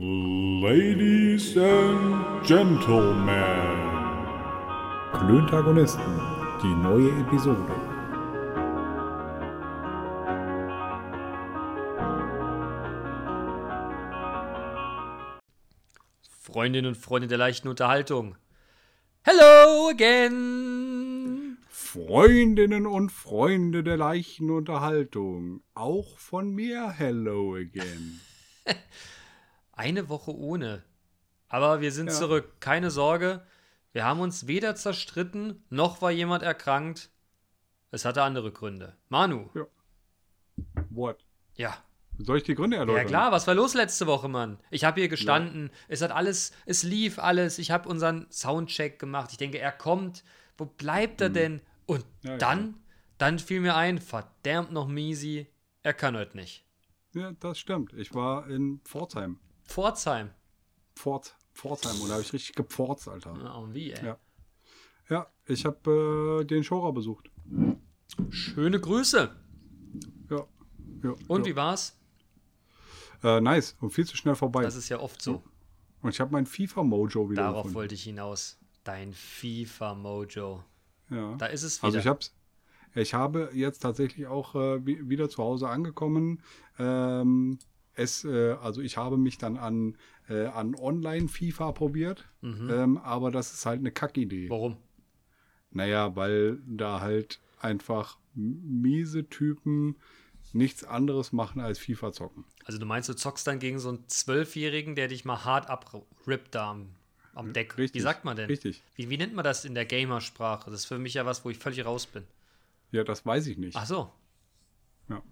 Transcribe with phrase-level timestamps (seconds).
[0.00, 3.26] Ladies and Gentlemen.
[5.12, 6.20] Klöntagonisten,
[6.62, 7.74] die neue Episode.
[16.30, 18.36] Freundinnen und Freunde der leichten Unterhaltung.
[19.22, 21.58] Hello again!
[21.68, 25.64] Freundinnen und Freunde der leichten Unterhaltung.
[25.74, 28.20] Auch von mir hello again.
[29.78, 30.82] Eine Woche ohne.
[31.48, 32.12] Aber wir sind Ja.
[32.12, 32.60] zurück.
[32.60, 33.42] Keine Sorge.
[33.92, 37.10] Wir haben uns weder zerstritten, noch war jemand erkrankt.
[37.90, 38.96] Es hatte andere Gründe.
[39.08, 39.48] Manu.
[40.90, 41.24] What?
[41.54, 41.76] Ja.
[42.18, 43.02] Soll ich die Gründe erläutern?
[43.02, 44.58] Ja klar, was war los letzte Woche, Mann?
[44.70, 49.30] Ich habe hier gestanden, es hat alles, es lief alles, ich habe unseren Soundcheck gemacht.
[49.30, 50.24] Ich denke, er kommt.
[50.56, 51.60] Wo bleibt er denn?
[51.86, 52.04] Und.
[52.22, 52.36] Ja, ja.
[52.38, 52.74] dann,
[53.16, 55.46] dann fiel mir ein, verdammt noch Miesi,
[55.84, 56.64] er kann heute nicht.
[57.14, 57.92] Ja, das stimmt.
[57.94, 59.38] Ich war in Pforzheim.
[59.68, 60.30] Pforzheim.
[60.96, 61.94] Pforz, Pforzheim.
[62.08, 63.36] Da habe ich richtig gepforzt, Alter.
[63.40, 64.04] Ja, und wie, ey?
[64.04, 64.18] Ja.
[65.08, 67.30] Ja, ich habe äh, den Showra besucht.
[68.30, 69.30] Schöne Grüße.
[70.30, 70.46] Ja.
[71.04, 71.52] ja Und ja.
[71.52, 71.96] wie war's?
[73.22, 73.76] Äh, nice.
[73.80, 74.62] Und viel zu schnell vorbei.
[74.62, 75.42] Das ist ja oft so.
[76.02, 77.74] Und ich habe mein FIFA-Mojo wieder Darauf gefunden.
[77.76, 78.58] wollte ich hinaus.
[78.84, 80.62] Dein FIFA-Mojo.
[81.10, 81.34] Ja.
[81.36, 81.86] Da ist es wieder.
[81.86, 82.34] Also ich hab's.
[82.94, 86.42] Ich habe jetzt tatsächlich auch äh, wi- wieder zu Hause angekommen.
[86.78, 87.58] Ähm,
[87.98, 89.96] es, äh, also ich habe mich dann an,
[90.28, 94.48] äh, an Online-FIFA probiert, ähm, aber das ist halt eine Kackidee.
[94.48, 94.76] Warum?
[95.70, 99.96] Naja, weil da halt einfach miese Typen
[100.52, 102.44] nichts anderes machen als FIFA zocken.
[102.64, 106.54] Also du meinst, du zockst dann gegen so einen Zwölfjährigen, der dich mal hart abrippt
[106.54, 106.90] da am,
[107.34, 107.76] am Deck.
[107.76, 108.46] Wie Richtig, sagt man denn?
[108.46, 108.82] richtig.
[108.94, 110.70] Wie, wie nennt man das in der Gamersprache?
[110.70, 112.24] Das ist für mich ja was, wo ich völlig raus bin.
[112.92, 113.76] Ja, das weiß ich nicht.
[113.76, 114.10] Ach so.
[115.10, 115.22] Ja.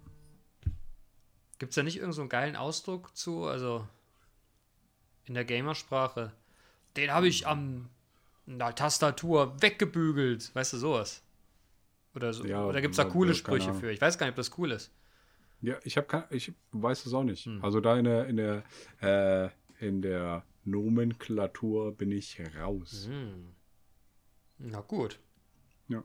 [1.59, 3.45] Gibt es da nicht irgendeinen so einen geilen Ausdruck zu?
[3.45, 3.87] Also
[5.25, 6.31] in der Gamersprache.
[6.95, 7.89] Den habe ich am
[8.45, 10.53] na, Tastatur weggebügelt.
[10.55, 11.21] Weißt du, sowas?
[12.15, 13.91] Oder, so, Ja, oder gibt es da coole Sprüche für?
[13.91, 14.91] Ich weiß gar nicht, ob das cool ist.
[15.61, 17.45] Ja, ich habe ich weiß es auch nicht.
[17.45, 17.63] Hm.
[17.63, 18.63] Also da in der in der
[19.01, 19.49] äh,
[19.85, 23.07] in der Nomenklatur bin ich raus.
[23.09, 23.53] Hm.
[24.59, 25.19] Na gut,
[25.87, 26.03] Ja.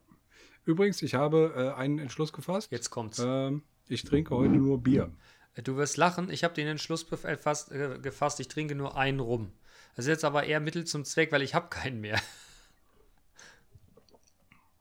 [0.65, 2.71] Übrigens, ich habe äh, einen Entschluss gefasst.
[2.71, 3.19] jetzt kommt's.
[3.25, 5.11] Ähm, ich trinke heute nur Bier.
[5.55, 9.21] Du wirst lachen, ich habe den Entschluss bef- äh, äh, gefasst, ich trinke nur einen
[9.21, 9.53] rum.
[9.97, 12.21] Das ist jetzt aber eher Mittel zum Zweck, weil ich habe keinen mehr.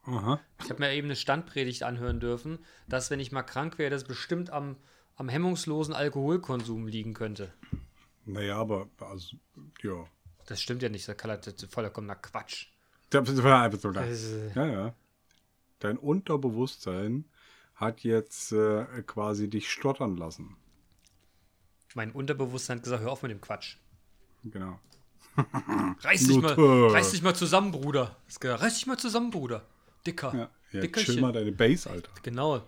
[0.04, 0.40] Aha.
[0.62, 4.04] Ich habe mir eben eine Standpredigt anhören dürfen, dass wenn ich mal krank wäre, das
[4.04, 4.76] bestimmt am,
[5.16, 7.52] am hemmungslosen Alkoholkonsum liegen könnte.
[8.24, 9.36] Naja, aber also
[9.82, 10.04] ja.
[10.46, 12.68] Das stimmt ja nicht, das ist vollkommener Quatsch.
[13.10, 14.94] Das war einfach ist, Ja, ja.
[15.78, 17.26] Dein Unterbewusstsein
[17.74, 20.56] hat jetzt äh, quasi dich stottern lassen.
[21.94, 23.76] Mein Unterbewusstsein hat gesagt, hör auf mit dem Quatsch.
[24.44, 24.78] Genau.
[26.00, 28.16] Reiß dich, mal, reiß dich mal zusammen, Bruder.
[28.42, 29.64] Reiß dich mal zusammen, Bruder.
[30.06, 30.34] Dicker.
[30.34, 31.14] Ja, ja Dickerchen.
[31.14, 32.10] chill mal deine Base, Alter.
[32.22, 32.62] Genau.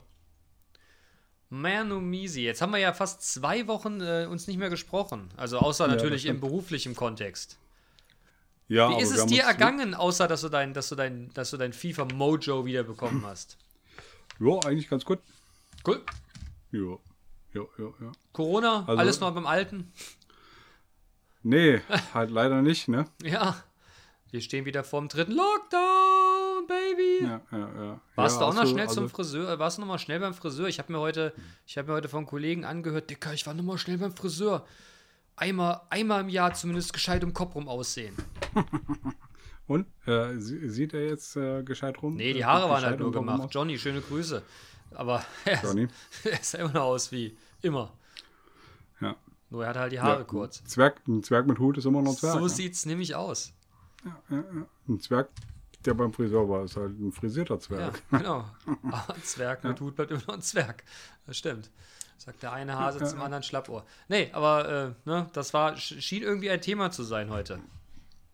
[1.50, 2.42] Manu Misi.
[2.42, 5.28] Jetzt haben wir ja fast zwei Wochen äh, uns nicht mehr gesprochen.
[5.36, 7.58] Also außer das natürlich im beruflichen Kontext.
[8.66, 11.58] Ja, Wie ist es dir ergangen, außer dass du dein, dass du dein, dass du
[11.58, 13.58] dein FIFA-Mojo wiederbekommen hast?
[14.40, 15.18] Ja, eigentlich ganz gut.
[15.86, 16.02] Cool.
[16.72, 16.96] Ja.
[17.54, 18.12] Ja, ja, ja.
[18.32, 19.92] Corona, Also- alles noch beim Alten.
[21.42, 21.80] Nee,
[22.14, 23.04] halt leider nicht, ne?
[23.22, 23.56] Ja.
[24.30, 27.22] Wir stehen wieder vorm dritten Lockdown, Baby.
[27.24, 28.00] Ja, ja, ja.
[28.16, 29.48] Warst ja, du auch noch hast schnell also- zum Friseur?
[29.52, 30.66] äh, Warst du noch mal schnell beim Friseur?
[30.66, 31.32] Ich habe mir heute,
[31.66, 34.66] ich habe mir heute von Kollegen angehört, Dicker, ich war noch mal schnell beim Friseur.
[35.36, 38.14] Einmal, einmal im Jahr zumindest gescheit im Kopf rum aussehen.
[39.66, 39.86] Und?
[40.06, 42.16] Äh, sie- sieht er jetzt äh, gescheit rum?
[42.16, 43.48] Nee, die Äh, Haare guckt waren halt nur gemacht.
[43.54, 44.42] Johnny, schöne Grüße.
[44.94, 45.88] Aber er, Johnny.
[46.24, 47.92] er sah immer noch aus wie immer.
[49.00, 49.16] Ja.
[49.50, 50.60] Nur er hat halt die Haare ja, kurz.
[50.62, 52.34] Ein Zwerg, ein Zwerg mit Hut ist immer noch ein Zwerg.
[52.34, 52.48] so ne?
[52.48, 53.52] sieht's nämlich aus.
[54.88, 55.28] Ein Zwerg,
[55.84, 58.02] der beim Friseur war, ist halt ein frisierter Ja, Zwerg.
[58.10, 58.44] genau.
[58.90, 60.84] Aber ein Zwerg mit Hut bleibt immer noch ein Zwerg.
[61.26, 61.70] Das stimmt.
[62.16, 63.24] Sagt der eine Hase Ja, zum ja.
[63.24, 63.84] anderen Schlappohr.
[64.08, 64.68] Nee, aber
[65.04, 67.58] äh, ne, das war, sch- schien irgendwie ein Thema zu sein heute.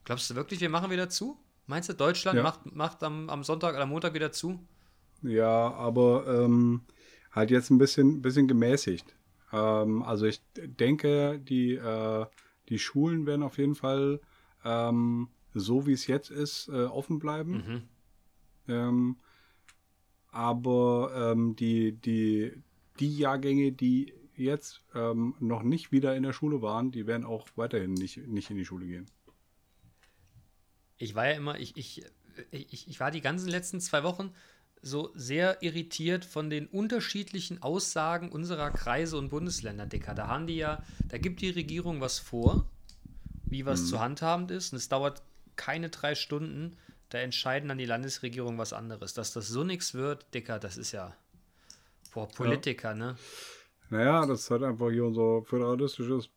[0.04, 1.38] Glaubst du wirklich, wir machen wieder zu?
[1.66, 2.42] Meinst du, Deutschland Ja.
[2.42, 4.58] macht, macht am, am Sonntag oder am Montag wieder zu?
[5.22, 6.82] Ja, aber ähm,
[7.32, 9.14] halt jetzt ein bisschen, bisschen gemäßigt.
[9.52, 12.26] Ähm, also ich denke, die, äh,
[12.68, 14.20] die Schulen werden auf jeden Fall
[14.64, 17.52] ähm, so wie es jetzt ist, äh, offen bleiben.
[17.52, 17.82] Mhm.
[18.68, 19.16] Ähm,
[20.30, 22.52] aber ähm, die, die,
[23.00, 27.48] die Jahrgänge, die jetzt ähm, noch nicht wieder in der Schule waren, die werden auch
[27.56, 29.06] weiterhin nicht, nicht in die Schule gehen.
[30.96, 32.04] Ich war ja immer, ich, ich,
[32.50, 34.32] ich, ich war die ganzen letzten zwei Wochen
[34.82, 40.14] so sehr irritiert von den unterschiedlichen Aussagen unserer Kreise und Bundesländer, Dicker.
[40.14, 42.66] Da haben die ja, da gibt die Regierung was vor,
[43.44, 45.22] wie was zu handhaben ist, und es dauert
[45.56, 46.76] keine drei Stunden,
[47.10, 49.12] da entscheiden dann die Landesregierung was anderes.
[49.14, 51.14] Dass das so nichts wird, Dicker, das ist ja,
[52.14, 53.16] boah, Politiker, ne?
[53.90, 56.30] Naja, das ist halt einfach hier unser föderalistisches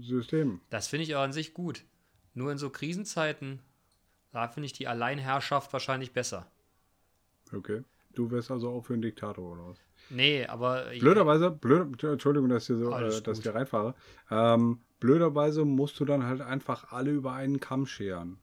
[0.00, 0.60] System.
[0.68, 1.84] Das finde ich auch an sich gut.
[2.34, 3.60] Nur in so Krisenzeiten,
[4.32, 6.50] da finde ich die Alleinherrschaft wahrscheinlich besser.
[7.52, 7.82] Okay.
[8.14, 9.78] Du wärst also auch für einen Diktator oder was?
[10.10, 13.94] Nee, aber Blöderweise, blöd, Entschuldigung, dass ich, hier so, äh, dass ich hier reinfahre.
[14.30, 18.38] Ähm, blöderweise musst du dann halt einfach alle über einen Kamm scheren.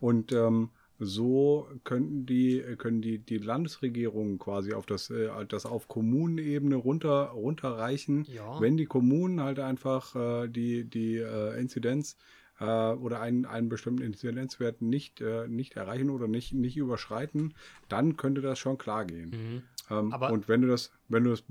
[0.00, 5.88] Und ähm, so könnten die, können die, die Landesregierungen quasi auf das, äh, das auf
[5.88, 8.60] Kommunenebene runter, runterreichen, Ja.
[8.60, 12.16] wenn die Kommunen halt einfach äh, die, die äh, Inzidenz
[12.60, 17.54] äh, oder einen, einen bestimmten Inzidenzwert nicht, äh, nicht erreichen oder nicht, nicht überschreiten,
[17.88, 19.30] dann könnte das schon klar gehen.
[19.30, 19.62] Mhm.
[19.90, 21.42] Ähm, Aber- und wenn du das, wenn du das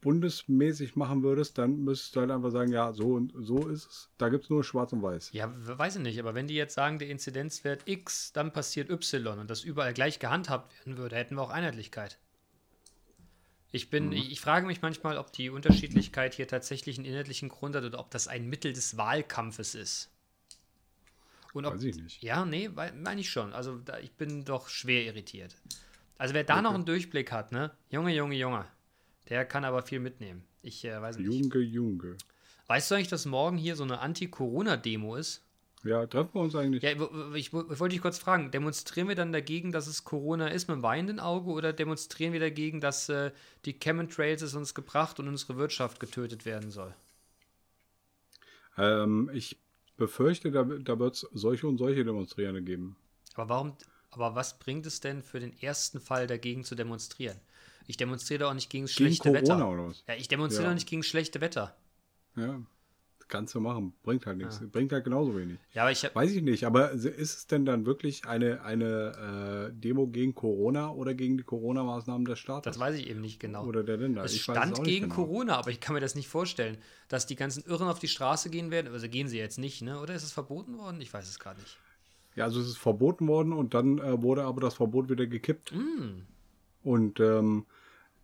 [0.00, 4.10] bundesmäßig machen würdest, dann müsstest du halt einfach sagen, ja, so und so ist es.
[4.18, 5.30] Da gibt es nur schwarz und weiß.
[5.32, 8.90] Ja, we- weiß ich nicht, aber wenn die jetzt sagen, der Inzidenzwert X, dann passiert
[8.90, 12.18] Y und das überall gleich gehandhabt werden würde, hätten wir auch Einheitlichkeit.
[13.74, 17.74] Ich bin, ich, ich frage mich manchmal, ob die Unterschiedlichkeit hier tatsächlich einen inhaltlichen Grund
[17.74, 20.10] hat oder ob das ein Mittel des Wahlkampfes ist.
[21.52, 22.22] Und ob, Weiß ich nicht.
[22.22, 23.52] Ja, nee, meine ich schon.
[23.52, 25.56] Also da, ich bin doch schwer irritiert.
[26.18, 27.72] Also wer da noch einen Durchblick hat, ne?
[27.90, 28.64] Junge, Junge, Junge,
[29.28, 30.44] der kann aber viel mitnehmen.
[30.62, 31.26] Ich äh, weiß nicht.
[31.26, 32.16] Junge, Junge.
[32.68, 35.43] Weißt du eigentlich, dass morgen hier so eine Anti-Corona-Demo ist?
[35.84, 36.82] Ja, treffen wir uns eigentlich.
[36.82, 36.90] Ja,
[37.34, 40.76] ich, w- wollte dich kurz fragen, demonstrieren wir dann dagegen, dass es Corona ist mit
[40.76, 43.32] dem weinenden Auge oder demonstrieren wir dagegen, dass äh,
[43.64, 46.94] die Chemtrails es uns gebracht und unsere Wirtschaft getötet werden soll?
[48.76, 49.58] Ähm, ich
[49.96, 52.96] befürchte, da, da wird es solche und solche Demonstrierende geben.
[53.34, 53.76] Aber warum,
[54.10, 57.38] aber was bringt es denn für den ersten Fall dagegen zu demonstrieren?
[57.86, 59.70] Ich demonstriere doch auch nicht gegen Gegen schlechte Corona Wetter.
[59.70, 60.04] oder was?
[60.08, 60.70] Ja, ich demonstriere Ja.
[60.70, 61.76] doch nicht gegen schlechte Wetter.
[62.36, 62.60] Ja,
[63.34, 63.92] kannst du machen.
[64.02, 64.60] Bringt halt nichts.
[64.70, 65.58] Bringt halt genauso wenig.
[65.72, 69.78] Ja, aber ich Weiß ich nicht, aber ist es denn dann wirklich eine, eine äh,
[69.78, 72.64] Demo gegen Corona oder gegen die Corona-Maßnahmen des Staates?
[72.64, 73.64] das weiß ich eben nicht genau.
[73.64, 74.24] Oder der Länder?
[74.24, 75.14] Es Ich stand nicht gegen genau.
[75.14, 76.78] Corona, aber ich kann mir das nicht vorstellen,
[77.08, 78.92] dass die ganzen Irren auf die Straße gehen werden.
[78.92, 80.00] Also gehen sie jetzt nicht, ne?
[80.00, 81.00] Oder ist es verboten worden?
[81.00, 81.78] Ich weiß es gerade nicht.
[82.36, 85.72] Ja, also es ist verboten worden und dann äh, wurde aber das Verbot wieder gekippt.
[85.72, 86.22] Mm.
[86.82, 87.66] Und ähm,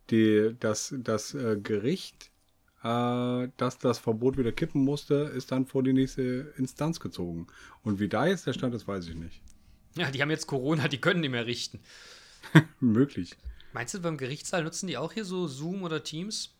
[0.09, 2.30] die, das, das äh, Gericht,
[2.83, 7.47] äh, das das Verbot wieder kippen musste, ist dann vor die nächste Instanz gezogen.
[7.83, 9.41] Und wie da jetzt der Stand ist, weiß ich nicht.
[9.95, 11.79] Ja, die haben jetzt Corona, die können nicht mehr richten.
[12.79, 13.35] Möglich.
[13.73, 16.55] Meinst du, beim Gerichtssaal nutzen die auch hier so Zoom oder Teams?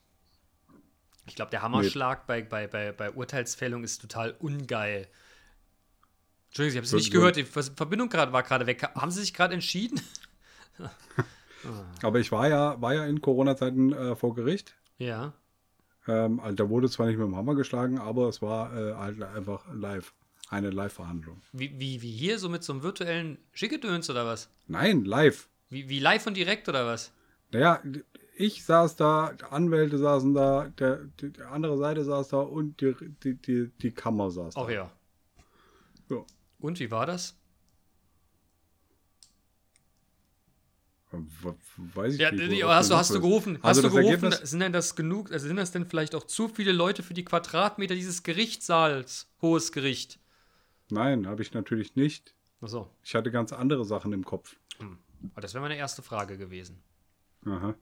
[1.27, 5.07] Ich glaube, der Hammerschlag bei, bei, bei, bei Urteilsfällung ist total ungeil.
[6.47, 7.35] Entschuldigung, ich habe es nicht gehört.
[7.37, 8.83] Die Verbindung gerade war gerade weg.
[8.95, 10.01] Haben Sie sich gerade entschieden?
[12.01, 14.75] Aber ich war ja, war ja in Corona-Zeiten äh, vor Gericht.
[14.97, 15.33] Ja.
[16.07, 19.21] Ähm, also da wurde zwar nicht mit dem Hammer geschlagen, aber es war äh, halt
[19.21, 20.13] einfach live.
[20.49, 21.41] Eine Live-Verhandlung.
[21.53, 24.49] Wie, wie, wie hier, so mit so einem virtuellen Schickedöns oder was?
[24.67, 25.47] Nein, live.
[25.69, 27.13] Wie, wie live und direkt oder was?
[27.51, 27.81] Naja,
[28.35, 32.95] ich saß da, Anwälte saßen da, der, die, die andere Seite saß da und die,
[33.23, 34.61] die, die, die Kammer saß da.
[34.61, 34.91] Ach ja.
[36.09, 36.25] Ja.
[36.59, 37.37] Und wie war das?
[41.93, 42.63] Weiß ich Ja, nicht.
[42.63, 43.57] hast du, hast du gerufen?
[43.61, 44.25] Hast Also du gerufen?
[44.31, 45.31] Ergebnis- Sind denn das genug?
[45.31, 49.27] Also sind das denn vielleicht auch zu viele Leute für die Quadratmeter dieses Gerichtssaals?
[49.41, 50.19] Hohes Gericht.
[50.89, 52.33] Nein, habe ich natürlich nicht.
[52.61, 52.89] Achso.
[53.03, 54.55] Ich hatte ganz andere Sachen im Kopf.
[54.79, 56.81] Aber das wäre meine erste Frage gewesen.
[57.45, 57.75] Aha.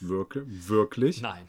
[0.00, 0.44] Wirklich?
[0.68, 1.20] Wirklich?
[1.20, 1.48] Nein.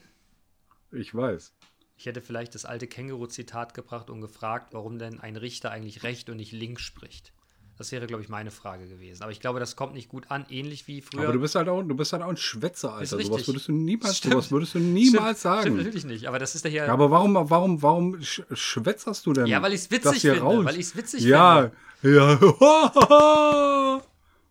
[0.91, 1.53] Ich weiß.
[1.97, 6.29] Ich hätte vielleicht das alte Känguru-Zitat gebracht und gefragt, warum denn ein Richter eigentlich recht
[6.29, 7.33] und nicht links spricht.
[7.77, 9.23] Das wäre, glaube ich, meine Frage gewesen.
[9.23, 11.23] Aber ich glaube, das kommt nicht gut an, ähnlich wie früher.
[11.23, 13.19] Aber du bist halt auch, du bist halt auch ein Schwätzer, Alter.
[13.19, 14.33] Sowas würdest du niemals, Stimmt.
[14.33, 15.77] sowas würdest du Stimmt, niemals Stimmt sagen.
[15.77, 16.85] natürlich nicht, aber das ist der hier.
[16.85, 19.47] Ja, aber warum, warum, warum sch schwätzerst du denn?
[19.47, 20.65] Ja, weil ich's witzig das hier finde, raus?
[20.65, 21.71] weil ich's witzig ja,
[22.03, 22.33] Ja,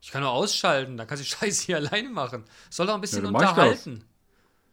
[0.01, 2.45] ich kann nur ausschalten, dann kannst du Scheiße hier alleine machen.
[2.71, 4.05] Soll doch ein bisschen Ja, ich unterhalten.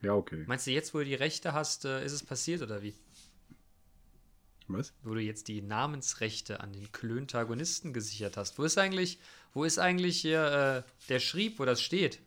[0.01, 0.44] ja, okay.
[0.48, 2.96] Meinst du, jetzt, wo du die Rechte hast, äh, ist es passiert oder wie?
[4.70, 4.94] Was?
[5.04, 8.58] Wo du jetzt die Namensrechte an den Klöntagonisten gesichert hast.
[8.60, 9.20] Wo ist eigentlich,
[9.54, 12.20] wo ist eigentlich hier äh, der Schrieb, wo das steht?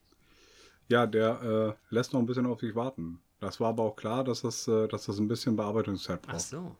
[0.88, 3.20] Ja, der äh, lässt noch ein bisschen auf sich warten.
[3.40, 6.42] Das war aber auch klar, dass das, äh, dass das ein bisschen Bearbeitungszeit Ach braucht.
[6.42, 6.76] so.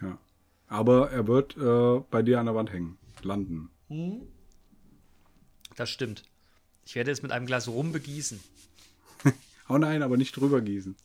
[0.00, 0.18] Ja.
[0.68, 3.70] Aber er wird äh, bei dir an der Wand hängen, landen.
[5.74, 6.22] Das stimmt.
[6.86, 8.40] Ich werde es mit einem Glas Rum begießen.
[9.68, 10.96] Oh nein, aber nicht drüber gießen.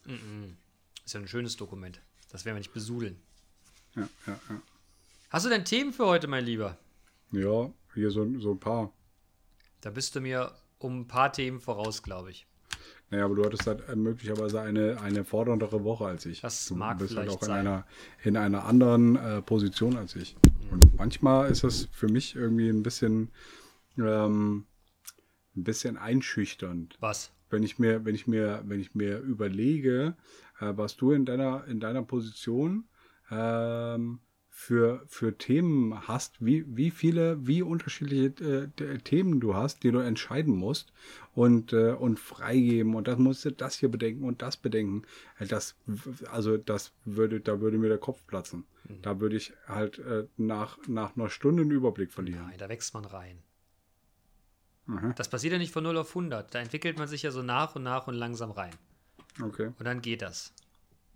[1.05, 2.01] Ist ja ein schönes Dokument.
[2.31, 3.15] Das werden wir nicht besudeln.
[3.95, 4.61] Ja, ja, ja.
[5.29, 6.77] Hast du denn Themen für heute, mein Lieber?
[7.31, 8.91] Ja, hier so, so ein paar.
[9.81, 12.45] Da bist du mir um ein paar Themen voraus, glaube ich.
[13.09, 16.41] Naja, aber du hattest halt äh, möglicherweise eine, eine forderndere Woche als ich.
[16.41, 17.67] Das du mag bist halt vielleicht auch in sein.
[17.67, 17.85] einer,
[18.23, 20.35] in einer anderen äh, Position als ich.
[20.71, 23.31] Und manchmal ist das für mich irgendwie ein bisschen,
[23.97, 24.65] ähm,
[25.55, 26.97] ein bisschen einschüchternd.
[26.99, 27.31] Was?
[27.49, 30.15] Wenn ich mir, wenn ich mir, wenn ich mir überlege,
[30.59, 32.85] äh, was du in deiner, in deiner Position
[33.31, 39.91] ähm, für, für Themen hast, wie, wie viele, wie unterschiedliche äh, Themen du hast, die
[39.91, 40.93] du entscheiden musst
[41.33, 45.03] und, äh, und freigeben und das musst du das hier bedenken und das bedenken.
[45.39, 45.75] Äh, Das,
[46.31, 48.63] also das würde, da würde mir der Kopf platzen.
[49.01, 52.45] Da würde ich halt äh, nach, nach einer Stunde einen Überblick verlieren.
[52.47, 53.43] Nein, da wächst man rein.
[55.15, 56.53] Das passiert ja nicht von 0 auf 100.
[56.53, 58.73] Da entwickelt man sich ja so nach und nach und langsam rein.
[59.41, 59.71] okay.
[59.79, 60.53] Und dann geht das.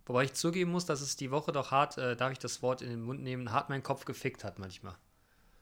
[0.09, 2.81] Wobei ich zugeben muss, dass es die Woche doch hart, äh, darf ich das Wort
[2.81, 4.95] in den Mund nehmen, hart meinen Kopf gefickt hat manchmal.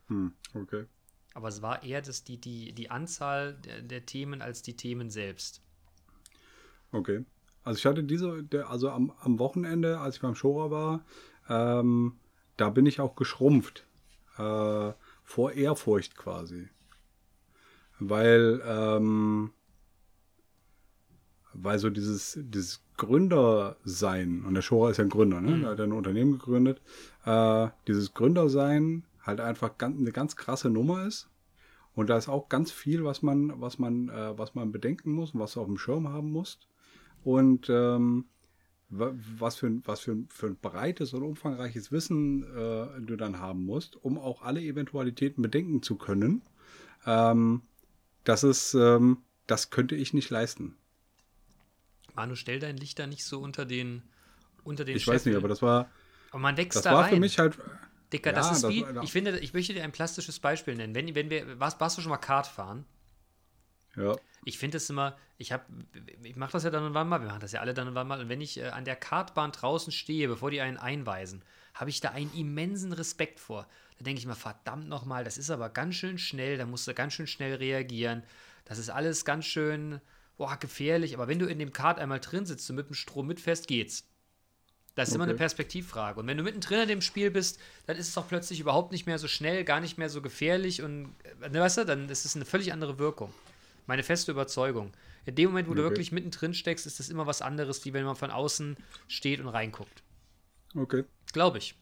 [0.08, 0.86] Hm, okay.
[1.34, 5.10] Aber es war eher das, die, die, die Anzahl der, der Themen als die Themen
[5.10, 5.62] selbst.
[6.94, 7.26] Okay.
[7.66, 11.06] Also ich hatte diese, also am, am Wochenende, als ich beim Shora war,
[11.50, 12.18] ähm,
[12.56, 13.86] da bin ich auch geschrumpft.
[14.38, 16.70] Äh, vor Ehrfurcht quasi.
[18.00, 19.52] Weil, ähm,
[21.52, 25.60] weil so dieses, dieses Gründersein, und der Shora ist ja ein Gründer, ne?
[25.62, 26.82] Der hat ja ein Unternehmen gegründet,
[27.26, 31.30] äh, dieses Gründersein halt einfach ganz, eine ganz krasse Nummer ist.
[31.94, 35.32] Und da ist auch ganz viel, was man, was man, äh, was man bedenken muss
[35.34, 36.68] und was du auf dem Schirm haben musst.
[37.24, 38.26] Und ähm,
[38.90, 43.16] wa- was für, ein- was für, ein- für ein breites und umfangreiches Wissen äh, du
[43.16, 46.42] dann haben musst, um auch alle Eventualitäten bedenken zu können.
[47.06, 47.62] Ähm,
[48.24, 50.76] das ist, ähm, das könnte ich nicht leisten.
[52.18, 54.04] Manu, stell dein Licht da nicht so unter den,
[54.64, 55.38] unter den Ich weiß nicht, Scheffel.
[55.38, 55.90] aber das war,
[56.32, 57.14] Aber man wächst das da war rein.
[57.14, 57.58] für mich halt.
[58.14, 60.76] Dicker, Ja, das ist das wie, war- ich finde, ich möchte dir ein plastisches Beispiel
[60.76, 60.96] nennen.
[60.96, 62.86] Wenn, wenn wir, warst, warst du schon mal Kart fahren?
[63.96, 65.66] Ja, Ich finde es immer, ich habe,
[66.24, 67.96] ich mache das ja dann und wann mal, wir machen das ja alle dann und
[67.96, 68.22] wann mal.
[68.22, 71.44] Und wenn ich äh, an der Kartbahn draußen stehe, bevor die einen einweisen,
[71.74, 73.68] habe ich da einen immensen Respekt vor.
[73.98, 76.94] Da denke ich mir, verdammt nochmal, das ist aber ganz schön schnell, da musst du
[76.94, 78.24] ganz schön schnell reagieren.
[78.66, 80.00] Das ist alles ganz schön,
[80.38, 81.14] boah, gefährlich.
[81.16, 84.08] Aber wenn du in dem Kart einmal drin sitzt und mit dem Strom mitfährst, geht's.
[84.96, 85.32] Das ist immer Okay.
[85.32, 86.20] eine Perspektivfrage.
[86.20, 89.06] Und wenn du mittendrin in dem Spiel bist, dann ist es doch plötzlich überhaupt nicht
[89.06, 92.26] mehr so schnell, gar nicht mehr so gefährlich und, äh, ne, weißt du, dann ist
[92.26, 93.32] es eine völlig andere Wirkung.
[93.86, 94.92] Meine feste Überzeugung.
[95.26, 95.92] In dem Moment, wo du Okay.
[95.92, 98.76] wirklich mittendrin steckst, ist das immer was anderes, wie wenn man von außen
[99.08, 100.04] steht und reinguckt.
[100.76, 101.04] okay.
[101.32, 101.76] Glaube ich.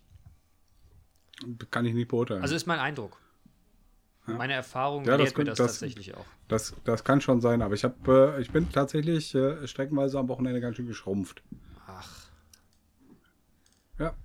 [1.72, 2.42] Kann ich nicht beurteilen.
[2.42, 3.18] Also ist mein Eindruck.
[4.27, 6.25] Meine Erfahrung Ja, das lehrt mir könnte- das, das- tatsächlich auch.
[6.48, 10.27] das, das kann schon sein, aber ich, hab, äh, ich bin tatsächlich äh, streckenweise am
[10.27, 11.44] Wochenende ganz schön geschrumpft.
[11.88, 12.25] Ach.
[14.00, 14.15] Ja.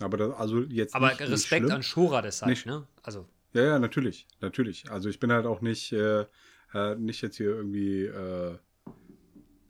[0.00, 0.94] Aber das, also jetzt.
[0.94, 1.76] Aber nicht, nicht Respekt schlimm.
[1.76, 2.86] an Schora deshalb, Nicht- ne?
[3.02, 4.90] Also, Ja, ja, natürlich, natürlich.
[4.90, 6.24] Also ich bin halt auch nicht, äh,
[6.72, 8.56] äh, nicht jetzt hier irgendwie äh,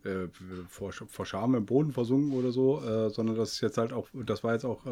[0.04, 0.28] äh,
[0.68, 2.80] vor, vor Scham im Boden versunken oder so,
[3.10, 4.86] sondern das ist jetzt halt auch, das war jetzt auch,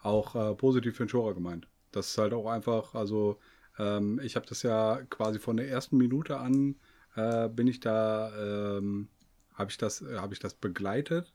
[0.00, 1.68] auch positiv für den Schorer gemeint.
[1.92, 3.38] Das ist halt auch einfach, also
[3.82, 6.76] ähm, ich habe das ja quasi von der ersten Minute an
[7.16, 8.30] äh, bin ich da,
[8.78, 9.08] ähm,
[9.54, 11.32] habe ich das, äh, habe ich das begleitet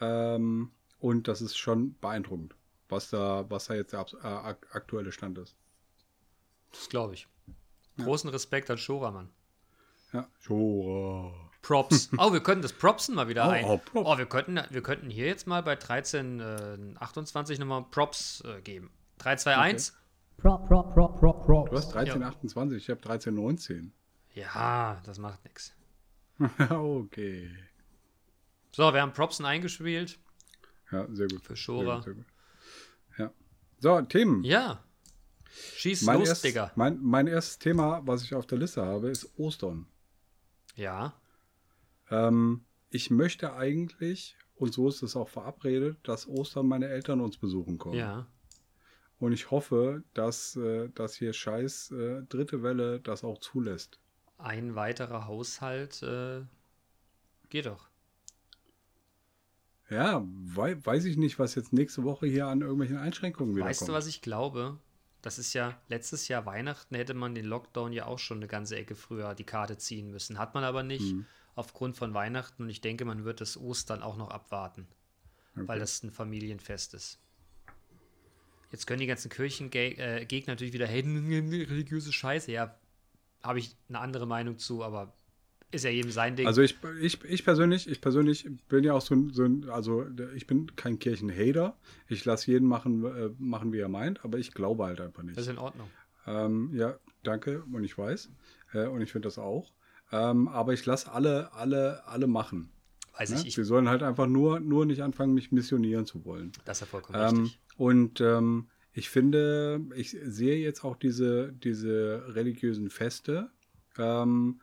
[0.00, 2.54] ähm, und das ist schon beeindruckend,
[2.88, 5.56] was da, was da jetzt der äh, ak- aktuelle Stand ist.
[6.72, 7.26] das glaube ich.
[7.98, 9.28] Großen Respekt an Schora, Mann.
[10.12, 11.32] Ja, Jura.
[11.62, 12.08] Props.
[12.18, 13.64] Oh, wir könnten das Propsen mal wieder Oh, ein.
[13.66, 14.08] oh, Props.
[14.08, 18.90] Oh, wir könnten, wir könnten hier jetzt mal bei 1328 nochmal Props äh, geben.
[19.18, 19.56] 3, 2,
[20.40, 20.42] 1.
[20.42, 23.92] Prop, prop, prop, prop, Du hast 1328, ich habe 1319.
[24.34, 25.74] Ja, das macht nichts.
[26.70, 27.50] okay.
[28.72, 30.18] So, wir haben Propsen eingespielt.
[30.90, 31.44] Ja, sehr gut.
[31.44, 32.02] Für Schora.
[32.02, 32.24] Sehr gut,
[33.18, 33.32] sehr gut.
[33.32, 33.32] Ja.
[33.80, 34.42] So, Themen.
[34.44, 34.82] Ja.
[35.50, 36.72] Schieß mein, los, erst, Digga.
[36.74, 39.86] mein, mein erstes Thema, was ich auf der Liste habe, ist Ostern.
[40.74, 41.20] Ja.
[42.08, 47.36] Ähm, ich möchte eigentlich, und so ist es auch verabredet, dass Ostern meine Eltern uns
[47.36, 47.98] besuchen kommen.
[47.98, 48.26] Ja.
[49.20, 54.00] Und ich hoffe, dass, äh, dass hier scheiß äh, dritte Welle das auch zulässt.
[54.38, 56.40] Ein weiterer Haushalt äh,
[57.50, 57.90] geht doch.
[59.90, 63.88] Ja, wei weiß ich nicht, was jetzt nächste Woche hier an irgendwelchen Einschränkungen wieder Weißt
[63.88, 64.78] du, was ich glaube?
[65.20, 68.76] Das ist ja, letztes Jahr Weihnachten hätte man den Lockdown ja auch schon eine ganze
[68.76, 70.38] Ecke früher die Karte ziehen müssen.
[70.38, 71.26] Hat man aber nicht Mhm.
[71.56, 74.86] aufgrund von Weihnachten und ich denke, man wird das Ostern auch noch abwarten,
[75.54, 77.18] weil das ein Familienfest ist.
[78.70, 81.00] Jetzt können die ganzen Kirchengegner äh, natürlich wieder, hey,
[81.68, 82.52] religiöse Scheiße.
[82.52, 82.76] Ja,
[83.42, 85.14] habe ich eine andere Meinung zu, aber
[85.72, 86.46] ist ja jedem sein Ding.
[86.46, 90.04] Also ich, ich, ich persönlich, ich persönlich bin ja auch so ein, so ein also
[90.34, 91.76] ich bin kein Kirchenhater.
[92.08, 95.36] Ich lasse jeden machen, äh, machen, wie er meint, aber ich glaube halt einfach nicht.
[95.36, 95.88] das ist in Ordnung.
[96.26, 98.30] Ähm, ja, danke und ich weiß.
[98.72, 99.72] Äh, und ich finde das auch.
[100.12, 102.70] Ähm, aber ich lasse alle, alle, alle machen.
[103.16, 103.36] Weiß Ne?
[103.40, 106.52] ich, ich Sie sollen halt einfach nur, nur nicht anfangen, mich missionieren zu wollen.
[106.64, 107.60] das ist ja vollkommen Ähm, richtig.
[107.76, 113.50] und ähm, ich finde, ich sehe jetzt auch diese, diese religiösen Feste
[113.98, 114.60] ähm,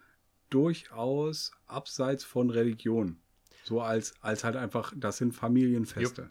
[0.50, 3.18] durchaus abseits von Religion.
[3.64, 6.30] So als, als halt einfach, das sind Familienfeste.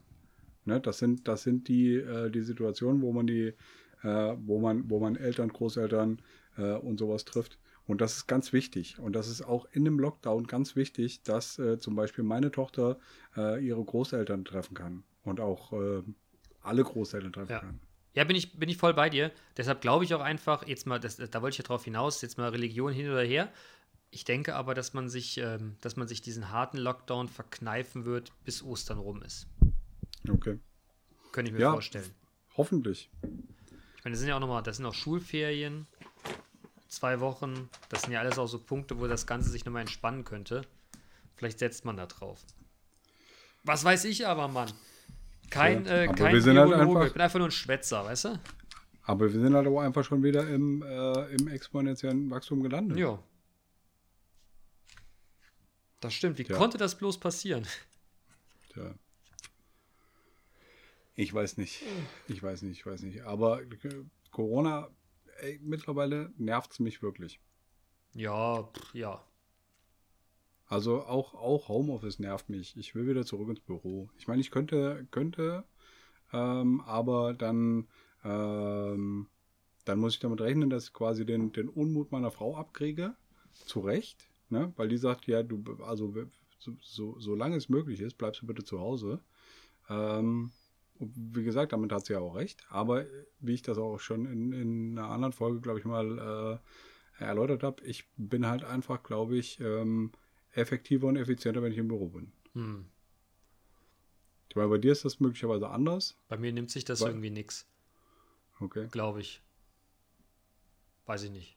[0.64, 3.54] Ne, das sind, das sind die, äh, die Situationen, wo man die,
[4.02, 6.20] äh, wo man, wo man Eltern, Großeltern
[6.56, 7.58] äh, und sowas trifft.
[7.86, 8.98] Und das ist ganz wichtig.
[8.98, 12.98] Und das ist auch in dem Lockdown ganz wichtig, dass äh, zum Beispiel meine Tochter
[13.36, 15.04] äh, ihre Großeltern treffen kann.
[15.22, 16.02] Und auch äh,
[16.62, 17.58] alle Großeltern treffen Ja.
[17.60, 17.80] kann.
[18.14, 19.30] Ja, bin ich, bin ich voll bei dir.
[19.56, 22.38] Deshalb glaube ich auch einfach, jetzt mal, das, da wollte ich ja drauf hinaus, jetzt
[22.38, 23.52] mal Religion hin oder her.
[24.10, 28.32] Ich denke aber, dass man sich, ähm, dass man sich diesen harten Lockdown verkneifen wird,
[28.44, 29.46] bis Ostern rum ist.
[30.28, 30.58] Okay.
[31.32, 31.72] Könnte ich mir Ja.
[31.72, 32.10] vorstellen.
[32.56, 33.10] Hoffentlich.
[33.98, 35.86] Ich meine, das sind ja auch nochmal, das sind auch Schulferien,
[36.88, 37.68] zwei Wochen.
[37.88, 40.62] Das sind ja alles auch so Punkte, wo das Ganze sich nochmal entspannen könnte.
[41.36, 42.44] Vielleicht setzt man da drauf.
[43.64, 44.72] Was weiß ich aber, Mann.
[45.50, 48.40] Kein, äh, kein wir sind halt einfach- ich bin einfach nur ein Schwätzer, weißt du?
[49.02, 52.98] Aber wir sind halt auch einfach schon wieder im, äh, im exponentiellen Wachstum gelandet.
[52.98, 53.22] Ja.
[56.00, 56.38] Das stimmt.
[56.38, 56.56] Wie Ja.
[56.56, 57.66] konnte das bloß passieren?
[58.72, 58.94] Tja.
[61.14, 61.82] Ich weiß nicht.
[62.28, 63.22] Ich weiß nicht, ich weiß nicht.
[63.22, 63.66] Aber äh,
[64.30, 64.88] Corona,
[65.40, 67.40] ey, mittlerweile nervt es mich wirklich.
[68.14, 69.24] Ja, pff, ja.
[70.68, 72.76] Also auch, auch Homeoffice nervt mich.
[72.76, 74.10] Ich will wieder zurück ins Büro.
[74.18, 75.64] Ich meine, ich könnte, könnte,
[76.32, 77.86] ähm, aber dann,
[78.24, 79.28] ähm,
[79.84, 83.14] dann muss ich damit rechnen, dass ich quasi den, den Unmut meiner Frau abkriege.
[83.52, 84.72] Zu Recht, ne?
[84.76, 86.12] Weil die sagt, ja, du, also
[86.58, 89.20] so, so, solange es möglich ist, bleibst du bitte zu Hause.
[89.88, 90.50] Ähm,
[90.98, 92.64] wie gesagt, damit hat sie ja auch recht.
[92.70, 93.04] Aber
[93.40, 96.60] wie ich das auch schon in, in einer anderen Folge, glaube ich, mal
[97.20, 100.12] äh, erläutert habe, ich bin halt einfach, glaube ich, ähm,
[100.54, 102.32] effektiver und effizienter, wenn ich im Büro bin.
[102.54, 102.86] Hm.
[104.48, 106.16] Ich meine, bei dir ist das möglicherweise anders.
[106.28, 107.66] Bei mir nimmt sich das Weil- irgendwie nix,
[108.60, 108.88] Okay.
[108.90, 109.42] glaube ich.
[111.04, 111.56] Weiß ich nicht.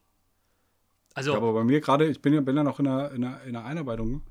[1.14, 3.24] Also, Ja, aber bei mir gerade, ich bin ja, bin ja noch in einer, in
[3.24, 4.22] einer, in einer Einarbeitung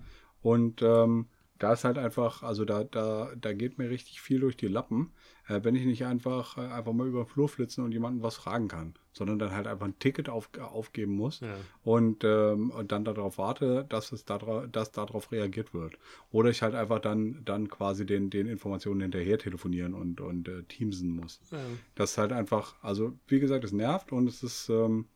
[0.42, 1.28] und ähm,
[1.60, 5.12] da ist halt einfach, also da, da, da geht mir richtig viel durch die Lappen,
[5.48, 8.38] äh, wenn ich nicht einfach, äh, einfach mal über den Flur flitzen und jemanden was
[8.38, 11.54] fragen kann, sondern dann halt einfach ein Ticket auf, aufgeben muss ja.
[11.84, 16.00] und, ähm, und dann darauf warte, dass es dadra dass darauf reagiert wird.
[16.32, 20.64] Oder ich halt einfach dann, dann quasi den, den Informationen hinterher telefonieren und, und äh,
[20.64, 21.42] teamsen muss.
[21.52, 21.58] ja.
[21.96, 25.08] Das ist halt einfach, also wie gesagt, es nervt und es ist, ähm,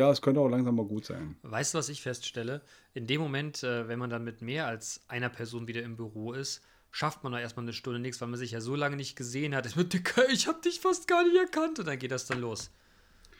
[0.00, 1.36] ja, es könnte auch langsam mal gut sein.
[1.42, 2.62] Weißt du, was ich feststelle?
[2.94, 6.32] In dem Moment, äh, wenn man dann mit mehr als einer Person wieder im Büro
[6.32, 9.14] ist, schafft man doch erstmal eine Stunde nichts, weil man sich ja so lange nicht
[9.14, 9.66] gesehen hat.
[10.32, 12.70] Ich habe dich fast gar nicht erkannt und dann geht das dann los.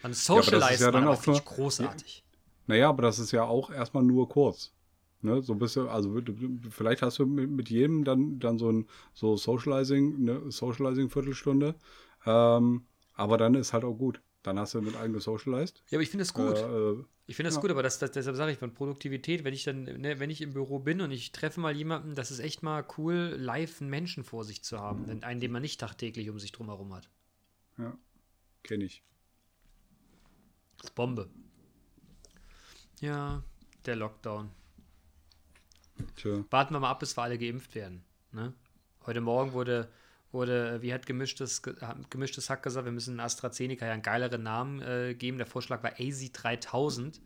[0.02, 2.24] Dann aber das ist socialize ja man, dann aber auch finde ich großartig.
[2.66, 4.72] Naja, aber das ist ja auch erstmal nur kurz.
[5.22, 6.18] Ne, so bist du, also
[6.70, 11.74] vielleicht hast du mit, mit jedem dann, dann so ein so Socializing, eine Socializing-Viertelstunde.
[12.26, 14.20] Ähm, aber dann ist halt auch gut.
[14.42, 15.82] Dann hast du mit allen gesocialized.
[15.90, 16.56] Ja, aber ich finde es gut.
[16.56, 17.60] Äh, äh, Ich finde das Ja.
[17.60, 20.40] gut, aber das, das, deshalb sage ich von Produktivität, wenn ich dann, ne, wenn ich
[20.40, 23.90] im Büro bin und ich treffe mal jemanden, das ist echt mal cool, live einen
[23.90, 26.94] Menschen vor sich zu haben, denn einen, den man nicht tagtäglich um sich drum herum
[26.94, 27.08] hat.
[27.78, 27.96] ja,
[28.62, 29.02] kenne ich.
[30.78, 31.28] Das ist Bombe.
[33.00, 33.42] Ja,
[33.86, 34.50] der Lockdown.
[36.16, 36.44] Tja.
[36.50, 38.02] Warten wir mal ab, bis wir alle geimpft werden.
[38.32, 38.54] Ne?
[39.06, 39.90] Heute Morgen wurde,
[40.32, 44.42] wurde, wie hat gemischtes, Ge- hat gemischtes Hack gesagt, wir müssen AstraZeneca ja einen geileren
[44.42, 45.38] Namen äh, geben.
[45.38, 47.20] Der Vorschlag war AZ3000,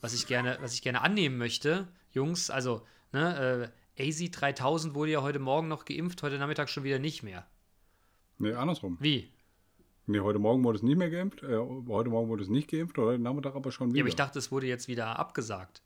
[0.00, 1.88] was ich gerne, was ich gerne annehmen möchte.
[2.12, 6.98] Jungs, also, ne, äh, AZ3000 wurde ja heute Morgen noch geimpft, heute Nachmittag schon wieder
[6.98, 7.46] nicht mehr.
[8.38, 8.96] Nee, andersrum.
[9.00, 9.30] Wie?
[10.06, 11.42] Nee, heute Morgen wurde es nicht mehr geimpft.
[11.42, 11.56] Äh,
[11.88, 13.98] heute Morgen wurde es nicht geimpft, oder heute Nachmittag aber schon wieder.
[13.98, 15.82] Ja, aber ich dachte, es wurde jetzt wieder abgesagt.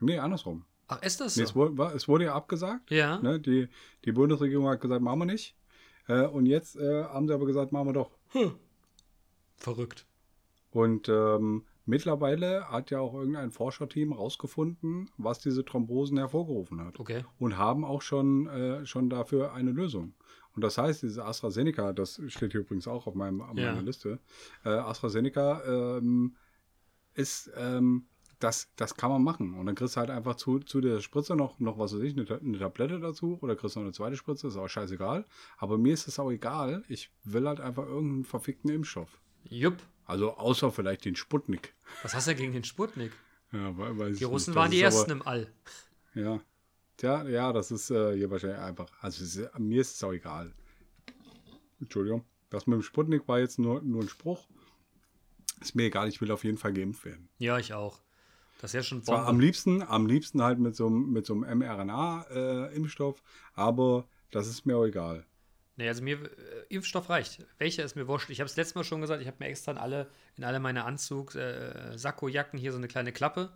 [0.00, 0.64] nee, andersrum.
[0.88, 1.48] Ach, ist das Nee, so?
[1.48, 2.90] es, wurde, es wurde ja abgesagt.
[2.90, 3.18] ja.
[3.20, 3.40] Ne?
[3.40, 3.68] Die,
[4.04, 5.54] die Bundesregierung hat gesagt, machen wir nicht.
[6.08, 8.10] Äh, und jetzt äh, haben sie aber gesagt, machen wir doch.
[9.56, 10.06] Verrückt.
[10.70, 16.98] Und ähm, mittlerweile hat ja auch irgendein Forscherteam rausgefunden, was diese Thrombosen hervorgerufen hat.
[16.98, 17.24] Okay.
[17.38, 20.14] Und haben auch schon, äh, schon dafür eine Lösung.
[20.54, 23.72] Und das heißt, diese AstraZeneca, das steht hier übrigens auch auf meinem, auf Ja.
[23.72, 24.18] meiner Liste,
[24.64, 25.62] äh, AstraZeneca
[25.98, 26.36] ähm,
[27.14, 28.06] ist, ähm,
[28.42, 29.54] das, das kann man machen.
[29.54, 32.16] Und dann kriegst du halt einfach zu, zu der Spritze noch, noch was weiß ich,
[32.16, 35.24] eine, eine Tablette dazu oder kriegst noch eine zweite Spritze, ist auch scheißegal.
[35.58, 36.82] Aber mir ist es auch egal.
[36.88, 39.20] Ich will halt einfach irgendeinen verfickten Impfstoff.
[39.44, 39.76] Jupp.
[40.04, 41.74] Also außer vielleicht den Sputnik.
[42.02, 43.12] Was hast du gegen den Sputnik?
[43.52, 44.26] Ja, weil, Die nicht.
[44.26, 45.52] Russen Das waren die ist Ersten Aber, im All.
[46.14, 46.40] ja.
[46.96, 48.90] Tja, ja, das ist äh, hier wahrscheinlich einfach.
[49.00, 50.52] Also ist, mir ist es auch egal.
[51.80, 52.24] Entschuldigung.
[52.50, 54.46] Das mit dem Sputnik war jetzt nur, nur ein Spruch.
[55.60, 57.28] Ist mir egal, ich will auf jeden Fall geimpft werden.
[57.38, 58.00] Ja, ich auch.
[58.62, 59.42] Das ist ja schon Zwar am Bombe.
[59.44, 63.20] liebsten, am liebsten halt mit so, einem- mit so einem mRNA-Impfstoff,
[63.54, 65.26] aber das ist mir auch egal.
[65.76, 66.28] Nee, also mir, äh,
[66.68, 67.44] Impfstoff reicht.
[67.58, 68.30] Welcher ist mir wurscht.
[68.30, 70.60] Ich habe es letztes Mal schon gesagt, ich habe mir extra in alle, in alle
[70.60, 73.52] meine Anzug, äh, Sakkojacken hier so eine kleine Klappe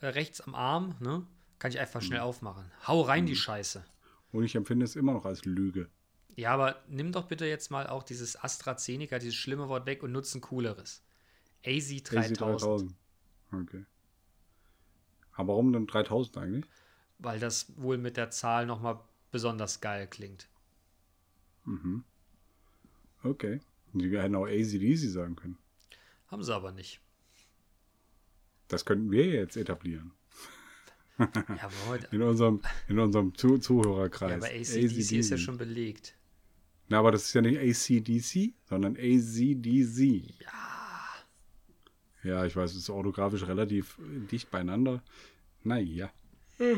[0.00, 1.26] äh, rechts am Arm, ne?
[1.58, 2.04] Kann ich einfach Mhm.
[2.06, 2.70] schnell aufmachen.
[2.86, 3.84] Hau rein die Scheiße.
[4.32, 5.88] Und ich empfinde es immer noch als Lüge.
[6.34, 10.12] Ja, aber nimm doch bitte jetzt mal auch dieses AstraZeneca, dieses schlimme Wort weg und
[10.12, 11.02] nutz ein cooleres.
[11.66, 12.40] AZ 3000.
[12.40, 12.90] AC3000.
[13.52, 13.84] Okay.
[15.36, 16.64] Aber warum denn 3000 eigentlich?
[17.18, 20.48] Weil das wohl mit der Zahl nochmal besonders geil klingt.
[23.22, 23.60] Okay.
[23.92, 25.58] Die hätten auch ACDC sagen können.
[26.28, 27.00] Haben sie aber nicht.
[28.68, 30.12] Das könnten wir jetzt etablieren.
[31.18, 31.28] Ja,
[31.62, 32.08] aber heute.
[32.14, 34.32] In unserem, in unserem Zu Ja, Zuhörerkreis.
[34.34, 36.14] aber ACDC ist ja schon belegt.
[36.88, 40.40] Na, aber das ist ja nicht ACDC, sondern ACDC.
[40.42, 40.75] Ja.
[42.26, 45.02] Ja, ich weiß, es ist orthografisch relativ dicht beieinander.
[45.62, 46.10] Naja.
[46.58, 46.76] Ja.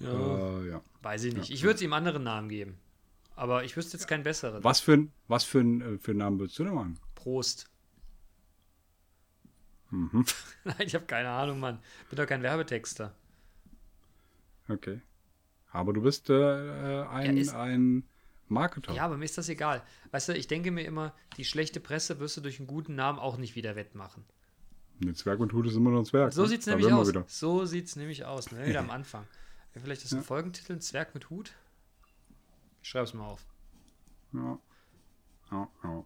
[0.00, 0.82] Äh, ja.
[1.02, 1.50] Weiß ich nicht.
[1.50, 2.78] Ich würde es ihm anderen Namen geben.
[3.36, 4.62] Aber ich wüsste jetzt keinen besseren.
[4.64, 6.98] Was für ein, was für ein, äh, für einen Namen würdest du denn machen?
[7.14, 7.70] Prost.
[9.90, 10.24] Mhm.
[10.64, 11.78] Nein, ich habe keine Ahnung, Mann.
[12.10, 13.14] Bin doch kein Werbetexter.
[14.68, 15.00] Okay.
[15.70, 18.04] Aber du bist äh, äh, ein, Ja, ist- ein
[18.52, 18.92] Marketer.
[18.92, 19.82] Ja, aber mir ist das egal.
[20.10, 23.18] Weißt du, ich denke mir immer, die schlechte Presse wirst du durch einen guten Namen
[23.18, 24.24] auch nicht wieder wettmachen.
[25.02, 26.32] Ein Zwerg und Hut ist immer noch ein Zwerg.
[26.32, 26.48] So ne?
[26.48, 27.08] sieht es nämlich aus.
[27.08, 27.24] Wieder.
[27.26, 28.52] So sieht es nämlich aus.
[28.52, 28.66] Ne?
[28.66, 29.26] Wieder am Anfang.
[29.72, 31.54] Vielleicht das ein Folgentitel, ein Zwerg mit Hut?
[32.82, 33.44] Ich schreibe es mal auf.
[34.32, 34.58] Ja.
[35.50, 36.04] Ja, ja.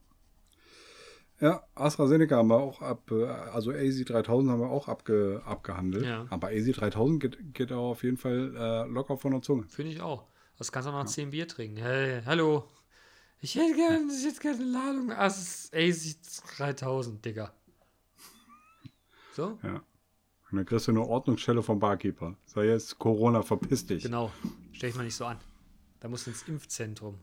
[1.39, 6.07] Ja, AstraZeneca haben wir auch ab, äh, also AZ3000 haben wir auch abge, abgehandelt.
[6.07, 6.27] Ja.
[6.31, 9.65] Aber AZ3000 geht, geht auch auf jeden Fall äh, locker von der Zunge.
[9.69, 10.25] Finde ich auch.
[10.59, 11.77] Das kannst du noch 10 Bier trinken.
[11.77, 12.69] Hey, hallo.
[13.41, 16.17] Ich hätte gerne hätte gerne eine Ladung As AC
[16.57, 17.53] 3000, Digga.
[19.35, 19.59] So?
[19.63, 19.83] Ja.
[20.51, 22.37] Und dann kriegst du eine Ordnungsstelle vom Barkeeper.
[22.47, 24.05] Sei jetzt Corona, verpiss dich.
[24.05, 24.33] Genau.
[24.73, 25.39] Stell dich mal nicht so an.
[26.01, 27.19] Da musst du ins Impfzentrum.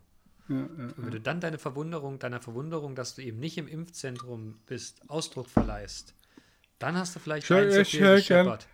[0.49, 0.63] Ja, ja.
[0.65, 5.09] Und wenn du dann deine Verwunderung, deiner Verwunderung, dass du eben nicht im Impfzentrum bist,
[5.09, 6.13] Ausdruck verleihst,
[6.79, 8.67] dann hast du vielleicht Schön, ein zu viel gescheppert.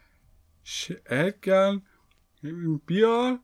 [0.63, 1.85] Ich hätte gern
[2.43, 3.39] ein Bier,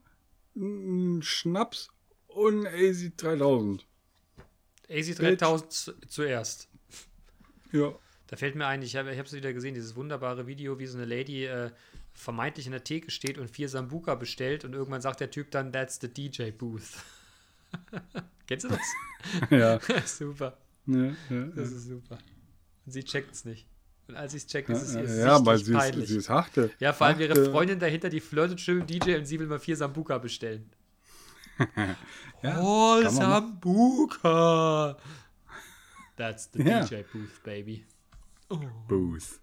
[1.22, 1.88] Schnaps
[2.28, 3.82] und ein AZ3000.
[4.88, 6.68] AC 3000 zu, zuerst.
[7.72, 7.94] Ja.
[8.28, 11.06] Da fällt mir ein, ich habe es wieder gesehen, dieses wunderbare Video, wie so eine
[11.06, 11.70] Lady äh,
[12.14, 15.72] vermeintlich in der Theke steht und vier Sambuka bestellt und irgendwann sagt der Typ dann,
[15.72, 16.92] that's the DJ Booth.
[18.46, 18.80] Kennst du das?
[19.50, 19.80] Ja.
[20.06, 20.56] super.
[20.86, 22.18] ja, ja, Das ist super.
[22.84, 23.66] Und sie checkt es nicht.
[24.08, 26.08] Und als sie es checkt, ja, ist es ihr ja, ja, weil sie ist, peinlich.
[26.08, 26.70] sie ist harte.
[26.78, 29.46] ja, vor allem ihre harte- Freundin dahinter, die flirtet schön mit DJ und sie will
[29.48, 30.70] mal vier Sambuka bestellen.
[32.42, 34.96] Ja, oh, Sambuka!
[36.16, 36.80] That's the Ja.
[36.84, 37.84] DJ Booth, baby.
[38.86, 39.40] Booth.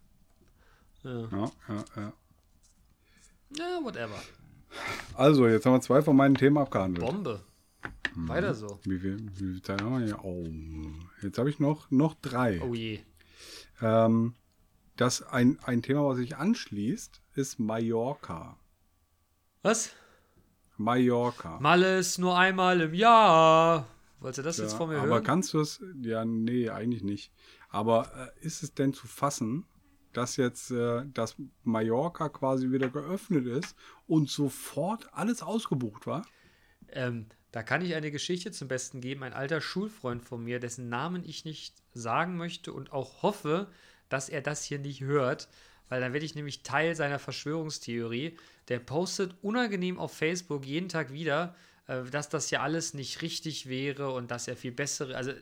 [1.04, 1.22] Ja.
[1.32, 2.14] Ja, ja, ja.
[3.58, 4.22] ja, whatever.
[5.16, 7.06] Also, jetzt haben wir zwei von meinen Themen abgehandelt.
[7.06, 7.44] Bombe.
[8.16, 8.80] Weiter so.
[8.86, 10.24] Wie viel, wie viel Zeit haben wir hier?
[10.24, 10.46] Oh,
[11.24, 12.62] jetzt habe ich noch, noch drei.
[12.62, 13.00] Oh je.
[13.82, 14.36] Ähm,
[14.96, 18.58] das ein, ein Thema, was sich anschließt, ist Mallorca.
[19.62, 19.92] Was?
[20.78, 21.60] Mallorca.
[21.60, 23.88] Malle ist nur einmal im Jahr.
[24.20, 25.24] Wolltest du das jetzt Ja, von mir aber hören?
[25.24, 25.82] kannst du es?
[26.02, 27.32] Ja, nee, eigentlich nicht.
[27.70, 29.66] Aber äh, ist es denn zu fassen,
[30.14, 33.76] dass jetzt äh, das Mallorca quasi wieder geöffnet ist
[34.08, 36.26] und sofort alles ausgebucht war?
[36.90, 39.24] Ähm, da kann ich eine Geschichte zum Besten geben.
[39.24, 43.68] Ein alter Schulfreund von mir, dessen Namen ich nicht sagen möchte und auch hoffe,
[44.14, 45.50] dass er das hier nicht hört,
[45.90, 48.38] weil dann werde ich nämlich Teil seiner Verschwörungstheorie.
[48.70, 51.56] Der postet unangenehm auf Facebook jeden Tag wieder,
[51.88, 55.34] äh, dass das ja alles nicht richtig wäre und dass er viel bessere, also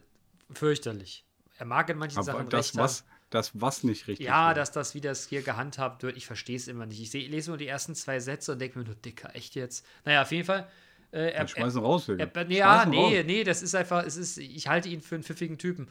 [0.54, 1.26] fürchterlich.
[1.58, 4.54] Er mag in manchen Aber Sachen das recht was, das was nicht richtig Ja, war.
[4.54, 7.02] dass das, wie das hier gehandhabt wird, ich verstehe es immer nicht.
[7.02, 9.86] Ich seh, lese nur die ersten zwei Sätze und denke mir nur, Dicker, echt jetzt?
[10.06, 10.68] Naja, auf jeden Fall.
[11.12, 13.26] Äh, er, schmeißen raus, er, er, ja, Schmeißen nee, raus.
[13.28, 15.90] nee, das ist einfach, es ist, ich halte ihn für einen pfiffigen Typen.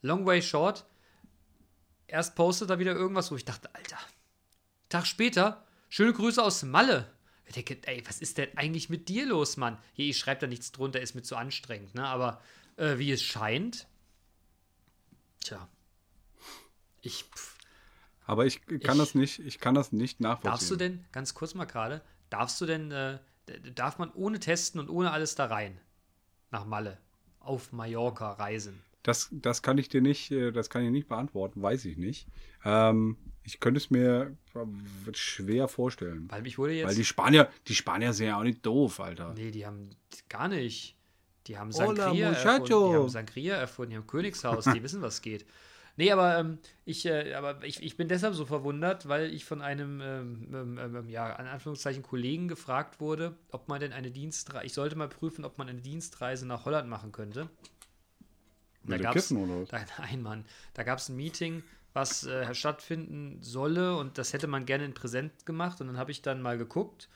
[0.00, 0.86] Long way short.
[2.10, 3.98] Erst postet er wieder irgendwas, wo ich dachte, Alter.
[4.88, 7.10] Tag später, schöne Grüße aus Malle.
[7.46, 9.78] Ich denke, ey, was ist denn eigentlich mit dir los, Mann?
[9.94, 12.04] Hier, ich schreibe da nichts drunter, ist mir zu anstrengend, ne?
[12.06, 12.40] Aber
[12.76, 13.86] äh, wie es scheint,
[15.40, 15.68] tja.
[17.02, 17.56] Ich, pff,
[18.26, 20.50] Aber ich kann Ich- das nicht, ich kann das nicht nachvollziehen.
[20.50, 23.18] Darfst du denn, ganz kurz mal gerade, darfst du denn, äh,
[23.74, 25.80] darf man ohne Testen und ohne alles da rein?
[26.50, 26.98] Nach Malle.
[27.40, 28.82] Auf Mallorca reisen.
[29.02, 32.26] Das, das kann ich dir nicht, äh, das kann ich nicht beantworten, weiß ich nicht.
[32.64, 36.26] Ähm, ich könnte es mir äh, schwer vorstellen.
[36.30, 36.88] Weil ich wurde jetzt.
[36.88, 39.34] Weil die Spanier, die Spanier sind ja auch nicht doof, Alter.
[39.34, 39.90] nee, die haben
[40.28, 40.96] gar nicht.
[41.46, 42.66] Die haben Hola, Sangria erfunden.
[42.66, 45.46] Die haben Sangria erfunden, die haben Königshaus, die wissen, was geht.
[45.96, 49.60] Nee, aber, ähm, ich, äh, aber ich, ich bin deshalb so verwundert, weil ich von
[49.60, 54.64] einem, ähm, ähm, ähm, ja, in Anführungszeichen Kollegen gefragt wurde, ob man denn eine Dienstreise,
[54.64, 57.50] ich sollte mal prüfen, ob man eine Dienstreise nach Holland machen könnte.
[58.84, 59.28] Da was?
[59.70, 60.44] da, nein, Mann.
[60.74, 61.62] Da gab es ein Meeting,
[61.92, 66.10] was äh, stattfinden solle und das hätte man gerne in Präsent gemacht und dann habe
[66.10, 67.08] ich dann mal geguckt.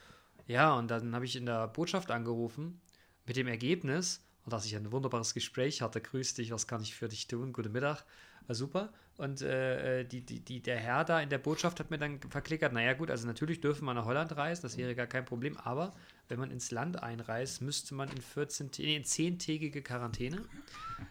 [0.46, 2.80] Ja, und dann habe ich in der Botschaft angerufen
[3.26, 6.00] mit dem Ergebnis und dass ich ein wunderbares Gespräch hatte.
[6.00, 7.52] Grüß dich, was kann ich für dich tun?
[7.52, 8.04] Guten Mittag.
[8.46, 8.92] War super.
[9.16, 12.20] Und äh, äh, die, die, die, der Herr da in der Botschaft hat mir dann
[12.20, 15.56] verklickert, naja gut, also natürlich dürfen wir nach Holland reisen, das wäre gar kein Problem,
[15.56, 15.94] aber
[16.28, 20.44] wenn man ins Land einreist, müsste man in 14, nee, in 10-tägige Quarantäne.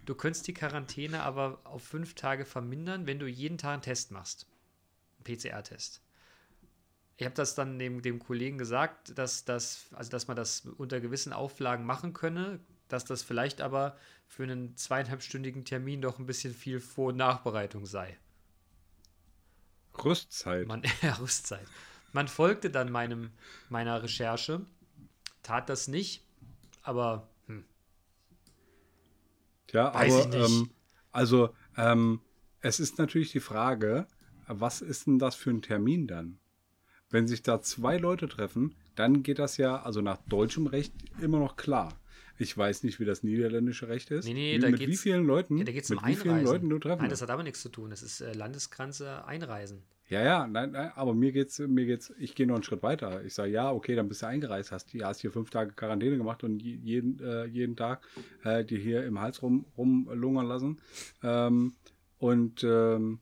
[0.05, 4.11] Du könntest die Quarantäne aber auf fünf Tage vermindern, wenn du jeden Tag einen Test
[4.11, 4.47] machst.
[5.17, 6.01] Einen PCR-Test.
[7.17, 10.99] Ich habe das dann dem, dem Kollegen gesagt, dass, das, also dass man das unter
[10.99, 13.95] gewissen Auflagen machen könne, dass das vielleicht aber
[14.27, 18.17] für einen zweieinhalbstündigen Termin doch ein bisschen viel Vor- und Nachbereitung sei.
[20.03, 20.67] Rüstzeit.
[20.67, 21.67] Man, ja, Rüstzeit.
[22.13, 23.31] Man folgte dann meinem,
[23.69, 24.65] meiner Recherche,
[25.43, 26.23] tat das nicht,
[26.81, 27.63] aber hm,
[29.71, 30.49] Ja, Weiß aber ich nicht.
[30.49, 30.69] ähm,
[31.11, 32.21] also ähm,
[32.61, 34.07] es ist natürlich die Frage,
[34.47, 36.39] was ist denn das für ein Termin dann?
[37.09, 41.39] Wenn sich da zwei Leute treffen, dann geht das ja, also nach deutschem Recht, immer
[41.39, 41.99] noch klar.
[42.39, 44.25] Ich weiß nicht, wie das niederländische Recht ist.
[44.25, 46.07] Nee, nee, wie, da mit wie geht's- vielen Leuten, ja, da geht es mit um
[46.07, 46.45] wie vielen Einreisen.
[46.53, 47.91] Leuten du treffen Nein, das hat aber nichts zu tun.
[47.91, 49.83] Das ist äh, Landesgrenze Einreisen.
[50.09, 53.23] Ja, ja, nein, nein, aber mir geht's, mir geht's, ich gehe noch einen Schritt weiter.
[53.23, 56.43] Ich sage, ja, okay, dann bist du eingereist, hast, hast hier fünf Tage Quarantäne gemacht
[56.43, 58.05] und je- jeden, äh, jeden Tag
[58.43, 60.79] äh, dir hier im Hals rum, rumlungern lassen.
[61.23, 61.73] Ähm,
[62.19, 63.19] und ähm,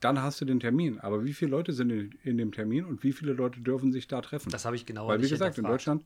[0.00, 0.98] dann hast du den Termin.
[0.98, 4.08] Aber wie viele Leute sind in, in dem Termin und wie viele Leute dürfen sich
[4.08, 4.50] da treffen?
[4.50, 5.64] Das habe ich genau Weil, wie gesagt, in.
[5.64, 6.02] Deutschland.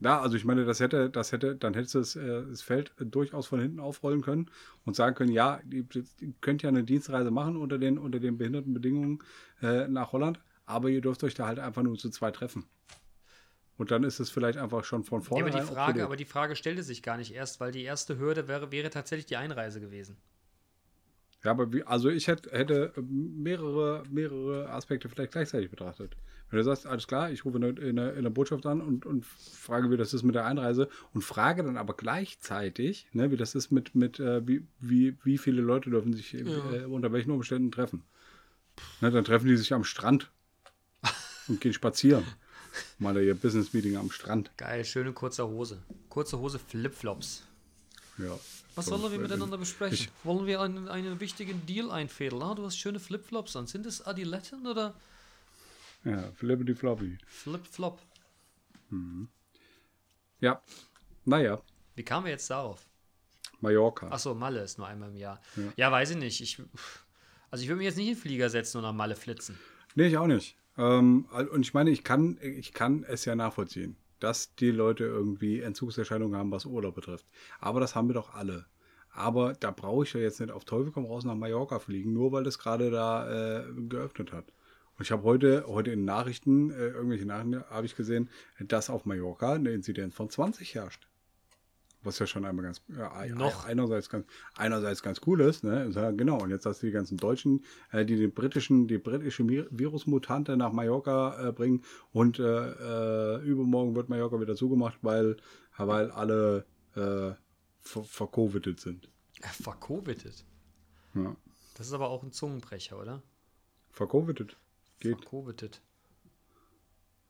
[0.00, 2.92] Ja, also ich meine, das hätte, das hätte, dann hättest du das, äh, das Feld
[3.00, 4.50] äh, durchaus von hinten aufrollen können
[4.84, 5.84] und sagen können, ja, ihr,
[6.40, 9.18] könnt ja eine Dienstreise machen unter den, unter den behinderten Bedingungen
[9.60, 12.64] äh, nach Holland, aber ihr dürft euch da halt einfach nur zu zweit treffen.
[13.76, 16.56] Und dann ist es vielleicht einfach schon von Ja, aber, die Frage, aber die Frage
[16.56, 20.16] stellte sich gar nicht erst, weil die erste Hürde wäre, wäre tatsächlich die Einreise gewesen.
[21.44, 26.16] Ja, aber wie, also ich hätte, hätte mehrere, mehrere Aspekte vielleicht gleichzeitig betrachtet.
[26.50, 28.80] Wenn du sagst, alles klar, ich rufe in der, in der, in der Botschaft an
[28.80, 33.30] und, und frage, wie das ist mit der Einreise und frage dann aber gleichzeitig, ne,
[33.30, 37.12] wie das ist mit, mit äh, wie, wie, wie viele Leute dürfen sich äh, unter
[37.12, 38.02] welchen Umständen treffen.
[39.00, 40.30] Ne, dann treffen die sich am Strand
[41.48, 42.24] und gehen spazieren.
[42.98, 44.50] Mal ihr Business Meeting am Strand.
[44.56, 45.82] Geil, schöne kurze Hose.
[46.08, 47.44] Kurze Hose, Flipflops.
[48.18, 48.38] Ja.
[48.78, 50.08] Was So, wollen wir miteinander besprechen?
[50.24, 52.42] wollen wir einen, einen wichtigen Deal einfädeln?
[52.42, 53.66] Ah, du hast schöne Flipflops an.
[53.66, 54.94] Sind es Adiletten oder
[56.04, 57.18] Ja, Flippity Floppy.
[57.26, 58.00] Flipflop?
[60.40, 60.62] Ja.
[61.24, 61.60] Naja,
[61.96, 62.86] Wie kamen wir jetzt darauf?
[63.60, 64.08] Mallorca.
[64.08, 65.40] Achso, Malle ist nur einmal im Jahr.
[65.76, 66.40] Ja, weiß ich nicht.
[66.40, 66.62] Ich,
[67.50, 69.58] also ich würde mich jetzt nicht in den Flieger setzen und nach Malle flitzen.
[69.96, 70.56] Nee, ich auch nicht.
[70.78, 75.60] Ähm, und ich meine, ich kann, ich kann es ja nachvollziehen, dass die Leute irgendwie
[75.60, 77.26] Entzugserscheinungen haben, was Urlaub betrifft.
[77.60, 78.66] Aber das haben wir doch alle.
[79.10, 82.30] Aber da brauche ich ja jetzt nicht auf Teufel komm raus nach Mallorca fliegen, nur
[82.32, 84.44] weil das gerade da äh, geöffnet hat.
[84.96, 88.28] Und ich habe heute, heute in Nachrichten, äh, irgendwelche Nachrichten habe ich gesehen,
[88.60, 91.07] dass auf Mallorca eine Inzidenz von 20 herrscht.
[92.02, 93.66] Was ja schon einmal ganz, ja, Noch.
[93.66, 95.90] einerseits ganz, einerseits ganz cool ist, ne?
[95.92, 96.40] Ja, genau.
[96.40, 100.72] Und jetzt hast du die ganzen Deutschen, äh, die den britischen, die britische Virusmutante nach
[100.72, 101.82] Mallorca äh, bringen
[102.12, 105.38] und äh, äh, übermorgen wird Mallorca wieder zugemacht, weil,
[105.76, 107.32] weil alle äh,
[107.80, 109.10] ver vercovidet sind.
[109.40, 110.44] Vercovidet.
[111.14, 111.36] Ja.
[111.74, 113.22] Das ist aber auch ein Zungenbrecher, oder?
[113.90, 114.56] Vercovidet.
[115.00, 115.16] Geht.
[115.18, 115.82] Vercovidet.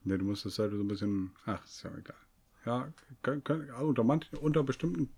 [0.03, 1.31] Ne, du musst das halt so ein bisschen.
[1.45, 2.15] Ach, ist ja egal.
[2.65, 2.91] Ja,
[3.21, 5.09] kann, kann, also unter, manchen, unter bestimmten,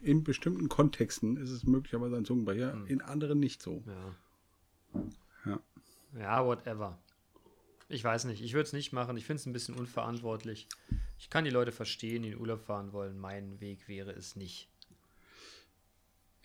[0.00, 3.82] in bestimmten Kontexten ist es möglicherweise ein Zungenbrecher, in anderen nicht so.
[3.86, 5.02] Ja.
[5.46, 5.60] Ja.
[6.18, 6.98] Ja, whatever.
[7.88, 8.42] Ich weiß nicht.
[8.42, 9.16] Ich würde es nicht machen.
[9.16, 10.68] Ich finde es ein bisschen unverantwortlich.
[11.18, 13.18] Ich kann die Leute verstehen, die in Urlaub fahren wollen.
[13.18, 14.68] Mein Weg wäre es nicht.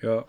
[0.01, 0.27] Ja.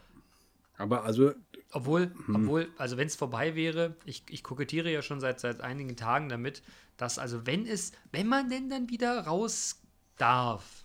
[0.76, 1.32] Aber also,
[1.70, 5.96] Obwohl, obwohl, also wenn es vorbei wäre, ich, ich kokettiere ja schon seit, seit einigen
[5.96, 6.64] Tagen damit,
[6.96, 9.80] dass also wenn es, wenn man denn dann wieder raus
[10.16, 10.85] darf,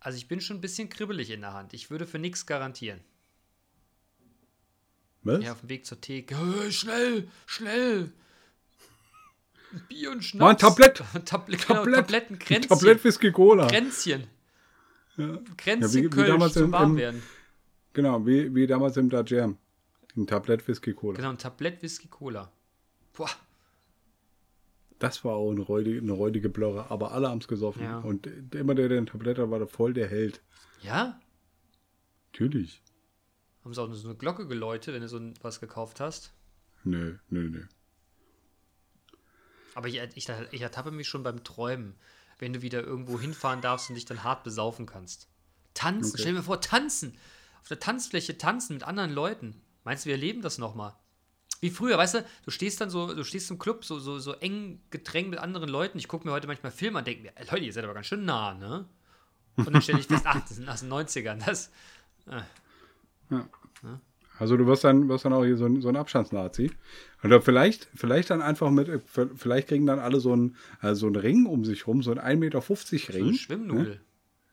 [0.00, 1.74] also ich bin schon ein bisschen kribbelig in der Hand.
[1.74, 3.00] Ich würde für nichts garantieren.
[5.22, 5.42] was?
[5.44, 6.36] Ja, auf dem Weg zur Theke.
[6.72, 8.12] Schnell, schnell.
[9.88, 10.40] Bier und Schnaps.
[10.40, 11.02] Mal ein Tablett.
[11.24, 11.94] Tablett, genau, Tablett.
[12.00, 12.68] Tabletten, Kränzchen.
[12.68, 13.68] Tablett Whisky Cola.
[13.68, 14.26] Kränzchen.
[15.16, 17.22] Ja, Kränzchen wie- wie Kölsch damals zum im- warm im- werden.
[17.94, 19.56] Genau, wie, wie damals im Dajam.
[20.16, 21.16] Ein Tablett Whisky Cola.
[21.16, 22.50] Genau, ein Tablett Whisky Cola.
[23.14, 23.30] Boah.
[25.02, 27.82] Das war auch eine räudige, eine räudige Blöre, aber alle haben es gesoffen.
[27.82, 27.98] Ja.
[27.98, 30.40] Und immer der, der ein Tablett hat, war da voll der Held.
[30.80, 31.20] Ja?
[32.32, 32.80] Natürlich.
[33.64, 36.32] Haben sie auch so eine Glocke geläutet, wenn du so was gekauft hast?
[36.84, 37.64] Nö, nö, nö.
[39.74, 41.94] Aber ich, ich, ich ertappe mich schon beim Träumen,
[42.38, 45.28] wenn du wieder irgendwo hinfahren darfst und dich dann hart besaufen kannst.
[45.74, 46.22] Tanzen, Okay.
[46.22, 47.16] stell dir mir vor, tanzen.
[47.60, 49.60] Auf der Tanzfläche tanzen mit anderen Leuten.
[49.84, 50.94] Meinst du, wir erleben das nochmal?
[51.62, 54.32] Wie früher, weißt du, du stehst dann so, du stehst im Club so, so, so
[54.34, 55.96] eng gedrängt mit anderen Leuten.
[55.96, 57.94] Ich gucke mir heute manchmal Filme an und denke mir, ey, Leute, ihr seid aber
[57.94, 58.84] ganz schön nah, ne?
[59.56, 61.38] Und dann stelle ich fest, ach, das sind aus den 90ern.
[61.46, 61.70] Das,
[64.38, 66.72] Also du wirst dann, wirst dann auch hier so ein, so ein Abstandsnazi.
[67.22, 68.98] Oder vielleicht, vielleicht dann einfach mit, äh,
[69.36, 72.20] vielleicht kriegen dann alle so einen, äh, so einen Ring um sich rum, so einen
[72.20, 73.24] 1,50 Meter so Ring.
[73.28, 74.00] eine Schwimmnudel.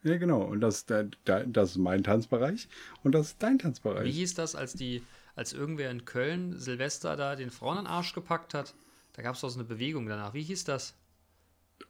[0.04, 0.42] Ja, genau.
[0.42, 2.68] Und das, da, da, das ist mein Tanzbereich
[3.02, 4.14] und das ist dein Wie Tanzbereich.
[4.14, 5.02] hieß das, als die,
[5.34, 8.74] als irgendwer in Köln Silvester da den Frauen an den Arsch gepackt hat?
[9.12, 10.34] Da gab es auch so eine Bewegung danach.
[10.34, 10.94] Wie hieß das?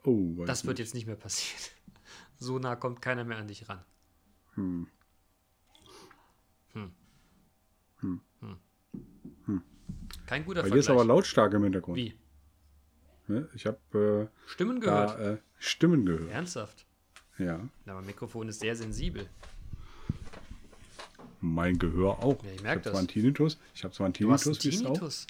[0.05, 0.87] Oh, weiß Das wird nicht.
[0.87, 1.63] jetzt nicht mehr passieren.
[2.43, 3.85] So nah kommt keiner mehr an dich ran.
[4.55, 4.87] Hm.
[10.27, 11.17] Kein guter Bei dir ist aber Vergleich.
[11.17, 11.97] lautstark im Hintergrund.
[11.97, 12.15] Wie?
[13.27, 13.49] Ne?
[13.55, 15.19] Ich habe Stimmen äh, gehört?
[15.19, 16.31] da äh, Stimmen gehört.
[16.31, 16.87] Ernsthaft?
[17.39, 17.69] Ja.
[17.85, 19.29] Na, mein Mikrofon ist sehr sensibel.
[21.41, 22.43] Mein Gehör auch.
[22.45, 22.99] Ja, ich ich merk habe zwar das.
[23.01, 23.59] einen Tinnitus.
[23.75, 24.83] Ich habe zwar einen Du hast einen Tinnitus.
[24.83, 25.27] Tinnitus?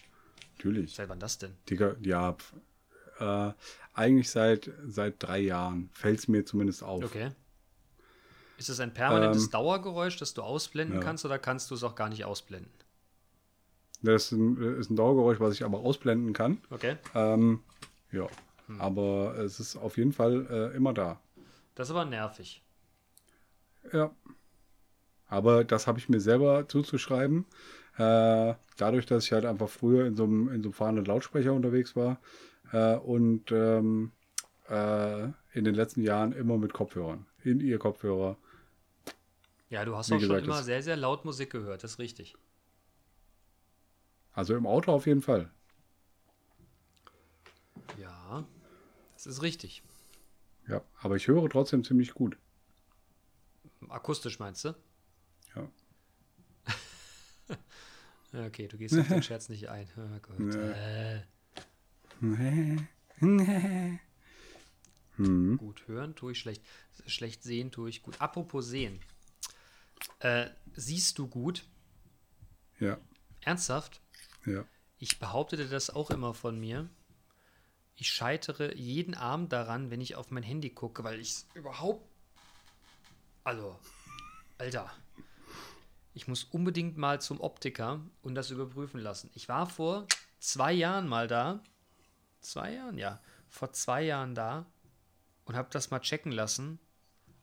[0.56, 0.94] Natürlich.
[0.94, 1.56] Seit wann das denn?
[1.68, 2.36] Digga, ja,
[3.18, 3.52] äh,
[3.94, 7.04] eigentlich seit, seit drei Jahren fällt es mir zumindest auf.
[7.04, 7.30] Okay.
[8.56, 11.00] Ist es ein permanentes Ähm, Dauergeräusch, das du ausblenden ja.
[11.00, 12.72] kannst oder kannst du es auch gar nicht ausblenden?
[14.02, 16.60] Das ist ein, ist ein Dauergeräusch, was ich aber ausblenden kann.
[16.70, 16.96] Okay.
[17.14, 17.62] Ähm,
[18.12, 18.26] ja,
[18.66, 18.80] Hm.
[18.80, 21.20] aber es ist auf jeden Fall äh, immer da.
[21.74, 22.62] Das ist aber nervig.
[23.92, 24.10] Ja.
[25.30, 27.46] Aber das habe ich mir selber zuzuschreiben.
[27.96, 31.52] Äh, dadurch, dass ich halt einfach früher in so einem, in so einem fahrenden Lautsprecher
[31.54, 32.20] unterwegs war
[32.72, 34.12] äh, und ähm,
[34.68, 37.26] äh, in den letzten Jahren immer mit Kopfhörern.
[37.44, 38.36] In ihr Kopfhörer.
[39.70, 41.92] Ja, du hast Wie auch schon gesagt, immer das- sehr, sehr laut Musik gehört, das
[41.92, 42.34] ist richtig.
[44.32, 45.50] Also im Auto auf jeden Fall.
[48.00, 48.44] Ja,
[49.14, 49.82] das ist richtig.
[50.68, 52.38] Ja, aber ich höre trotzdem ziemlich gut.
[53.88, 54.74] Akustisch meinst du?
[58.32, 58.46] Ja.
[58.46, 59.88] Okay, du gehst auf den Scherz nicht ein.
[59.96, 60.54] Oh Gott.
[60.54, 61.22] Äh,
[65.16, 65.58] Hm.
[65.58, 66.62] gut hören tue ich schlecht.
[67.06, 68.20] Schlecht sehen tue ich gut.
[68.20, 69.00] Apropos sehen.
[70.20, 71.64] Äh, siehst du gut?
[72.78, 72.98] Ja,
[73.42, 74.00] Ernsthaft?
[74.46, 74.64] ja.
[74.98, 76.88] Ich behauptete das auch immer von mir.
[77.96, 82.06] Ich scheitere jeden Abend daran, wenn ich auf mein Handy gucke, weil ich es überhaupt.
[83.44, 83.78] Also,
[84.58, 84.90] Alter.
[86.20, 89.30] Ich muss unbedingt mal zum Optiker und das überprüfen lassen.
[89.32, 90.06] Ich war vor
[90.38, 91.64] zwei Jahren mal da.
[92.42, 93.18] Zwei Jahren, ja.
[93.48, 94.66] Vor zwei Jahren da
[95.46, 96.78] und habe das mal checken lassen.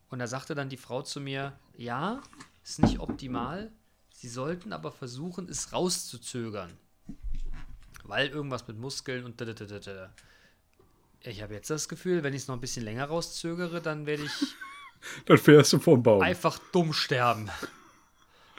[0.09, 2.21] Und da sagte dann die Frau zu mir: Ja,
[2.63, 3.71] ist nicht optimal.
[4.11, 6.71] Sie sollten aber versuchen, es rauszuzögern.
[8.03, 10.13] Weil irgendwas mit Muskeln und da, da, da, da, da.
[11.21, 14.25] Ich habe jetzt das Gefühl, wenn ich es noch ein bisschen länger rauszögere, dann werde
[14.25, 14.55] ich
[15.25, 16.21] Dann fährst du vom Baum.
[16.21, 17.49] einfach dumm sterben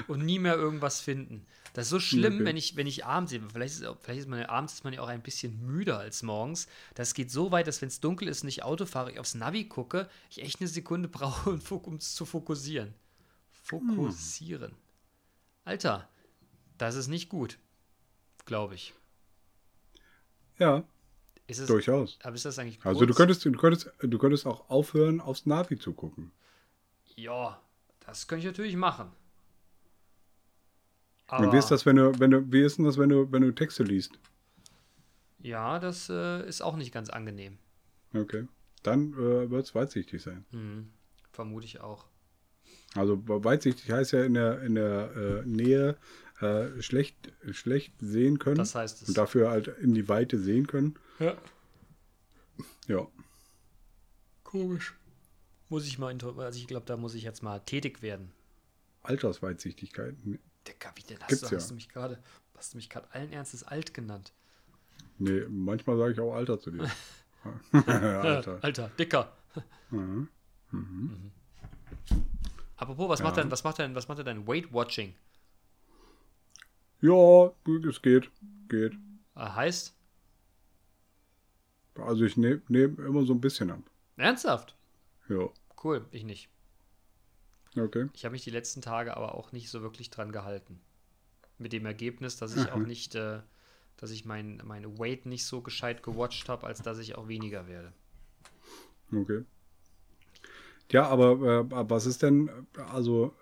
[0.07, 1.47] und nie mehr irgendwas finden.
[1.75, 2.45] Das ist so schlimm, Okay.
[2.47, 5.09] wenn ich, wenn ich abends, vielleicht ist, vielleicht ist man abends ist man ja auch
[5.09, 6.67] ein bisschen müder als morgens.
[6.95, 9.35] Das geht so weit, dass wenn es dunkel ist und ich Auto fahre, ich aufs
[9.35, 12.95] Navi gucke, ich echt eine Sekunde brauche, um es zu fokussieren.
[13.51, 14.75] Fokussieren.
[15.65, 16.09] Alter,
[16.79, 17.59] das ist nicht gut,
[18.47, 18.95] glaube ich.
[20.59, 20.83] Ja,
[21.47, 22.19] Ist es, durchaus.
[22.23, 23.17] aber ist das eigentlich Also du kurz?
[23.19, 26.33] könntest, du könntest, du könntest auch aufhören, aufs Navi zu gucken.
[27.17, 27.61] Ja,
[28.01, 29.13] das könnte ich natürlich machen.
[31.31, 33.43] Und wie ist das, wenn du, wenn du, wie ist denn das, wenn du, wenn
[33.43, 34.19] du Texte liest?
[35.41, 37.59] Ja, das äh, ist auch nicht ganz angenehm.
[38.15, 38.47] Okay.
[38.83, 40.45] Dann äh, wird es weitsichtig sein.
[40.51, 40.91] Hm,
[41.33, 42.07] vermute ich auch.
[42.95, 45.97] Also weitsichtig heißt ja in der, in der äh, Nähe
[46.41, 48.57] äh, schlecht, schlecht sehen können.
[48.57, 49.09] Das heißt es.
[49.09, 50.99] Und dafür halt in die Weite sehen können.
[51.19, 51.37] Ja.
[52.87, 53.07] Ja.
[54.45, 54.95] Komisch.
[55.69, 58.33] Muss ich mal, also ich glaube, da muss ich jetzt mal tätig werden.
[59.03, 60.17] Altersweitsichtigkeit.
[60.67, 61.61] Dicker, wie denn hast Gibt's du, ja.
[61.61, 62.19] hast du mich gerade,
[62.57, 64.33] hast du mich gerade allen Ernstes alt genannt?
[65.19, 66.91] Nee, manchmal sage ich auch Alter zu dir.
[67.73, 68.59] Alter.
[68.63, 69.33] Alter, dicker.
[69.91, 70.29] Mhm.
[72.77, 73.25] Apropos, was Ja.
[73.25, 75.15] macht denn, was macht denn, was macht denn dein Weight Watching?
[77.01, 77.53] Ja,
[77.89, 78.31] es geht.
[78.69, 78.93] Geht.
[79.35, 79.95] Äh, heißt?
[81.97, 83.81] Also ich nehme nehm immer so ein bisschen ab.
[84.17, 84.77] Ernsthaft?
[85.29, 85.49] Ja.
[85.83, 86.49] Cool, ich nicht.
[87.81, 88.09] Okay.
[88.15, 90.81] Ich habe mich die letzten Tage aber auch nicht so wirklich dran gehalten.
[91.59, 93.41] Mit dem Ergebnis, dass ich auch nicht äh,
[93.99, 97.67] dass ich mein, mein Weight nicht so gescheit gewatcht habe, als dass ich auch weniger
[97.67, 97.93] werde.
[99.13, 99.45] Okay.
[100.91, 103.35] Ja, aber äh, was ist denn, also,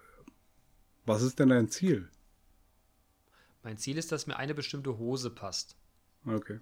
[1.05, 2.09] was ist denn dein Ziel?
[3.62, 5.76] Mein Ziel ist, dass mir eine bestimmte Hose passt.
[6.24, 6.59] Okay.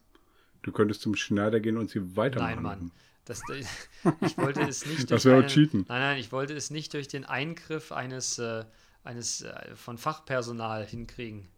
[0.62, 2.54] Du könntest zum Schneider gehen und sie weitermachen.
[2.54, 2.92] Nein, Mann.
[3.24, 3.40] Das,
[4.20, 5.84] ich wollte es nicht Das durch wäre auch einen- Cheaten.
[5.88, 8.64] Nein, nein, ich wollte es nicht durch den Eingriff eines, äh,
[9.02, 11.48] eines äh, von Fachpersonal hinkriegen,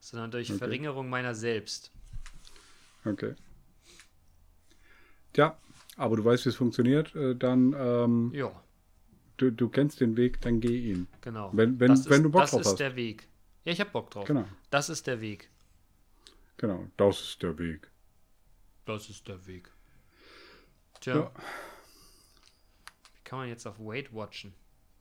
[0.00, 0.58] sondern durch Okay.
[0.58, 1.90] Verringerung meiner selbst.
[3.04, 3.34] Okay.
[5.32, 5.56] Tja,
[5.96, 8.50] aber du weißt, wie es funktioniert, äh, dann, ähm, Ja,
[9.36, 11.06] du, du kennst den Weg, dann geh ihn.
[11.20, 11.50] genau.
[11.52, 12.80] Wenn- wenn- das wenn ist, du Bock das drauf ist hast.
[12.80, 13.28] der Weg.
[13.64, 14.24] Ja, ich hab Bock drauf.
[14.26, 14.46] Genau.
[14.70, 15.50] Das ist der Weg.
[16.56, 17.90] Genau, das ist der Weg.
[18.84, 19.70] Das ist der Weg.
[21.00, 21.14] Tja.
[21.16, 21.32] Ja.
[23.14, 24.54] Wie kann man jetzt auf Weight watchen?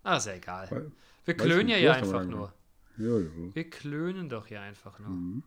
[0.04, 0.70] Ah, ist ja egal.
[0.72, 0.92] Weil-
[1.26, 2.54] Wir klönen ja hier einfach nur.
[2.98, 3.30] Ja, ja.
[3.56, 5.10] Wir klönen doch hier einfach nur.
[5.10, 5.44] Mhm.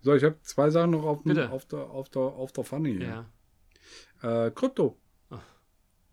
[0.00, 2.88] So, ich habe zwei Sachen noch auf, dem, auf, der, auf, der, auf der Pfanne
[2.90, 3.26] Ja.
[4.20, 4.46] hier.
[4.46, 4.96] Äh, Krypto.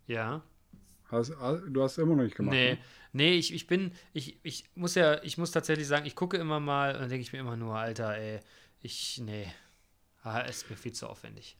[0.06, 0.42] Ja.
[1.08, 2.52] Hast, ah, du hast immer noch nicht gemacht.
[2.54, 2.78] Nee, Ne?
[3.12, 6.58] nee, ich, ich bin, ich, ich muss ja, ich muss tatsächlich sagen, ich gucke immer
[6.60, 8.40] mal und dann denke ich mir immer nur, Alter, ey,
[8.80, 9.46] ich, nee,
[10.22, 11.56] ah, ist mir viel zu aufwendig.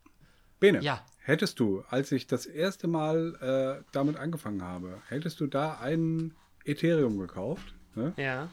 [0.61, 1.05] Bene, Ja.
[1.19, 3.35] hättest du, als ich das erste Mal
[3.81, 6.35] äh, damit angefangen habe, hättest du da ein
[6.65, 8.13] Ethereum gekauft, ne?
[8.17, 8.49] Ja.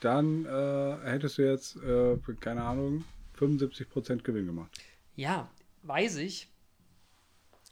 [0.00, 3.04] dann äh, hättest du jetzt, äh, keine Ahnung,
[3.38, 4.70] 75% Gewinn gemacht.
[5.16, 5.48] Ja,
[5.82, 6.48] weiß ich.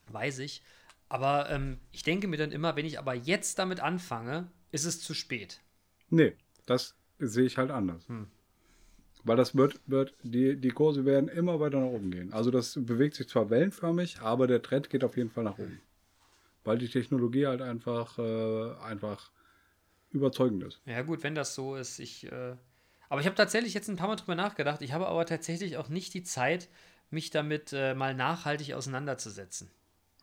[0.08, 0.62] Weiß ich.
[1.08, 5.00] Aber ähm, ich denke mir dann immer, wenn ich aber jetzt damit anfange, ist es
[5.00, 5.60] zu spät.
[6.10, 6.34] Nee,
[6.66, 8.08] das sehe ich halt anders.
[8.08, 8.26] Hm.
[9.26, 12.32] Weil das wird, wird die, die Kurse werden immer weiter nach oben gehen.
[12.32, 15.80] Also das bewegt sich zwar wellenförmig, aber der Trend geht auf jeden Fall nach oben.
[16.62, 19.32] Weil die Technologie halt einfach, äh, einfach
[20.12, 20.80] überzeugend ist.
[20.86, 21.98] Ja, gut, wenn das so ist.
[21.98, 22.54] Ich, äh,
[23.08, 24.80] aber ich habe tatsächlich jetzt ein paar Mal drüber nachgedacht.
[24.80, 26.68] Ich habe aber tatsächlich auch nicht die Zeit,
[27.10, 29.70] mich damit äh, mal nachhaltig auseinanderzusetzen.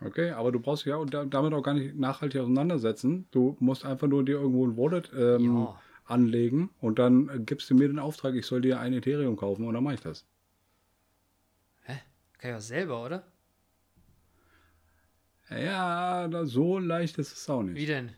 [0.01, 3.27] Okay, aber du brauchst dich ja damit auch gar nicht nachhaltig auseinandersetzen.
[3.31, 5.81] Du musst einfach nur dir irgendwo ein Wallet ähm, Ja.
[6.05, 9.73] Anlegen und dann gibst du mir den Auftrag, ich soll dir ein Ethereum kaufen und
[9.73, 10.25] dann mache ich das.
[12.43, 13.23] Kann ich auch selber, oder?
[15.49, 17.75] Ja, so leicht ist es auch nicht.
[17.75, 18.11] Wie denn?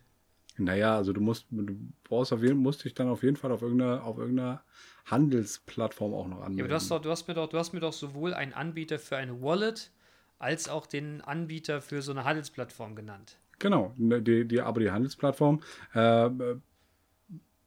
[0.58, 3.62] Naja, also du musst, du brauchst auf jeden, musst dich dann auf jeden Fall auf
[3.62, 4.64] irgendeiner, auf irgendeiner
[5.06, 6.58] Handelsplattform auch noch anmelden.
[6.58, 8.54] Ja, aber du hast, doch, du, hast mir doch, du hast mir doch sowohl einen
[8.54, 9.92] Anbieter für eine Wallet
[10.40, 13.38] als auch den Anbieter für so eine Handelsplattform genannt.
[13.60, 15.62] Genau, ne, die, die, aber die Handelsplattform
[15.94, 16.30] äh,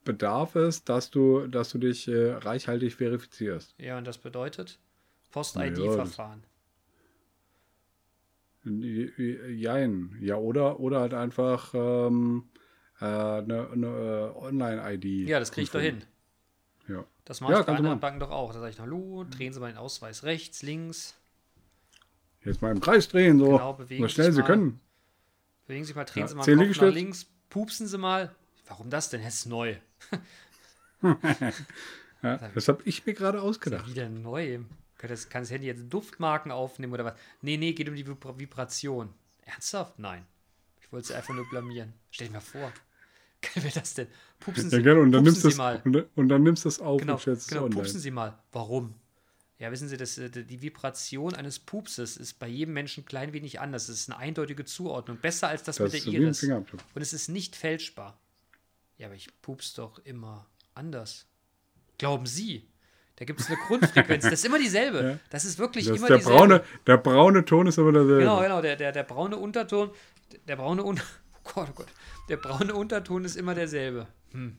[0.08, 3.74] bedarf es, dass du, dass du dich äh, reichhaltig verifizierst.
[3.78, 4.78] Ja, und das bedeutet
[5.30, 6.42] Post-ID-Verfahren.
[8.64, 10.16] Jein.
[10.20, 12.48] Ja, oder, oder halt einfach ähm,
[13.00, 15.28] äh, eine, eine äh, Online-ID.
[15.28, 16.02] Ja, das kriege ich doch hin.
[16.88, 17.04] Ja.
[17.24, 18.00] Das mache Ja, ich bei anderen.
[18.00, 18.52] Banken doch auch.
[18.52, 21.14] Da sage ich, hallo, drehen Sie meinen Ausweis rechts, links,
[22.44, 24.46] Jetzt mal im Kreis drehen, so, Genau, bewegen so schnell sie mal.
[24.46, 24.80] können.
[25.66, 28.34] bewegen Sie sich mal, drehen Ja, Sie mal den Kopf nach links, pupsen Sie mal.
[28.68, 29.22] Warum das denn?
[29.22, 29.76] Das ist neu.
[32.22, 33.88] Ja, das habe ich mir gerade ausgedacht.
[33.88, 34.58] Wieder neu.
[34.96, 37.14] Kann das, kann das Handy jetzt Duftmarken aufnehmen oder was?
[37.42, 39.14] Nee, nee, geht um die Vibra Vibration.
[39.42, 40.00] Ernsthaft?
[40.00, 40.26] Nein.
[40.80, 41.92] Ich wollte sie einfach nur blamieren.
[42.10, 42.72] Stell dir mal vor.
[43.40, 44.08] Geil wäre das denn?
[44.40, 45.00] Pupsen Sie, Ja, gerne.
[45.00, 45.80] Und dann, pupsen nimmst Sie das, mal.
[46.16, 47.80] und, dann- nimmst du es auf Genau, und stellst es genau online.
[47.82, 48.36] pupsen Sie mal.
[48.50, 48.94] Warum?
[49.60, 53.60] Ja, wissen Sie, das, äh, die Vibration eines Pupses ist bei jedem Menschen klein wenig
[53.60, 53.88] anders.
[53.88, 55.18] Es ist eine eindeutige Zuordnung.
[55.18, 56.42] Besser als das, Das mit ist der Iris.
[56.42, 58.18] Und es ist nicht fälschbar.
[58.98, 61.26] Ja, aber ich pups doch immer anders.
[61.98, 62.68] Glauben Sie?
[63.16, 64.22] Da gibt es eine Grundfrequenz.
[64.24, 64.98] Das ist immer dieselbe.
[65.02, 65.18] Ja.
[65.30, 66.38] Das ist wirklich Das immer ist der, dieselbe.
[66.38, 68.20] braune, der braune Ton ist aber derselbe.
[68.20, 68.60] Genau, genau.
[68.62, 69.90] Der, der, der braune Unterton,
[70.46, 71.00] der braune Un
[71.34, 71.88] oh Gott, oh Gott.
[72.28, 74.06] Der braune Unterton ist immer derselbe.
[74.32, 74.56] Hm.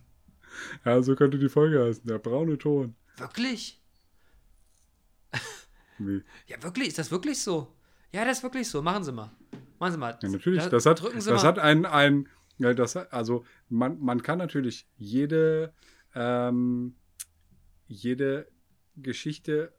[0.84, 2.04] Ja, so könnte die Folge heißen.
[2.08, 2.96] Der braune Ton.
[3.18, 3.80] Wirklich?
[5.98, 6.24] Wie?
[6.48, 6.88] Ja, wirklich?
[6.90, 7.74] Ist das wirklich so?
[8.12, 8.82] Ja, das ist wirklich so.
[8.82, 9.32] Machen Sie mal.
[9.80, 10.18] Machen Sie mal.
[10.22, 10.64] Ja, natürlich.
[10.64, 11.42] Da- Das hat, das mal.
[11.44, 12.28] hat ein, ein
[12.60, 15.74] ja, das also man, man kann natürlich jede,
[16.14, 16.96] ähm,
[17.88, 18.48] jede
[18.96, 19.74] Geschichte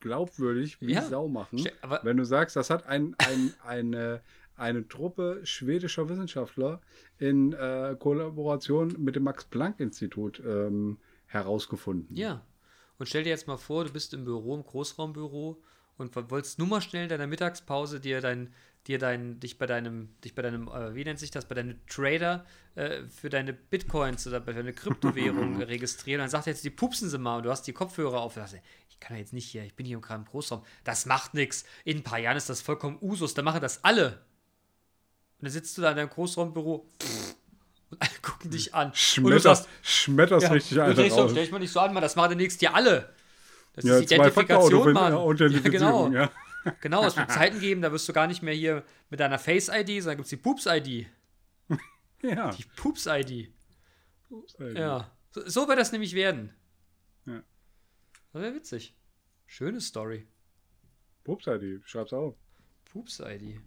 [0.00, 1.02] glaubwürdig wie Ja.
[1.02, 1.58] Sau machen.
[1.58, 1.72] Ste-
[2.02, 4.20] wenn du sagst, das hat ein, ein, eine,
[4.56, 6.80] eine Truppe schwedischer Wissenschaftler
[7.18, 12.16] in äh, Kollaboration mit dem Max-Planck-Institut ähm, herausgefunden.
[12.16, 12.44] Ja.
[12.98, 15.62] Und stell dir jetzt mal vor, du bist im Büro, im Großraumbüro
[15.96, 18.52] und wo- wolltest nur mal schnell in deiner Mittagspause dir dein,
[18.86, 21.78] dir dein, dich bei deinem, dich bei deinem, äh, wie nennt sich das, bei deinem
[21.86, 26.20] Trader äh, für deine Bitcoins oder bei deiner Kryptowährung registrieren.
[26.20, 28.34] Dann sagt er jetzt, die pupsen sie mal und du hast die Kopfhörer auf.
[28.34, 28.56] Sagst,
[28.88, 30.64] ich kann ja jetzt nicht hier, ich bin hier gerade im Großraum.
[30.84, 31.64] Das macht nichts.
[31.84, 34.22] In ein paar Jahren ist das vollkommen Usus, da machen das alle.
[35.38, 36.86] Und dann sitzt du da in deinem Großraumbüro
[37.90, 38.92] und alle gucken dich an.
[38.94, 41.30] Schmetterst, sagst, schmetterst ja, richtig raus.
[41.30, 43.12] stell dich mal nicht so an, Mann, das machen demnächst ja alle.
[43.74, 45.12] Das Ja, ist Identifikation, Mann.
[45.12, 46.22] Ja, Zwei-Faktor-Authentifizierung, genau.
[46.22, 46.30] ja.
[46.80, 50.02] Genau, es wird Zeiten geben, da wirst du gar nicht mehr hier mit deiner Face-ID,
[50.02, 51.06] sondern gibt es die Poops-ID.
[52.22, 52.50] Ja.
[52.50, 53.50] Die Poops-ID.
[54.58, 54.68] Ja.
[54.72, 55.16] Ja.
[55.30, 56.52] So, so wird das nämlich werden.
[57.24, 57.42] Ja.
[58.34, 58.94] Das wäre witzig.
[59.46, 60.26] Schöne Story.
[61.24, 62.36] Pups-ID, schreib's auf.
[62.92, 63.58] Poops-ID.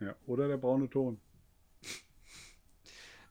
[0.00, 0.16] Ja.
[0.24, 1.20] Oder der braune Ton.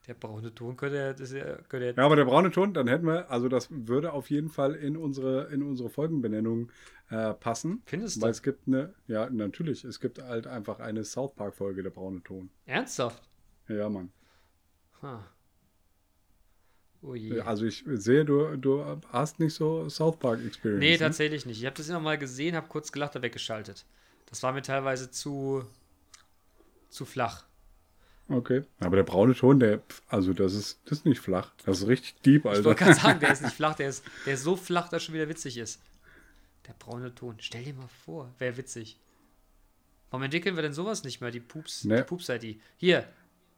[0.06, 3.30] Der braune Ton könnte, das ja- könnte Ja, aber der braune Ton, dann hätten wir,
[3.30, 6.70] also das würde auf jeden Fall in unsere, in unsere Folgenbenennung
[7.08, 7.82] äh, passen.
[7.86, 8.32] Findest Weil du?
[8.32, 12.50] es gibt eine, ja, natürlich, es gibt halt einfach eine South Park-Folge, der braune Ton.
[12.66, 13.22] Ernsthaft?
[13.68, 14.12] Ja, Mann.
[15.00, 15.26] Ha.
[17.00, 17.40] Oh je.
[17.40, 20.80] Also ich sehe, du, du hast nicht so South Park-Experience.
[20.80, 20.98] Nee, ne?
[20.98, 21.60] tatsächlich nicht.
[21.60, 23.86] Ich habe das immer mal gesehen, habe kurz gelacht und weggeschaltet.
[24.26, 25.64] Das war mir teilweise zu,
[26.88, 27.46] zu flach.
[28.28, 28.64] Okay.
[28.80, 31.52] Aber der braune Ton, der, also das ist, das ist nicht flach.
[31.66, 32.64] Das ist richtig deep, Ich Alter.
[32.64, 35.14] wollte gerade sagen, der ist nicht flach, der ist, der ist so flach, dass schon
[35.14, 35.80] wieder witzig ist.
[36.66, 37.36] Der braune Ton.
[37.40, 38.98] Stell dir mal vor, wäre witzig.
[40.10, 41.98] Warum entwickeln wir denn sowas nicht mehr, die Pups, Nee.
[41.98, 42.60] die Pups-ID?
[42.78, 43.06] Hier,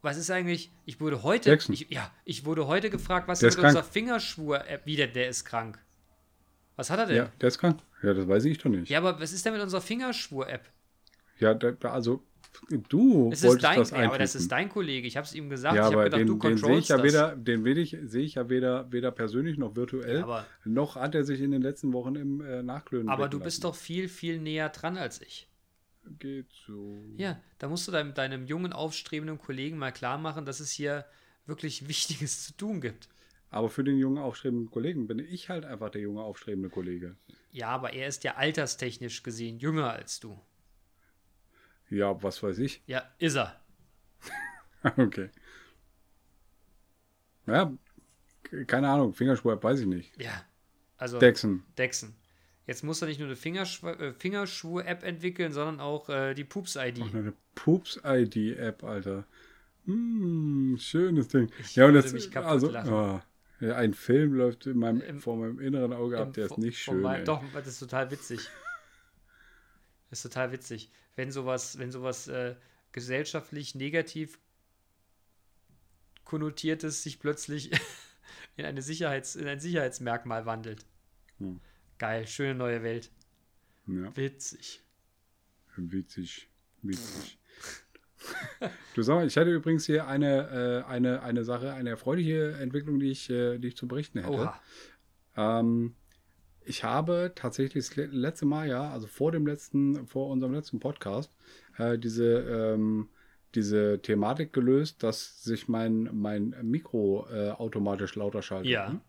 [0.03, 3.57] was ist eigentlich, ich wurde heute, ich, ja, ich wurde heute gefragt, was Der ist
[3.57, 5.79] mit unserer Fingerschwur-App, wieder, der ist krank.
[6.75, 7.17] Was hat er denn?
[7.17, 7.81] Ja, der ist krank.
[8.03, 8.89] Ja, das weiß ich doch nicht.
[8.91, 10.69] Ja, aber was ist denn mit unserer Fingerschwur-App?
[11.39, 12.23] Ja, also
[12.89, 15.07] du Es wolltest dein, das ja, aber das ist dein Kollege.
[15.07, 15.77] Ich habe es ihm gesagt.
[15.77, 18.35] Ja, ich habe gedacht, du den, den sehe ich controlst ja weder, den sehe ich
[18.35, 20.23] ja weder, weder persönlich noch virtuell.
[20.23, 23.63] Aber- noch hat er sich in den letzten Wochen im äh, Nachklönen Aber du bist
[23.63, 23.63] lassen.
[23.63, 25.49] doch viel, viel näher dran als ich.
[26.19, 26.99] Geht so.
[27.17, 31.05] Ja, da musst du deinem, deinem jungen, aufstrebenden Kollegen mal klar machen, dass es hier
[31.47, 33.09] wirklich Wichtiges zu tun gibt.
[33.51, 37.17] Aber für den jungen aufstrebenden Kollegen bin ich halt einfach der junge aufstrebende Kollege.
[37.53, 40.39] Ja, aber er ist ja alterstechnisch gesehen jünger als du.
[41.91, 42.83] Ja, was weiß ich.
[42.87, 43.61] Ja, ist er.
[44.97, 45.31] okay.
[47.47, 47.73] Ja,
[48.67, 49.13] keine Ahnung.
[49.13, 50.21] Fingerspur, weiß ich nicht.
[50.21, 50.45] Ja.
[50.97, 51.63] Also Dexon.
[51.77, 52.15] Dexon.
[52.67, 57.01] Jetzt muss er nicht nur eine Fingerschw äh, Fingerschuhe-App entwickeln, sondern auch äh, die Pups-ID.
[57.15, 59.25] Eine Pups-ID-App, Alter.
[59.85, 61.49] Hm, schönes Ding.
[61.61, 63.23] Ich ja, und das, mich kaputt also, lachen.
[63.61, 66.79] ja, ein Film läuft in meinem, Im- vor meinem inneren Auge ab, der ist nicht
[66.79, 67.05] schön.
[67.05, 67.23] ey.
[67.23, 68.41] Doch, das ist total witzig.
[70.17, 70.91] Ist total witzig.
[71.15, 72.57] Wenn sowas, wenn sowas äh,
[72.93, 74.39] gesellschaftlich negativ
[76.25, 77.71] konnotiertes sich plötzlich
[78.57, 80.87] in, eine Sicherheits, in ein Sicherheitsmerkmal wandelt.
[81.37, 81.61] Hm.
[81.99, 83.11] Geil, schöne neue Welt.
[83.87, 84.83] Ja, Witzig.
[85.77, 86.49] witzig.
[86.81, 87.39] Witzig.
[88.95, 93.01] du sag mal, ich hätte übrigens hier eine, äh, eine, eine Sache, eine erfreuliche Entwicklung,
[93.01, 94.31] die ich, äh, die ich zu berichten hätte.
[94.31, 94.61] Oha.
[95.37, 95.95] Ähm,
[96.67, 100.81] ich habe tatsächlich das le- letzte Mal, ja, also vor dem letzten, vor unserem letzten
[100.81, 101.33] Podcast,
[101.79, 103.09] äh, diese, ähm,
[103.55, 108.71] diese Thematik gelöst, dass sich mein, mein Mikro äh, automatisch lauter schaltet.
[108.71, 108.91] Ja.
[108.91, 109.01] ne?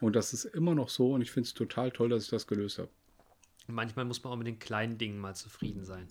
[0.00, 2.46] Und das ist immer noch so und ich finde es total toll, dass ich das
[2.46, 2.88] gelöst habe.
[3.66, 6.08] Manchmal muss man auch mit den kleinen Dingen mal zufrieden sein.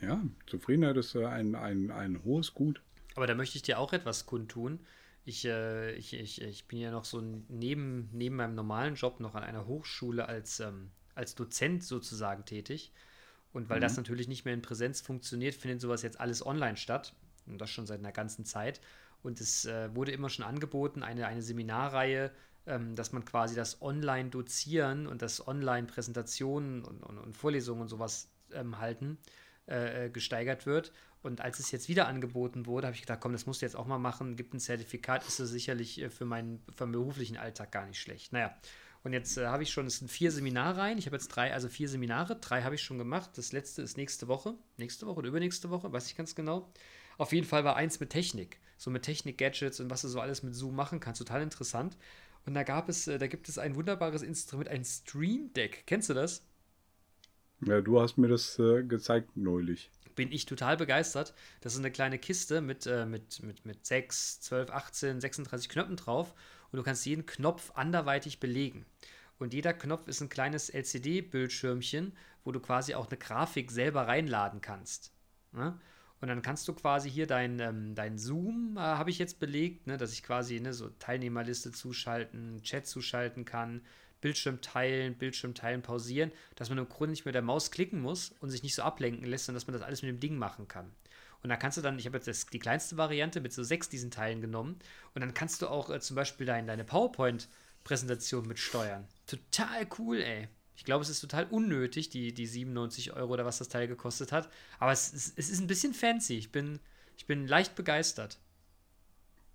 [0.00, 2.82] Ja, Zufriedenheit ist äh, ein, ein, ein hohes Gut.
[3.14, 4.80] Aber da möchte ich dir auch etwas kundtun.
[5.24, 9.34] Ich, äh, ich, ich, ich bin ja noch so neben, neben meinem normalen Job noch
[9.34, 12.92] an einer Hochschule als, ähm, als Dozent sozusagen tätig.
[13.52, 17.14] Und weil das natürlich nicht mehr in Präsenz funktioniert, findet sowas jetzt alles online statt.
[17.46, 18.80] Und das schon seit einer ganzen Zeit.
[19.22, 22.30] Und es äh, wurde immer schon angeboten, eine, eine Seminarreihe,
[22.66, 28.28] ähm, dass man quasi das Online-Dozieren und das Online-Präsentationen und, und, und Vorlesungen und sowas
[28.52, 29.18] ähm, halten
[29.68, 30.92] äh, äh, gesteigert wird.
[31.22, 33.76] Und als es jetzt wieder angeboten wurde, habe ich gedacht, komm, das musst du jetzt
[33.76, 34.36] auch mal machen.
[34.36, 37.98] Gibt ein Zertifikat, ist das sicherlich äh, für meinen, für meinen beruflichen Alltag gar nicht
[37.98, 38.32] schlecht.
[38.32, 38.54] Naja,
[39.04, 40.98] und jetzt äh, habe ich schon, es sind vier Seminarreihen.
[40.98, 42.36] Ich habe jetzt drei, also vier Seminare.
[42.36, 43.30] Drei habe ich schon gemacht.
[43.36, 44.54] Das letzte ist nächste Woche.
[44.76, 46.70] Nächste Woche oder übernächste Woche, weiß ich ganz genau.
[47.16, 48.60] Auf jeden Fall war eins mit Technik.
[48.76, 51.20] So mit Technik-Gadgets und was du so alles mit Zoom machen kannst.
[51.20, 51.96] Total interessant.
[52.46, 55.84] Und da gab es, äh, da gibt es ein wunderbares Instrument, ein Stream Deck.
[55.86, 56.44] Kennst du das?
[57.66, 59.90] Ja, du hast mir das äh, gezeigt neulich.
[60.14, 61.34] bin ich total begeistert.
[61.60, 65.96] Das ist eine kleine Kiste mit, äh, mit, mit, mit 6, 12, 18, 36 Knöpfen
[65.96, 66.34] drauf
[66.70, 68.84] und du kannst jeden Knopf anderweitig belegen.
[69.38, 72.12] Und jeder Knopf ist ein kleines LCD-Bildschirmchen,
[72.44, 75.12] wo du quasi auch eine Grafik selber reinladen kannst.
[75.52, 75.78] Ne?
[76.20, 79.86] Und dann kannst du quasi hier dein, ähm, dein Zoom, äh, habe ich jetzt belegt,
[79.86, 83.82] ne, dass ich quasi ne, so Teilnehmerliste zuschalten, Chat zuschalten kann,
[84.24, 88.34] Bildschirm teilen, Bildschirm teilen, pausieren, dass man im Grunde nicht mit der Maus klicken muss
[88.40, 90.66] und sich nicht so ablenken lässt, sondern dass man das alles mit dem Ding machen
[90.66, 90.90] kann.
[91.42, 93.90] Und da kannst du dann, ich habe jetzt das, die kleinste Variante mit so sechs
[93.90, 94.78] diesen Teilen genommen
[95.12, 99.06] und dann kannst du auch äh, zum Beispiel dein, deine PowerPoint-Präsentation mit steuern.
[99.26, 100.48] Total cool, ey.
[100.74, 104.32] Ich glaube, es ist total unnötig, die, die 97 Euro oder was das Teil gekostet
[104.32, 104.48] hat.
[104.78, 106.38] Aber es ist, es ist ein bisschen fancy.
[106.38, 106.80] Ich bin,
[107.18, 108.38] ich bin leicht begeistert.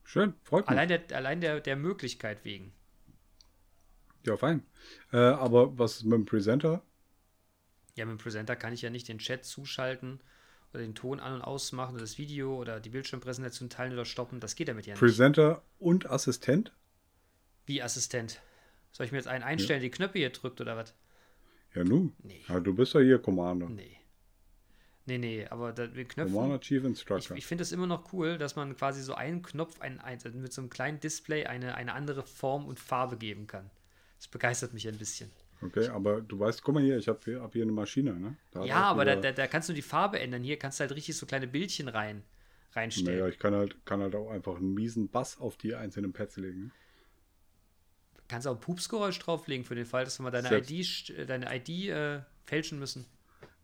[0.04, 0.70] Schön, freut mich.
[0.70, 2.72] Allein der, allein der, der Möglichkeit wegen.
[4.26, 4.64] Ja, fein.
[5.12, 6.82] Äh, aber was ist mit dem Presenter?
[7.96, 10.20] Ja, mit dem Presenter kann ich ja nicht den Chat zuschalten
[10.72, 14.40] oder den Ton an- und ausmachen oder das Video oder die Bildschirmpräsentation teilen oder stoppen.
[14.40, 15.00] Das geht damit ja nicht.
[15.00, 16.72] Presenter und Assistent?
[17.66, 18.42] Wie Assistent.
[18.92, 20.94] Soll ich mir jetzt einen einstellen, die Knöpfe hier drückt oder was?
[21.76, 22.12] Ja, nu.
[22.24, 22.44] Nee.
[22.48, 23.70] Ja, du bist doch hier Commander.
[23.70, 23.98] Nee.
[25.06, 26.62] Nee, nee, aber da, Commander Knöpfen.
[26.62, 27.38] Chief Ich, Instructor.
[27.38, 30.54] ich finde es immer noch cool, dass man quasi so einen Knopf ein, ein, mit
[30.54, 33.70] so einem kleinen Display eine, eine andere Form und Farbe geben kann.
[34.20, 35.32] Das begeistert mich ein bisschen.
[35.62, 38.36] okay, aber du weißt, guck mal hier, ich habe hier, hab hier eine Maschine, ne?
[38.52, 40.44] Da Ja, aber da, wieder- da, da kannst du die Farbe ändern.
[40.44, 42.24] Hier kannst du halt richtig so kleine Bildchen rein,
[42.74, 43.18] reinstellen.
[43.20, 46.36] Naja, ich kann halt, kann halt auch einfach einen miesen Bass auf die einzelnen Pads
[46.38, 46.66] legen.
[46.66, 46.72] Ne?
[48.28, 50.70] Kannst auch ein Pupsgeräusch drauflegen für den Fall, dass wir mal deine Selbst.
[50.70, 53.06] ID, äh, deine ID äh, fälschen müssen.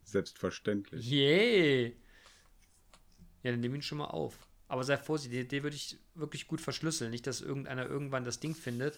[0.04, 1.06] Selbstverständlich.
[1.10, 1.98] Yay!
[3.44, 4.48] Ja, dann nimm ihn schon mal auf.
[4.68, 7.12] Aber sei vorsichtig, den würde ich wirklich gut verschlüsseln.
[7.12, 8.98] Nicht, dass irgendeiner irgendwann das Ding findet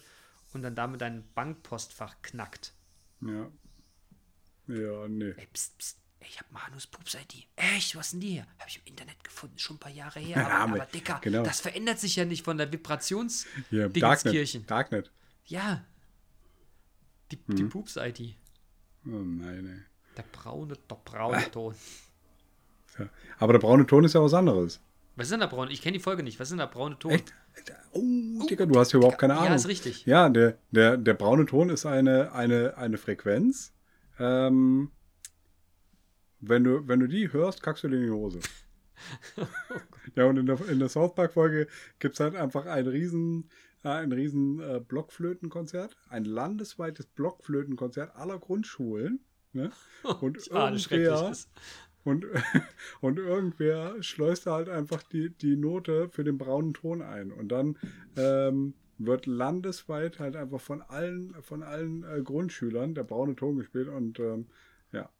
[0.52, 2.74] und dann damit dein Bankpostfach knackt.
[3.20, 3.50] Ja.
[4.66, 5.30] Ja, nee.
[5.36, 5.98] Ey, pst, pst.
[6.20, 7.46] Ey, ich hab Manus Pups-ID.
[7.56, 7.94] Echt?
[7.96, 8.46] Was denn die hier?
[8.58, 10.36] Hab ich im Internet gefunden, schon ein paar Jahre her.
[10.46, 11.42] Aber, Ja, aber Dicker, genau.
[11.44, 13.46] das verändert sich ja nicht von der Vibrations...
[13.70, 14.66] Dingenskirchen.
[14.66, 15.06] Darknet.
[15.06, 15.12] Darknet.
[15.46, 15.84] Ja.
[17.30, 17.56] Die, Mhm.
[17.56, 18.36] die Pups-ID.
[19.06, 19.82] Oh nein, ey.
[20.16, 21.74] Der braune, der braune Ton.
[22.98, 23.08] Ja.
[23.38, 24.80] Aber der braune Ton ist ja was anderes.
[25.14, 25.70] Was ist denn der braune?
[25.70, 26.40] Ich kenne die Folge nicht.
[26.40, 27.12] Was ist denn der braune Ton?
[27.12, 27.32] Echt?
[27.92, 29.56] Oh, Digga, du hast hier überhaupt keine Ja, Ahnung.
[29.56, 30.04] ist richtig.
[30.06, 33.72] Ja, der, der, der braune Ton ist eine, eine, eine Frequenz.
[34.18, 34.90] Ähm,
[36.40, 38.40] wenn, du, wenn du die hörst, kackst du dir in die Hose.
[40.16, 41.66] ja, und in der, in der South Park-Folge
[41.98, 43.48] gibt es halt einfach ein riesen,
[43.84, 45.96] äh, ein riesen äh, Blockflötenkonzert.
[46.08, 49.20] Ein landesweites Blockflötenkonzert aller Grundschulen.
[49.52, 49.70] Ne?
[50.20, 51.32] Und Ja, irgendwer.
[52.08, 52.26] Und,
[53.00, 57.32] und irgendwer schleust da halt einfach die, die Note für den braunen Ton ein.
[57.32, 57.78] Und dann
[58.16, 63.88] ähm, wird landesweit halt einfach von allen, von allen äh, Grundschülern der braune Ton gespielt.
[63.88, 64.46] Und ähm,
[64.92, 65.10] ja,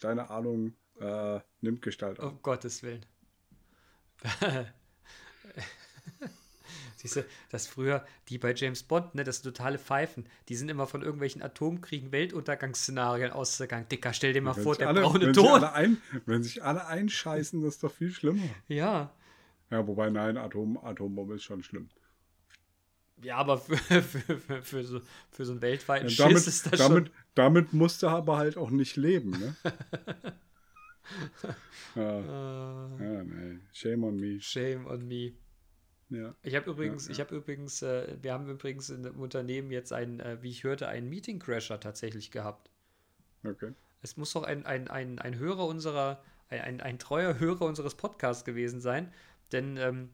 [0.00, 2.38] deine Ahnung äh, nimmt Gestalt Um an.
[2.42, 3.04] Gottes Willen.
[7.04, 10.70] Siehst du, dass früher die bei James Bond, ne, das sind totale Pfeifen, die sind
[10.70, 13.86] immer von irgendwelchen Atomkriegen, Weltuntergangsszenarien ausgegangen.
[13.90, 15.52] Dicker, stell dir mal Wenn vor, der alle, braune wenn sich Ton.
[15.52, 18.42] alle ein, wenn sich alle einscheißen, das ist doch viel schlimmer.
[18.68, 19.12] Ja.
[19.70, 21.90] Ja, wobei, nein, Atom, Atombombe ist schon schlimm.
[23.22, 25.00] Ja, aber für, für, für, für, so,
[25.30, 27.16] für so einen weltweiten Ja, Schiss damit, ist das damit, schon.
[27.34, 29.54] damit musst du aber halt auch nicht leben, ne?
[31.94, 33.58] ja, Äh, ja, nee.
[33.72, 34.40] Shame on me.
[34.40, 35.32] shame on me.
[36.10, 36.34] Ja.
[36.42, 37.12] Ich habe übrigens, Ja, ja.
[37.14, 40.64] ich habe übrigens, äh, wir haben übrigens in dem Unternehmen jetzt einen, äh, wie ich
[40.64, 42.70] hörte, einen Meeting Crasher tatsächlich gehabt.
[43.44, 43.72] Okay.
[44.02, 47.94] Es muss doch ein, ein, ein, ein Hörer unserer, ein, ein, ein treuer Hörer unseres
[47.94, 49.12] Podcasts gewesen sein,
[49.52, 50.10] denn ähm,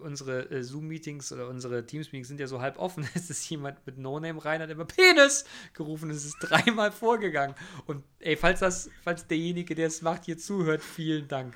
[0.00, 3.06] unsere äh, Zoom-Meetings oder unsere Teams-Meetings sind ja so halb offen.
[3.14, 6.10] Es ist jemand mit No-Name rein, hat immer Penis gerufen.
[6.10, 7.54] Es ist dreimal vorgegangen.
[7.86, 11.54] Und ey, falls das, falls derjenige, der es macht, hier zuhört, vielen Dank.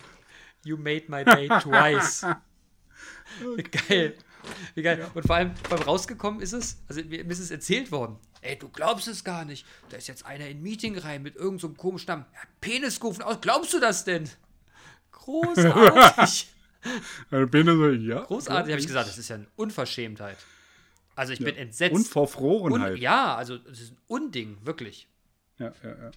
[0.64, 2.26] You made my day twice.
[3.56, 4.14] Wie geil.
[4.74, 5.10] Wie geil.
[5.14, 8.16] Und vor allem beim rausgekommen ist es, also mir ist es erzählt worden.
[8.40, 9.66] Ey, du glaubst es gar nicht.
[9.90, 12.24] Da ist jetzt einer in ein Meeting rein mit irgendeinem so komischen Stamm.
[12.32, 13.40] Er hat Penis gerufen aus.
[13.40, 14.28] Glaubst du das denn?
[15.12, 16.52] Großartig.
[17.30, 18.20] So, ja.
[18.20, 19.08] Großartig, habe ich gesagt.
[19.08, 20.38] Das ist ja eine Unverschämtheit.
[21.16, 21.92] Also ich bin entsetzt.
[21.92, 22.92] Und Verfrorenheit.
[22.92, 25.08] Und, ja, also das ist ein Unding, wirklich.
[25.58, 26.10] ja, ja, ja.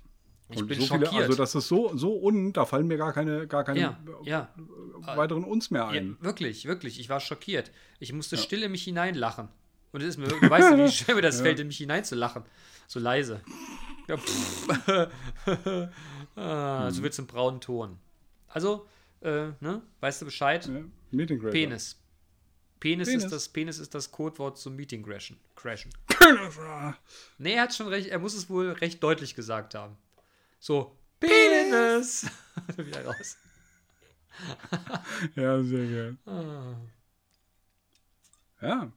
[0.52, 1.24] Ich Und bin so viele, schockiert.
[1.24, 4.54] also das ist so, so un, da fallen mir gar keine, gar keine Ja, ja.
[4.58, 6.18] äh, weiteren uns mehr Ja, ein.
[6.20, 6.99] wirklich, wirklich.
[6.99, 7.72] Ich war schockiert.
[7.99, 9.47] Ich musste still in mich hineinlachen.
[9.93, 12.43] Und es ist mir, du weißt, wie schwer mir das fällt, in mich hineinzulachen.
[12.88, 13.41] So leise.
[14.08, 14.18] Ja,
[16.36, 16.91] ah, Hm.
[16.91, 17.97] so wird zum braunen Ton.
[18.47, 18.88] Also,
[19.22, 19.82] äh, ne?
[19.99, 20.66] Weißt du Bescheid?
[20.68, 20.82] Ja,
[21.12, 21.39] Meeting.
[21.39, 21.97] Penis.
[22.80, 23.08] Penis.
[23.08, 23.24] Penis.
[23.26, 25.38] ist das Penis ist das Codewort zum Meeting crashen.
[25.56, 25.91] crashen.
[27.38, 29.95] Nee, er hat schon recht, er muss es wohl recht deutlich gesagt haben.
[30.64, 32.30] So, Penis!
[32.78, 33.36] Wieder raus.
[35.36, 36.18] Ja, sehr geil.
[36.28, 36.76] Ah.
[38.62, 38.91] Ja,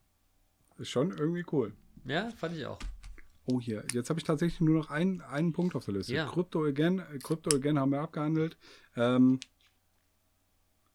[0.77, 1.73] ist schon irgendwie cool.
[2.05, 2.79] Ja, fand ich auch.
[3.47, 6.15] Oh, hier, jetzt habe ich tatsächlich nur noch einen, einen Punkt auf der Liste.
[6.15, 6.27] Ja.
[6.31, 8.59] Crypto Again, äh, Crypto Again haben wir abgehandelt.
[8.95, 9.41] Ähm,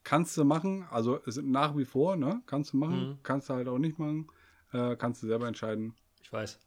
[0.04, 2.44] kannst du machen, also es nach wie vor, ne?
[2.46, 3.20] Kannst du machen, Mhm.
[3.24, 4.28] kannst du halt auch nicht machen.
[4.72, 5.96] Äh, kannst du selber entscheiden.
[6.22, 6.60] Ich weiß.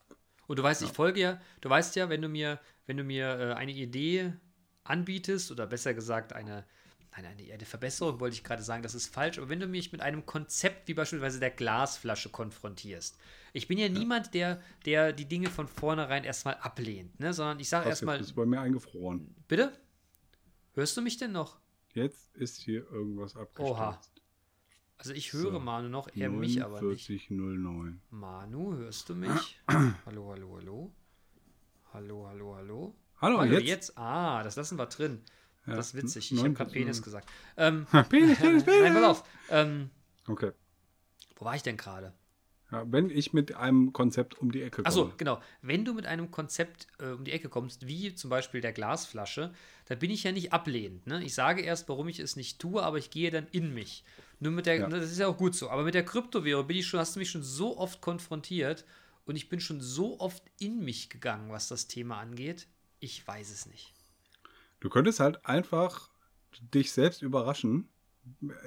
[0.46, 3.38] Und du weißt, ich folge ja, du weißt ja, wenn du mir, wenn du mir
[3.38, 4.32] äh, eine Idee
[4.84, 6.64] anbietest, oder besser gesagt eine,
[7.12, 9.92] nein, eine, eine Verbesserung wollte ich gerade sagen, das ist falsch, aber wenn du mich
[9.92, 13.18] mit einem Konzept wie beispielsweise der Glasflasche konfrontierst.
[13.52, 17.32] Ich bin ja, niemand, der, der die Dinge von vornherein erstmal ablehnt, ne?
[17.32, 19.34] sondern ich sage erstmal, bist du bei mir eingefroren.
[19.46, 19.72] bitte?
[20.74, 21.60] Hörst du mich denn noch?
[21.92, 23.72] Jetzt ist hier irgendwas abgestürzt.
[23.72, 24.00] Oha.
[25.02, 25.58] Also ich höre So.
[25.58, 27.06] Manu noch, er mich aber nicht.
[27.06, 28.00] 4909.
[28.10, 29.60] Manu, hörst du mich?
[30.06, 30.92] hallo, hallo, hallo.
[31.92, 32.94] Hallo, hallo, hallo.
[33.20, 33.66] Hallo, Hallo, jetzt?
[33.66, 33.98] jetzt?
[33.98, 35.20] Ah, das lassen wir drin.
[35.66, 36.30] Ja, Das ist witzig.
[36.30, 37.28] Ich habe gerade Penis gesagt.
[37.56, 38.80] Ähm, Penis, Penis, Penis.
[38.80, 39.24] nein, pass auf.
[39.50, 39.90] Ähm,
[40.28, 40.52] Okay.
[41.34, 42.12] wo war ich denn gerade?
[42.70, 44.86] Ja, wenn ich mit einem Konzept um die Ecke komme.
[44.86, 45.40] Achso, genau.
[45.62, 49.52] Wenn du mit einem Konzept äh, um die Ecke kommst, wie zum Beispiel der Glasflasche,
[49.86, 51.08] da bin ich ja nicht ablehnend.
[51.08, 51.22] Ne?
[51.24, 54.04] Ich sage erst, warum ich es nicht tue, aber ich gehe dann in mich.
[54.42, 54.88] Nur mit der, Ja.
[54.88, 55.70] das ist ja auch gut so.
[55.70, 58.84] Aber mit der Kryptowährung bin ich schon, hast du mich schon so oft konfrontiert
[59.24, 62.66] und ich bin schon so oft in mich gegangen, was das Thema angeht.
[62.98, 63.94] Ich weiß es nicht.
[64.80, 66.10] Du könntest halt einfach
[66.74, 67.88] dich selbst überraschen.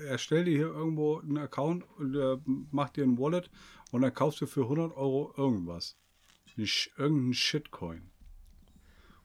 [0.07, 2.37] Erstell dir hier irgendwo einen Account und äh,
[2.71, 3.49] mach dir ein Wallet
[3.91, 5.97] und dann kaufst du für 100 Euro irgendwas.
[6.57, 8.09] Ein Sch- Irgendein Shitcoin.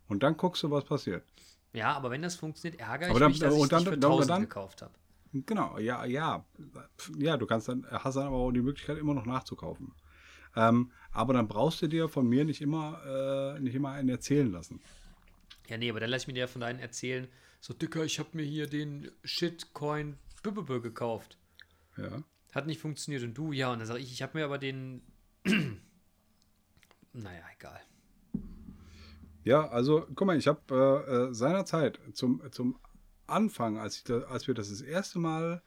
[0.09, 1.25] Und dann guckst du, was passiert.
[1.73, 3.99] Ja, aber wenn das funktioniert, ärgere ich dann- mich, dass ich und dann- nicht für
[3.99, 4.95] dann- 1000 dann- gekauft habe.
[5.33, 6.45] Genau, ja, ja.
[7.17, 9.93] Ja, du kannst dann, hast dann aber auch die Möglichkeit, immer noch nachzukaufen.
[10.57, 14.51] Ähm, aber dann brauchst du dir von mir nicht immer, äh, nicht immer einen erzählen
[14.51, 14.81] lassen.
[15.69, 17.29] Ja, nee, aber dann lass ich mir dir von deinen erzählen,
[17.61, 21.37] so, Dicker, ich habe mir hier den Shitcoin Bübbebe gekauft.
[21.99, 22.23] Ja.
[22.53, 23.23] Hat nicht funktioniert.
[23.23, 23.71] Und du, ja.
[23.71, 25.03] Und dann sage ich, ich habe mir aber den.
[27.13, 27.81] naja, egal.
[29.45, 32.79] Ja, also guck mal, ich habe äh, äh, seinerzeit zum, zum
[33.31, 35.63] Anfang, als, ich da, als wir das das erste Mal,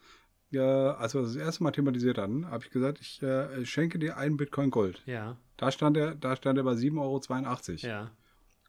[0.51, 3.97] ja, als wir das, das erste Mal thematisiert hatten, habe ich gesagt, ich äh, schenke
[3.99, 5.01] dir einen Bitcoin Gold.
[5.05, 7.87] Ja, Da stand er, da stand er bei 7,82 Euro.
[7.87, 8.11] ja.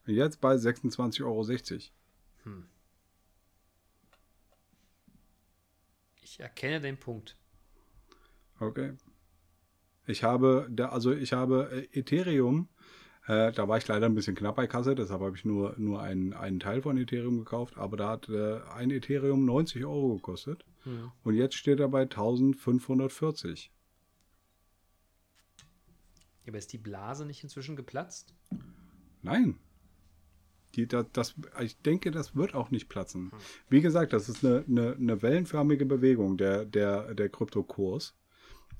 [0.07, 1.45] Und jetzt bei 26,60 Euro.
[6.22, 7.36] Ich erkenne den Punkt.
[8.61, 8.95] Okay.
[10.07, 12.68] Ich habe, da, also ich habe äh, Ethereum,
[13.27, 16.03] äh, da war ich leider ein bisschen knapp bei Kasse, deshalb habe ich nur, nur
[16.03, 20.64] einen, einen Teil von Ethereum gekauft, aber da hat äh, ein Ethereum 90 Euro gekostet
[20.85, 21.11] Hm.
[21.22, 23.72] und jetzt steht er bei 1540.
[26.45, 28.35] Ja, aber ist die Blase nicht inzwischen geplatzt?
[29.22, 29.59] Nein.
[30.75, 33.31] Die, das, das, ich denke, das wird auch nicht platzen.
[33.70, 38.14] Wie gesagt, das ist eine, eine, eine wellenförmige Bewegung, der, der, der Kryptokurs.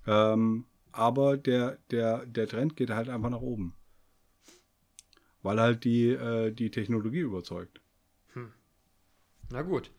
[0.07, 3.75] Ähm, aber der, der, der Trend geht halt einfach nach oben.
[5.45, 7.81] Weil halt die, äh, die Technologie überzeugt.
[9.51, 9.91] Na gut.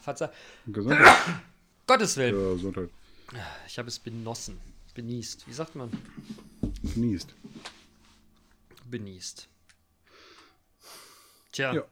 [0.00, 0.30] Verzeih.
[0.66, 1.16] Gesundheit.
[1.86, 2.38] Gottes Willen.
[2.38, 2.90] Ja, Gesundheit.
[3.66, 4.58] Ich habe es benossen.
[4.94, 5.46] Benießt.
[5.46, 5.90] Wie sagt man?
[6.94, 7.34] Genießt.
[8.90, 9.48] Benießt.
[11.52, 11.72] Tja.
[11.72, 11.84] Ja.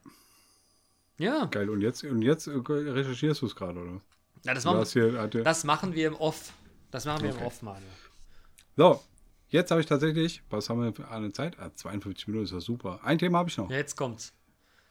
[1.18, 1.44] Ja.
[1.46, 1.70] Geil.
[1.70, 4.00] Und jetzt, und jetzt äh, recherchierst du es gerade, oder?
[4.42, 6.52] ja das, machen, hatte, das machen wir im Off.
[6.90, 7.44] Das machen wir im Okay.
[7.46, 7.82] Off, Manuel.
[8.76, 9.02] so,
[9.50, 11.58] jetzt habe ich tatsächlich, was haben wir für eine Zeit?
[11.58, 13.00] Ah, 52 Minuten ist das super.
[13.04, 13.70] Ein Thema habe ich noch.
[13.70, 14.32] Ja, jetzt kommt's.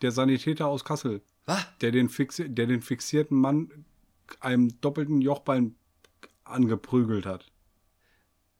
[0.01, 1.65] Der Sanitäter aus Kassel, Was?
[1.81, 3.85] der den, fixi der den fixierten Mann
[4.39, 5.75] einem doppelten Jochbein
[6.45, 7.45] angeprügelt hat.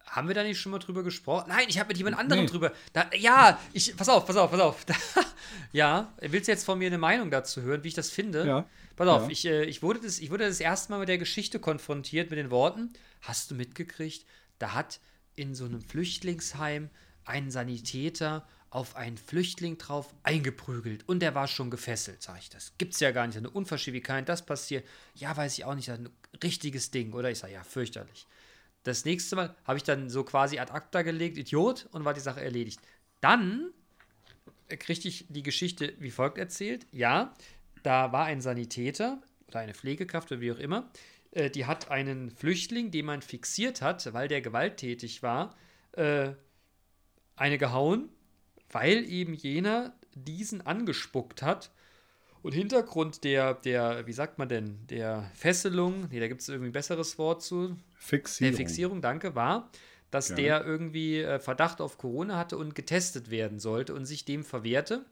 [0.05, 1.45] Haben wir da nicht schon mal drüber gesprochen?
[1.49, 2.49] Nein, ich habe mit jemand anderem Nee.
[2.49, 2.71] drüber.
[2.93, 3.95] Da, ja, ich.
[3.95, 4.83] Pass auf, pass auf, pass auf.
[4.85, 4.95] Da,
[5.71, 8.45] ja, willst du jetzt von mir eine Meinung dazu hören, wie ich das finde?
[8.45, 8.65] Ja.
[8.95, 9.29] Pass auf, Ja.
[9.29, 12.39] ich, äh, ich, wurde das, ich wurde das erste Mal mit der Geschichte konfrontiert mit
[12.39, 12.91] den Worten:
[13.21, 14.25] Hast du mitgekriegt,
[14.57, 14.99] da hat
[15.35, 16.89] in so einem Flüchtlingsheim
[17.25, 22.49] ein Sanitäter auf einen Flüchtling drauf eingeprügelt und der war schon gefesselt, sag ich.
[22.49, 23.37] Das gibt's ja gar nicht.
[23.37, 24.85] Eine Unverschiebigkeit, das passiert.
[25.15, 25.89] Ja, weiß ich auch nicht.
[25.89, 26.09] Ein
[26.43, 27.31] richtiges Ding, oder?
[27.31, 28.27] Ich sage, ja, fürchterlich.
[28.83, 32.19] Das nächste Mal habe ich dann so quasi ad acta gelegt, Idiot, und war die
[32.19, 32.79] Sache erledigt.
[33.21, 33.71] Dann
[34.67, 36.85] kriegte ich die Geschichte wie folgt erzählt.
[36.91, 37.33] Ja,
[37.83, 40.89] da war ein Sanitäter oder eine Pflegekraft oder wie auch immer,
[41.31, 45.55] äh, die hat einen Flüchtling, den man fixiert hat, weil der gewalttätig war,
[45.93, 46.31] äh,
[47.35, 48.09] eine gehauen,
[48.71, 51.71] weil eben jener diesen angespuckt hat.
[52.41, 56.69] Und Hintergrund der, der, wie sagt man denn, der Fesselung, nee, da gibt es irgendwie
[56.69, 58.51] ein besseres Wort zu, Fixierung.
[58.51, 59.69] der Fixierung, danke, war,
[60.09, 60.41] dass Gerne.
[60.41, 65.05] der irgendwie äh, Verdacht auf Corona hatte und getestet werden sollte und sich dem verwehrte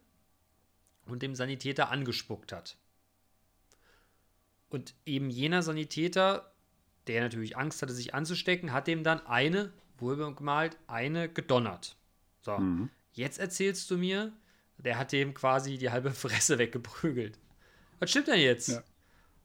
[1.05, 2.77] und dem Sanitäter angespuckt hat.
[4.69, 6.51] Und eben jener Sanitäter,
[7.07, 11.95] der natürlich Angst hatte, sich anzustecken, hat dem dann eine, wohlgemalt, eine gedonnert.
[12.41, 12.89] So, Mhm.
[13.13, 14.33] jetzt erzählst du mir,
[14.77, 17.37] der hat dem quasi die halbe Fresse weggeprügelt.
[17.99, 18.69] Was stimmt denn jetzt?
[18.69, 18.83] Ja.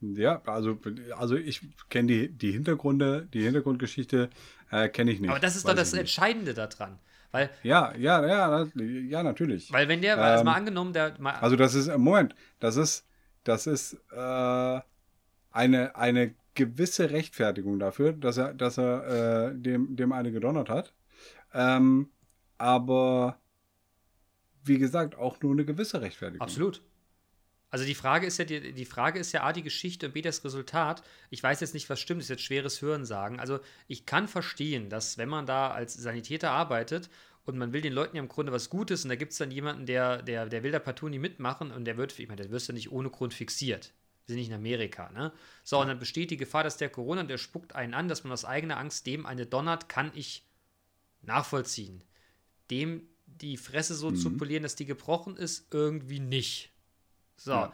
[0.04, 0.76] Ja, also,
[1.16, 4.30] also ich kenne die, die Hintergründe, die Hintergrundgeschichte
[4.72, 5.30] äh, kenne ich nicht.
[5.30, 6.00] Aber das ist doch das nicht.
[6.00, 6.98] Entscheidende daran.
[7.30, 9.72] Weil, Ja, ja, ja, ja, natürlich.
[9.72, 13.06] weil wenn der, also Ähm, mal angenommen, der mal, Also das ist, Moment, das ist,
[13.44, 14.80] das ist äh,
[15.53, 20.92] eine, eine gewisse Rechtfertigung dafür, dass er, dass er äh, dem, dem eine gedonnert hat.
[21.55, 22.11] Ähm,
[22.59, 23.38] aber
[24.64, 26.42] wie gesagt, auch nur eine gewisse Rechtfertigung.
[26.42, 26.82] Absolut.
[27.70, 30.20] Also die Frage ist ja, die, die Frage ist ja A, die Geschichte und B,
[30.20, 31.03] das Resultat.
[31.30, 33.40] Ich weiß jetzt nicht, was stimmt, das ist jetzt schweres Hören sagen.
[33.40, 37.09] Also ich kann verstehen, dass wenn man da als Sanitäter arbeitet
[37.44, 39.50] und man will den Leuten ja im Grunde was Gutes und da gibt es dann
[39.50, 42.50] jemanden, der, der, der will da partout nicht mitmachen und der wird, ich meine, der
[42.50, 43.94] wirst du nicht ohne Grund fixiert.
[44.32, 45.32] Sind nicht in Amerika, ne?
[45.62, 48.32] So, und dann besteht die Gefahr, dass der Corona, der spuckt einen an, dass man
[48.32, 50.44] aus eigener Angst dem eine donnert, kann ich
[51.22, 52.02] nachvollziehen.
[52.70, 56.70] Dem die Fresse so zu polieren, dass die gebrochen ist, irgendwie nicht.
[57.36, 57.72] So.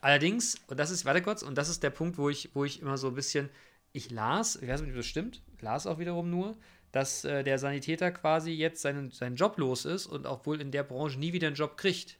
[0.00, 2.80] Allerdings, und das ist, warte kurz, und das ist der Punkt, wo ich, wo ich
[2.80, 3.48] immer so ein bisschen,
[3.92, 6.56] ich las, ich weiß nicht, ob das stimmt, las auch wiederum nur,
[6.92, 10.70] dass äh, der Sanitäter quasi jetzt seinen, seinen Job los ist und auch wohl in
[10.70, 12.18] der Branche nie wieder einen Job kriegt.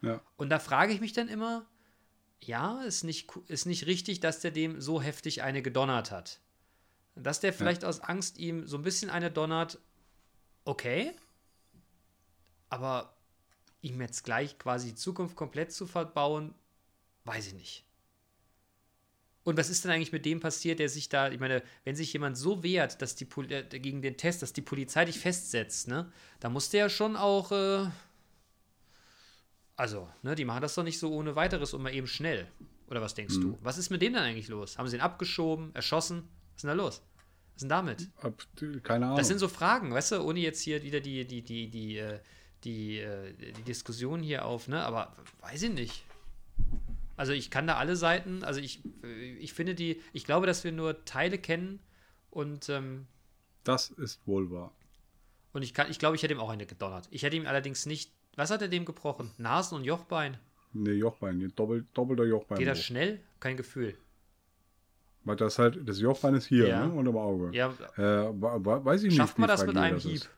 [0.00, 0.20] Ja.
[0.36, 1.66] Und da frage ich mich dann immer,
[2.42, 6.40] ja, ist nicht, ist nicht richtig, dass der dem so heftig eine gedonnert hat.
[7.14, 9.78] Dass der vielleicht aus Angst ihm so ein bisschen eine donnert,
[10.64, 11.12] okay.
[12.68, 13.16] Aber
[13.80, 16.54] ihm jetzt gleich quasi die Zukunft komplett zu verbauen,
[17.24, 17.86] weiß ich nicht.
[19.44, 22.12] Und was ist denn eigentlich mit dem passiert, der sich da, ich meine, wenn sich
[22.12, 25.86] jemand so wehrt, dass die Pol äh, gegen den Test, dass die Polizei dich festsetzt,
[25.86, 26.10] ne,
[26.40, 27.86] da muss der ja schon auch, äh,
[29.76, 32.48] also, ne, die machen das doch nicht so ohne weiteres und mal eben schnell.
[32.88, 33.58] Oder was denkst du?
[33.62, 34.78] Was ist mit dem dann eigentlich los?
[34.78, 36.28] Haben sie ihn abgeschoben, erschossen?
[36.52, 37.02] Was ist denn da los?
[37.46, 38.08] Was ist denn damit?
[38.22, 38.42] Ab,
[38.82, 39.18] keine Ahnung.
[39.18, 42.20] Das sind so Fragen, weißt du, ohne jetzt hier wieder die, die, die, die, äh,
[42.64, 44.82] die, äh, die Diskussion hier auf, ne?
[44.82, 46.04] Aber weiß ich nicht.
[47.16, 50.64] Also ich kann da alle Seiten, also ich, äh, ich finde die, ich glaube, dass
[50.64, 51.80] wir nur Teile kennen
[52.30, 53.06] und, ähm,
[53.64, 54.72] das ist wohl wahr.
[55.52, 57.08] und ich kann, ich glaube, ich hätte ihm auch eine gedonnert.
[57.10, 59.30] Ich hätte ihm allerdings nicht, was hat er dem gebrochen?
[59.38, 60.36] Nasen- und Jochbein?
[60.72, 62.58] Ne, Jochbein, doppel, doppelter Jochbein.
[62.58, 63.20] Geht das schnell?
[63.40, 63.96] Kein Gefühl.
[65.24, 66.86] Weil das halt, das Jochbein ist hier, Ja.
[66.86, 66.92] ne?
[66.92, 67.50] Und im Auge.
[67.56, 69.16] Ja, Äh, weiß ich nicht.
[69.16, 70.14] schafft man das mit einem das Hieb?
[70.16, 70.30] Ist.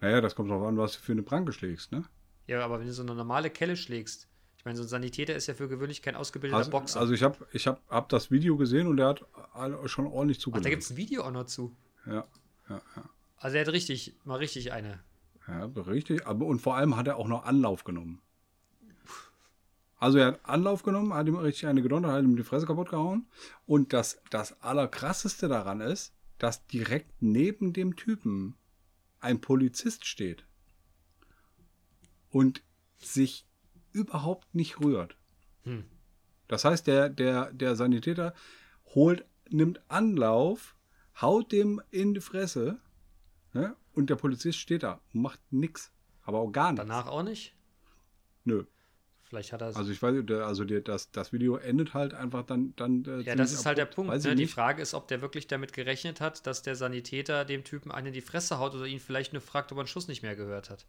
[0.00, 2.04] Naja, das kommt drauf an, was du für eine Pranke schlägst, ne?
[2.46, 4.26] Ja, aber wenn du so eine normale Kelle schlägst,
[4.56, 6.98] ich meine, so ein Sanitäter ist ja für gewöhnlich kein ausgebildeter Also, Boxer.
[7.00, 9.24] also ich habe ich hab, hab das Video gesehen und der hat
[9.86, 10.64] schon ordentlich Ach, zugelassen.
[10.64, 11.76] da gibt es ein Video auch noch zu.
[12.06, 12.24] ja,
[12.68, 13.04] ja, ja.
[13.36, 14.98] Also er hat richtig, mal richtig eine.
[15.48, 16.26] Ja, richtig.
[16.26, 18.20] Aber, und vor allem hat er auch noch Anlauf genommen.
[19.96, 22.90] Also er hat Anlauf genommen, hat ihm richtig eine gedonnert, hat ihm die Fresse kaputt
[22.90, 23.26] gehauen.
[23.66, 28.54] Und das, das Allerkrasseste daran ist, dass direkt neben dem Typen
[29.20, 30.46] ein Polizist steht.
[32.30, 32.62] Und
[32.98, 33.46] sich
[33.92, 35.16] überhaupt nicht rührt.
[35.64, 35.84] Hm.
[36.46, 38.34] Das heißt, der, der, der Sanitäter
[38.94, 40.76] holt, nimmt Anlauf,
[41.20, 42.78] haut dem in die Fresse
[43.52, 43.76] ne?
[43.98, 45.92] Und der Polizist steht da und macht nichts.
[46.22, 46.86] Aber auch gar nichts.
[46.86, 47.54] Danach auch nicht?
[48.44, 48.64] Nö.
[49.24, 52.44] Vielleicht hat er Also ich weiß, nicht, also der, das, das Video endet halt einfach
[52.44, 52.74] dann.
[52.76, 54.08] dann äh, Ja, das ist halt der abrupt.
[54.08, 54.24] Punkt.
[54.24, 54.36] Ne?
[54.36, 54.46] Die.
[54.46, 58.12] Frage ist, ob der wirklich damit gerechnet hat, dass der Sanitäter dem Typen einen in
[58.12, 60.70] die Fresse haut oder ihn vielleicht nur fragt, ob er einen Schuss nicht mehr gehört
[60.70, 60.86] hat.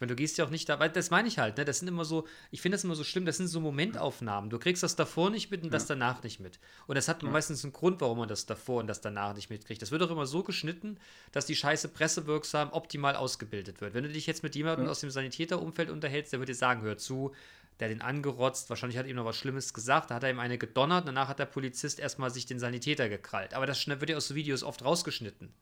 [0.00, 1.66] Ich meine, du gehst ja auch nicht da, weil das meine ich halt, ne?
[1.66, 4.48] Das sind immer so, ich finde das immer so schlimm, das sind so Momentaufnahmen.
[4.48, 6.58] Du kriegst das davor nicht mit und das danach nicht mit.
[6.86, 9.82] Und das hat meistens einen Grund, warum man das davor und das danach nicht mitkriegt.
[9.82, 10.96] Das wird auch immer so geschnitten,
[11.32, 13.92] dass die Scheiße pressewirksam optimal ausgebildet wird.
[13.92, 16.96] Wenn du dich jetzt mit jemandem aus dem Sanitäterumfeld unterhältst, der wird dir sagen, hör
[16.96, 17.34] zu,
[17.78, 20.38] der hat ihn angerotzt, wahrscheinlich hat ihm noch was Schlimmes gesagt, da hat er ihm
[20.38, 23.52] eine gedonnert, danach hat der Polizist erstmal sich den Sanitäter gekrallt.
[23.52, 25.52] Aber das wird ja aus so Videos oft rausgeschnitten.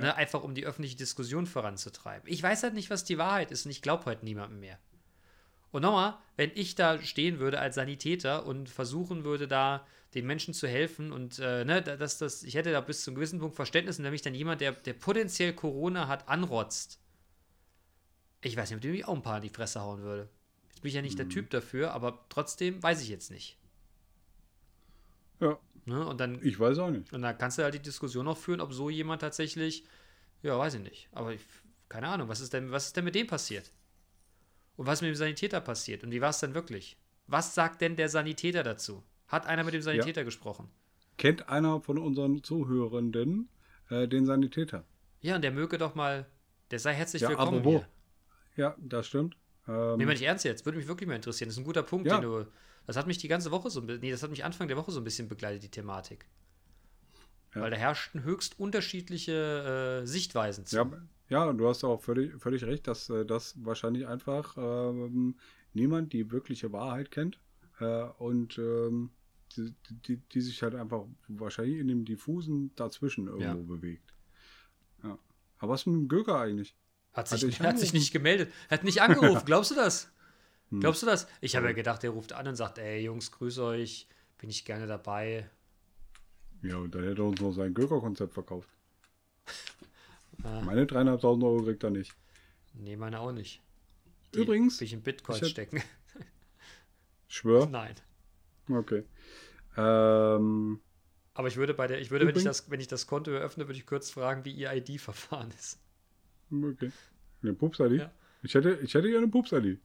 [0.00, 2.30] Ne, einfach um die öffentliche Diskussion voranzutreiben.
[2.32, 4.78] Ich weiß halt nicht, was die Wahrheit ist und ich glaube heute niemandem mehr.
[5.72, 9.84] Und nochmal, wenn ich da stehen würde als Sanitäter und versuchen würde, da
[10.14, 13.10] den Menschen zu helfen und äh, ne, da- dass das, ich hätte da bis zu
[13.10, 17.00] einem gewissen Punkt Verständnis, mich dann jemand, der, der potenziell Corona hat, anrotzt,
[18.40, 20.28] ich weiß nicht, ob dem ich auch ein paar in die Fresse hauen würde.
[20.68, 23.58] Jetzt bin ich ja nicht der Typ dafür, aber trotzdem weiß ich jetzt nicht.
[25.40, 25.58] Ja,
[25.88, 26.06] Ne?
[26.06, 27.12] Und dann ich weiß auch nicht.
[27.12, 29.84] und dann kannst du halt die Diskussion noch führen, ob so jemand tatsächlich,
[30.42, 31.08] ja, weiß ich nicht.
[31.12, 31.40] Aber ich,
[31.88, 33.72] keine Ahnung, was ist denn, was ist denn mit dem passiert?
[34.76, 36.04] Und was ist mit dem Sanitäter passiert?
[36.04, 36.96] Und wie war es denn wirklich?
[37.26, 39.02] Was sagt denn der Sanitäter dazu?
[39.26, 40.68] Hat einer mit dem Sanitäter gesprochen?
[41.16, 43.48] Kennt einer von unseren Zuhörenden
[43.90, 44.84] äh, den Sanitäter?
[45.20, 46.26] Ja, und der möge doch mal,
[46.70, 47.82] der sei herzlich Ja, willkommen apropos.
[48.54, 48.64] hier.
[48.64, 49.36] Ja, das stimmt.
[49.66, 50.64] Ähm, Nee, mal nicht ernst jetzt.
[50.64, 51.48] Würde mich wirklich mal interessieren.
[51.48, 52.18] Das ist ein guter Punkt, Ja.
[52.18, 52.46] den du.
[52.88, 54.00] Das hat mich die ganze Woche so ein bisschen.
[54.00, 56.24] Nee, das hat mich Anfang der Woche so ein bisschen begleitet, die Thematik.
[57.54, 57.60] Ja.
[57.60, 60.76] Weil da herrschten höchst unterschiedliche äh, Sichtweisen zu.
[60.76, 60.90] Ja,
[61.28, 65.36] ja, du hast auch völlig, völlig recht, dass äh, das wahrscheinlich einfach ähm,
[65.74, 67.38] niemand die wirkliche Wahrheit kennt
[67.78, 69.10] äh, und ähm,
[69.54, 73.54] die, die, die sich halt einfach wahrscheinlich in dem diffusen dazwischen irgendwo Ja.
[73.54, 74.14] bewegt.
[75.02, 75.18] Ja.
[75.58, 76.74] Aber was mit dem Göker eigentlich?
[77.12, 78.50] Hat sich, Hat sich nicht gemeldet.
[78.70, 79.42] Hat nicht angerufen.
[79.44, 80.10] Glaubst du das?
[80.70, 80.80] Hm.
[80.80, 81.26] Glaubst du das?
[81.40, 84.06] Ich habe ja gedacht, er ruft an und sagt, ey Jungs, grüß euch,
[84.38, 85.48] bin ich gerne dabei.
[86.62, 88.68] Ja, und dann hätte er uns noch sein Göker-Konzept verkauft.
[90.44, 90.60] Ah.
[90.60, 92.14] Meine dreieinhalbtausend Euro kriegt er nicht.
[92.74, 93.60] Nee, meine auch nicht.
[94.32, 95.82] Die Übrigens, will ich in Bitcoin ich hab- stecken.
[97.26, 97.66] Schwör?
[97.70, 97.96] Nein.
[98.70, 99.02] Okay.
[99.76, 100.80] Ähm,
[101.34, 103.32] Aber ich würde bei der, ich würde, wenn ich Übrigens- das, wenn ich das Konto
[103.32, 105.80] eröffne, würde ich kurz fragen, wie ihr ID-Verfahren ist.
[106.52, 106.92] okay.
[107.42, 107.92] Eine Pups-ID?
[107.94, 108.12] Ja.
[108.44, 109.80] Ich hätte, ich hätte ja eine Pups-ID.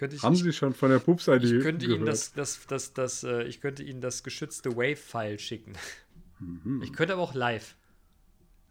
[0.00, 1.98] Ich, Haben Sie schon von der Pups-ID ich könnte gehört?
[2.00, 5.72] Ihnen das, das, das, das, äh, ich könnte Ihnen das geschützte Wave-File schicken.
[6.38, 6.82] Mhm.
[6.82, 7.76] Ich könnte aber auch live.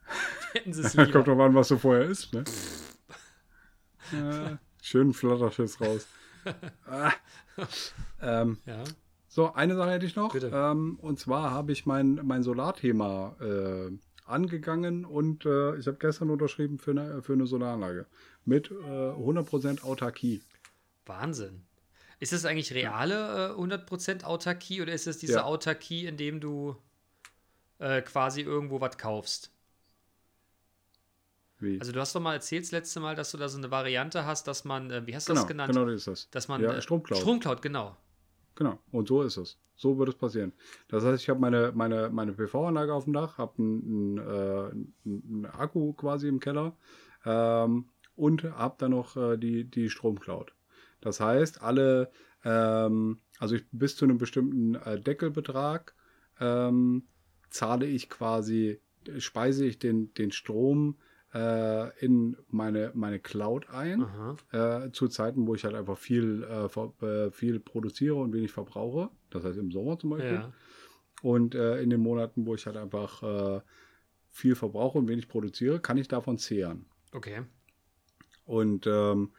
[0.54, 1.24] Hätten Sie es Kommt lieber.
[1.24, 2.44] drauf an, was so vorher ist, ne?
[4.14, 6.08] äh, schönen Flatterschiss raus.
[6.86, 7.12] ah.
[8.22, 8.84] ähm, Ja.
[9.28, 10.34] so, eine Sache hätte ich noch.
[10.36, 13.92] Ähm, und zwar habe ich mein, mein Solarthema äh,
[14.26, 18.06] angegangen und äh, ich habe gestern unterschrieben für eine, für eine Solaranlage
[18.46, 20.42] mit äh, 100% Autarkie.
[21.08, 21.66] Wahnsinn.
[22.20, 25.44] Ist das eigentlich reale äh, 100% Autarkie oder ist es diese Ja.
[25.46, 26.76] Autarkie, in dem du
[27.80, 29.52] äh, quasi irgendwo was kaufst?
[31.60, 31.80] Wie?
[31.80, 34.26] Also du hast doch mal erzählt das letzte Mal, dass du da so eine Variante
[34.26, 35.74] hast, dass man, äh, wie hast du genau, das genannt?
[35.74, 36.30] genau, das ist das.
[36.30, 37.20] Dass man ja, äh, Stromcloud.
[37.20, 37.98] Stromcloud, genau.
[38.56, 39.58] Genau, und so ist es.
[39.76, 40.54] So wird es passieren.
[40.88, 44.72] Das heißt, ich habe meine, meine, meine PV-Anlage auf dem Dach, habe einen, äh,
[45.06, 46.76] einen Akku quasi im Keller
[47.26, 47.86] ähm,
[48.16, 50.54] und habe dann noch äh, die, die Stromcloud.
[51.02, 52.12] Das heißt, alle,
[52.44, 55.96] ähm, also ich, bis zu einem bestimmten äh, Deckelbetrag
[56.40, 57.08] ähm,
[57.50, 58.82] zahle ich quasi,
[59.18, 60.98] speise ich den, den Strom
[61.34, 64.02] äh, in meine, meine Cloud ein
[64.52, 68.52] äh, zu Zeiten, wo ich halt einfach viel, äh, ver- äh, viel produziere und wenig
[68.52, 69.10] verbrauche.
[69.30, 70.34] Das heißt im Sommer zum Beispiel.
[70.34, 70.54] Ja.
[71.22, 73.64] Und äh, in den Monaten, wo ich halt einfach
[74.30, 76.86] viel verbrauche und wenig produziere, kann ich davon zehren.
[77.12, 77.42] Okay.
[78.46, 79.32] Und ähm,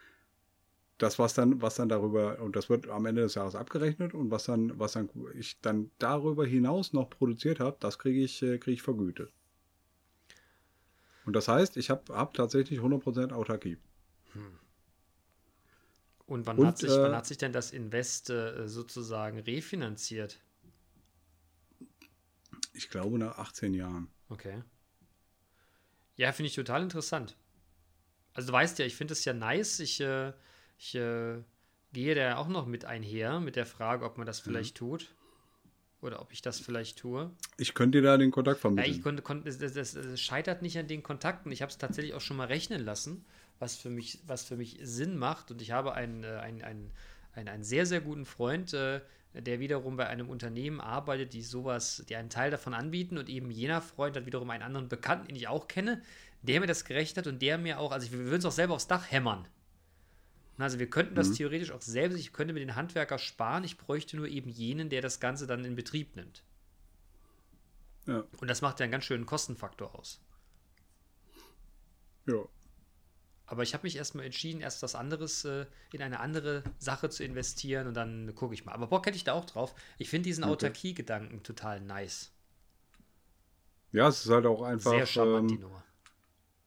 [0.99, 4.30] das, was dann, was dann darüber, und das wird am Ende des Jahres abgerechnet und
[4.30, 8.59] was dann, was dann ich dann darüber hinaus noch produziert habe, das kriege ich, äh,
[8.59, 9.32] kriege ich vergütet.
[11.24, 13.78] Und das heißt, ich habe hab tatsächlich 100% Autarkie.
[16.26, 20.40] Und wann, Und, hat, sich, äh, wann hat sich denn das Invest äh, sozusagen refinanziert?
[22.74, 24.09] Ich glaube nach 18 Jahren.
[24.28, 24.62] Okay.
[26.16, 27.36] Ja, finde ich total interessant.
[28.34, 29.80] Also du weißt ja, ich finde es ja nice.
[29.80, 30.32] Ich, äh,
[30.79, 31.43] ich äh,
[31.93, 35.14] gehe da auch noch mit einher, mit der Frage, ob man das vielleicht tut.
[36.01, 37.33] Oder ob ich das vielleicht tue.
[37.57, 38.95] Ich könnte dir da den Kontakt Ja, vermitteln.
[38.95, 41.51] ich konnte, konnte das, das, das scheitert nicht an den Kontakten.
[41.51, 43.24] Ich habe es tatsächlich auch schon mal rechnen lassen,
[43.59, 45.51] was für mich, was für mich Sinn macht.
[45.51, 46.93] Und ich habe einen, äh, einen, einen,
[47.33, 49.01] einen, einen sehr, sehr guten Freund, äh,
[49.35, 53.18] der wiederum bei einem Unternehmen arbeitet, die sowas, die einen Teil davon anbieten.
[53.18, 56.01] Und eben jener Freund hat wiederum einen anderen Bekannten, den ich auch kenne,
[56.43, 58.74] der mir das gerechnet hat und der mir auch, also wir würden es auch selber
[58.74, 59.49] aufs Dach hämmern.
[60.59, 64.17] Also wir könnten das theoretisch auch selbst, ich könnte mir den Handwerker sparen, ich bräuchte
[64.17, 66.43] nur eben jenen, der das Ganze dann in Betrieb nimmt.
[68.07, 70.21] ja, Und das macht ja einen ganz schönen Kostenfaktor aus.
[72.27, 72.45] ja.
[73.47, 77.25] Aber ich habe mich erstmal entschieden, erst was anderes äh, in eine andere Sache zu
[77.25, 78.73] investieren und dann gucke ich mal.
[78.73, 79.75] Aber Bock hätte ich da auch drauf.
[79.97, 80.53] Ich finde diesen Okay.
[80.53, 82.31] Autarkie-Gedanken total nice.
[83.93, 84.91] ja, es ist halt auch einfach.
[84.91, 85.85] Sehr charmant, die ähm, Nummer.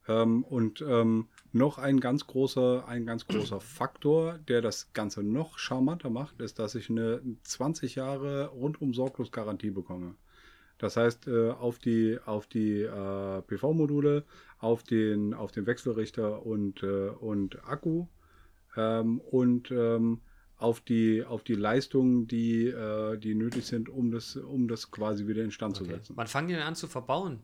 [0.08, 5.58] ähm, und ähm, noch ein ganz großer, ein ganz großer Faktor, der das Ganze noch
[5.58, 10.16] charmanter macht, ist, dass ich eine 20 Jahre rundum sorglos Garantie bekomme.
[10.78, 14.24] Das heißt, äh, auf die, auf die äh, PV-Module,
[14.58, 18.08] auf den, auf den Wechselrichter und, äh, und Akku
[18.76, 20.22] ähm, und ähm,
[20.58, 25.28] auf die, auf die Leistungen, die, äh, die nötig sind, um das, um das quasi
[25.28, 25.94] wieder instand zu Okay.
[25.94, 26.14] setzen.
[26.16, 27.40] Wann fangen die denn an zu verbauen?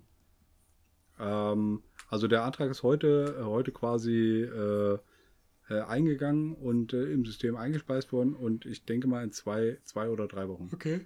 [1.19, 4.97] Ähm, also der Antrag ist heute, äh, heute quasi äh,
[5.69, 10.09] äh, eingegangen und äh, im System eingespeist worden und ich denke mal in zwei, zwei
[10.09, 10.69] oder drei Wochen.
[10.73, 11.05] Okay.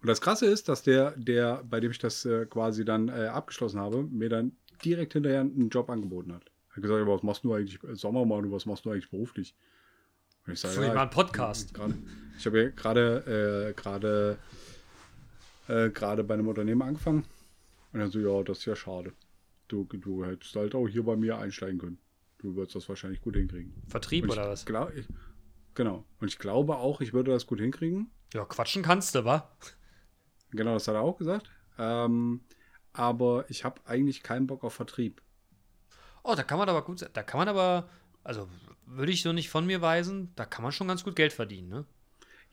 [0.00, 3.28] Und das Krasse ist, dass der, der, bei dem ich das äh, quasi dann äh,
[3.28, 6.42] abgeschlossen habe, mir dann direkt hinterher einen Job angeboten hat.
[6.70, 9.54] Er hat gesagt, aber was machst du eigentlich, Sommer mal, was machst du eigentlich beruflich?
[10.46, 11.72] Und ich sage, Für mal einen Podcast.
[12.38, 14.36] Ich habe ja gerade gerade
[15.66, 17.24] gerade bei einem Unternehmen angefangen.
[17.92, 19.14] Und dann so, ja, das ist ja schade.
[19.68, 21.98] Du, du hättest halt auch hier bei mir einsteigen können.
[22.38, 23.72] Du würdest das wahrscheinlich gut hinkriegen.
[23.88, 24.66] Vertrieb oder was?
[24.66, 25.06] Glaub, ich,
[25.74, 26.04] genau.
[26.20, 28.10] Und ich glaube auch, ich würde das gut hinkriegen.
[28.34, 29.50] Ja, quatschen kannst du, wa?
[30.50, 31.50] Genau, das hat er auch gesagt.
[31.78, 32.42] Ähm,
[32.92, 35.22] aber ich habe eigentlich keinen Bock auf Vertrieb.
[36.22, 37.88] Oh, da kann man aber gut, da kann man aber,
[38.22, 38.48] also
[38.86, 41.68] würde ich so nicht von mir weisen, da kann man schon ganz gut Geld verdienen,
[41.68, 41.86] ne?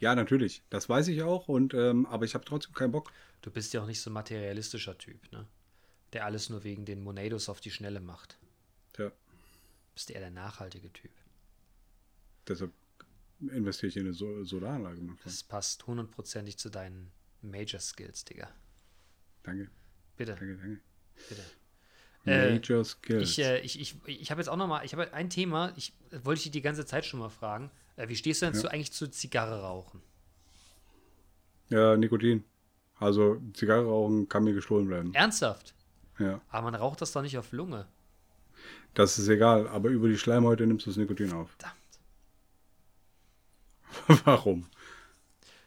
[0.01, 0.63] Ja, natürlich.
[0.71, 1.47] Das weiß ich auch.
[1.47, 3.11] Und ähm, aber ich habe trotzdem keinen Bock.
[3.41, 5.47] Du bist ja auch nicht so ein materialistischer Typ, ne?
[6.13, 8.37] Der alles nur wegen den Monados auf die Schnelle macht.
[8.97, 9.13] Ja, Du
[9.95, 11.11] bist eher der nachhaltige Typ.
[12.47, 12.71] deshalb
[13.39, 15.01] investiere ich in eine so Solaranlage.
[15.23, 18.49] Das passt hundertprozentig zu deinen Major Skills, Digga.
[19.43, 19.69] Danke,
[20.17, 20.79] Bitte, danke, danke.
[21.27, 21.41] bitte.
[22.25, 23.23] Äh, Major Skills.
[23.31, 25.93] Ich, äh, ich, ich, ich habe jetzt auch noch mal, ich habe ein Thema, ich
[26.11, 27.71] äh, wollte ich dich die ganze Zeit schon mal fragen.
[27.95, 28.61] Äh, wie stehst du denn Ja.
[28.61, 30.01] zu, eigentlich zu Zigarre rauchen?
[31.69, 32.43] ja, Nikotin.
[32.99, 35.13] Also Zigarre rauchen kann mir gestohlen bleiben.
[35.15, 35.73] Ernsthaft?
[36.21, 36.41] Ja.
[36.49, 37.87] Aber man raucht das doch nicht auf Lunge.
[38.93, 41.49] Das ist egal, aber über die Schleimhäute nimmst du das Nikotin auf.
[41.57, 41.75] Verdammt.
[44.25, 44.69] Warum?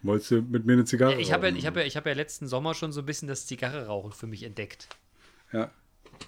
[0.03, 1.57] Wolltest du mit mir eine Zigarre Ich habe ja, rauchen?
[1.57, 4.13] ich hab ja, ich hab ja letzten Sommer schon so ein bisschen das Zigarre rauchen
[4.13, 4.89] für mich entdeckt.
[5.53, 5.73] ja.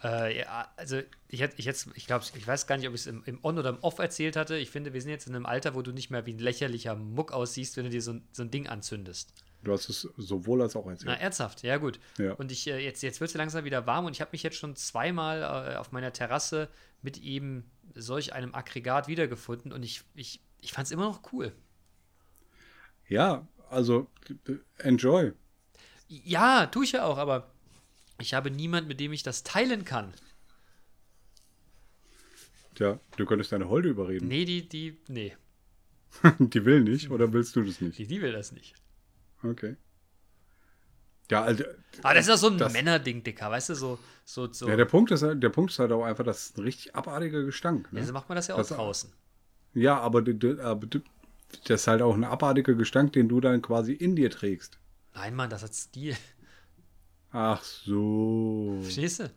[0.02, 3.02] Äh, ja, also ich hätte, ich, jetzt, ich glaube, ich weiß gar nicht, ob ich
[3.02, 4.56] es im, im On oder im Off erzählt hatte.
[4.58, 6.96] Ich finde, wir sind jetzt in einem Alter, wo du nicht mehr wie ein lächerlicher
[6.96, 9.32] Muck aussiehst, wenn du dir so, so ein Ding anzündest.
[9.66, 11.20] Du hast es sowohl als auch Na, erzählt.
[11.20, 11.98] ernsthaft, ja gut.
[12.18, 12.34] Ja.
[12.34, 14.56] Und ich, äh, jetzt, jetzt wird es langsam wieder warm und ich habe mich jetzt
[14.56, 16.68] schon zweimal äh, auf meiner Terrasse
[17.02, 21.52] mit eben solch einem Aggregat wiedergefunden und ich, ich, ich fand es immer noch cool.
[23.08, 24.06] Ja, also
[24.78, 25.32] enjoy.
[26.08, 27.50] Ja, tue ich ja auch, aber
[28.20, 30.14] ich habe niemand, mit dem ich das teilen kann.
[32.76, 34.28] Tja, du könntest deine Holde überreden.
[34.28, 35.36] Nee, die, die, nee,
[36.38, 37.98] Die will nicht, oder willst du das nicht?
[37.98, 38.74] die, die will das nicht.
[39.50, 39.76] Okay.
[41.30, 41.64] Ja, also,
[42.02, 44.68] Aber das ist ja so ein Das- Männerding, Dicker, weißt du, so, so, so.
[44.68, 46.94] ja, der Punkt ist, halt- der Punkt ist halt auch einfach, das ist ein richtig
[46.94, 47.92] abartiger Gestank.
[47.92, 48.00] Ne?
[48.00, 49.12] Ja, so macht man das ja auch Das- draußen.
[49.74, 54.14] Ja, aber, aber das ist halt auch ein abartiger Gestank, den du dann quasi in
[54.16, 54.78] dir trägst.
[55.14, 56.16] Nein, Mann, das hat Stil.
[57.32, 58.78] Ach so.
[58.82, 59.30] Verstehst du?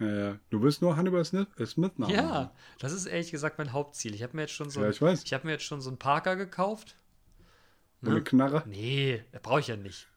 [0.00, 0.38] Ja, ja.
[0.50, 1.92] Du bist nur Hannibal Smith, äh, Smith.
[2.08, 4.14] Ja, das ist ehrlich gesagt mein Hauptziel.
[4.14, 5.98] Ich habe mir jetzt schon so, Ja, ich ich habe mir jetzt schon so einen
[5.98, 6.96] Parker gekauft.
[8.02, 8.62] Und eine Knarre.
[8.66, 10.08] Nee, brauche ich ja nicht.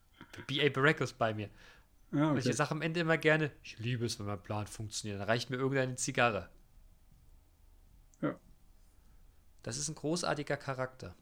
[0.47, 0.69] B.A.
[0.69, 1.49] Barack ist bei mir.
[2.11, 2.53] Ja, ich okay.
[2.53, 5.19] sage am Ende immer gerne, ich liebe es, wenn mein Plan funktioniert.
[5.19, 6.49] Dann reicht mir irgendeine Zigarre.
[8.21, 8.37] Ja.
[9.63, 11.15] Das ist ein großartiger Charakter.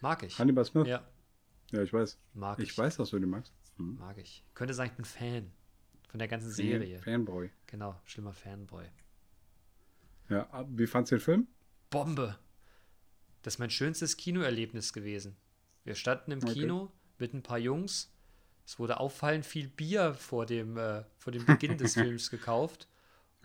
[0.00, 0.38] Mag ich.
[0.38, 0.86] Hannibal Smith?
[0.88, 1.06] Ja,
[1.70, 2.18] Ja, ich weiß.
[2.34, 2.70] mag ich.
[2.70, 3.52] Ich weiß, dass du den magst.
[3.76, 3.96] Hm.
[3.98, 4.42] Mag ich.
[4.54, 5.52] Könnte sagen, ich bin Fan
[6.08, 6.98] von der ganzen Serie.
[7.00, 7.50] Fanboy.
[7.66, 8.86] Genau, schlimmer Fanboy.
[10.30, 11.48] Ja, wie fandst du den Film?
[11.90, 12.38] Bombe.
[13.42, 15.36] Das ist mein schönstes Kinoerlebnis gewesen.
[15.84, 16.52] Wir standen im Okay.
[16.52, 18.12] Kino mit ein paar Jungs.
[18.66, 22.88] Es wurde auffallend viel Bier vor dem, äh, vor dem Beginn des Films gekauft.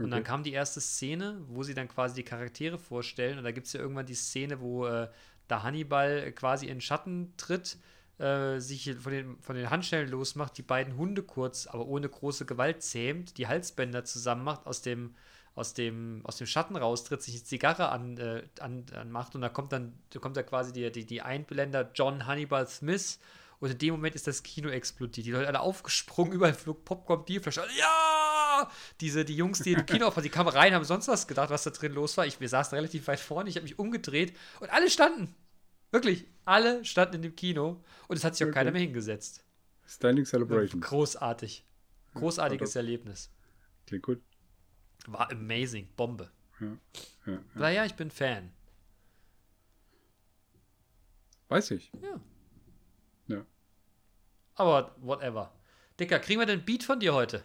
[0.02, 0.24] Und dann Okay.
[0.24, 3.38] kam die erste Szene, wo sie dann quasi die Charaktere vorstellen.
[3.38, 5.10] Und da gibt es ja irgendwann die Szene, wo äh,
[5.48, 7.78] da Hannibal quasi in Schatten tritt,
[8.20, 12.46] äh, sich von den, von den Handschellen losmacht, die beiden Hunde kurz, aber ohne große
[12.46, 15.16] Gewalt zähmt, die Halsbänder zusammen macht, aus dem,
[15.56, 19.50] aus dem, aus dem Schatten raustritt, sich eine Zigarre an, äh, an, anmacht und da
[19.50, 23.20] kommt dann da kommt da quasi die, die, die Einblender John Hannibal Smith
[23.60, 25.26] und in dem Moment ist das Kino explodiert.
[25.26, 27.62] Die Leute alle aufgesprungen, überall flog Popcorn, Bierflasche.
[27.80, 28.70] Ja!
[29.00, 31.64] Diese, die Jungs, die im Kino aufhaben, die kamen rein, haben sonst was gedacht, was
[31.64, 32.26] da drin los war.
[32.26, 35.34] Ich, wir saßen relativ weit vorne, ich habe mich umgedreht und alle standen.
[35.92, 38.56] Wirklich, alle standen in dem Kino und es hat sich auch Okay.
[38.60, 39.42] keiner mehr hingesetzt.
[39.88, 40.82] Standing Celebration.
[40.82, 41.64] Großartig.
[42.16, 43.30] Großartiges Ja, Erlebnis.
[43.88, 44.22] Klingt gut.
[45.08, 45.88] War amazing.
[45.96, 46.30] Bombe.
[46.60, 46.68] Ja,
[47.26, 47.40] ja.
[47.54, 48.52] Naja, ich bin Fan.
[51.50, 51.92] Weiß ich.
[52.02, 52.20] Ja.
[53.28, 53.46] Ja.
[54.56, 55.52] Aber whatever.
[56.00, 57.44] Dicker, kriegen wir den Beat von dir heute?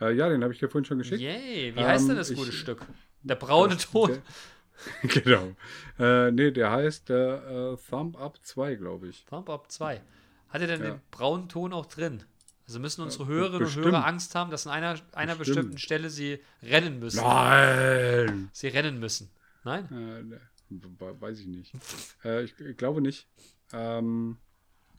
[0.00, 1.20] Äh, ja, den habe ich dir vorhin schon geschickt.
[1.20, 1.74] Yay.
[1.74, 2.84] Wie heißt Ähm, denn das ich- gute Stück?
[3.24, 4.20] Der braune Ton.
[5.02, 5.54] genau.
[5.96, 9.24] Äh, nee, der heißt äh, äh, Thumb Up 2, glaube ich.
[9.26, 10.00] Thumb Up 2.
[10.48, 10.90] Hat er denn Ja.
[10.90, 12.24] den braunen Ton auch drin?
[12.72, 15.56] Also müssen unsere Hörerinnen und Hörer Angst haben, dass an einer, einer Bestimmt.
[15.56, 17.20] bestimmten Stelle sie rennen müssen.
[17.20, 18.48] Nein!
[18.54, 19.28] Sie rennen müssen.
[19.62, 19.84] Nein?
[19.90, 21.74] Äh, ne, we- weiß ich nicht.
[22.24, 23.26] äh, ich, ich glaube nicht.
[23.74, 24.38] Ähm,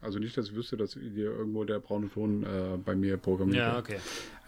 [0.01, 3.57] also nicht, dass ich wüsste, dass hier irgendwo der braune Ton äh, bei mir programmiert
[3.57, 3.97] Ja, okay.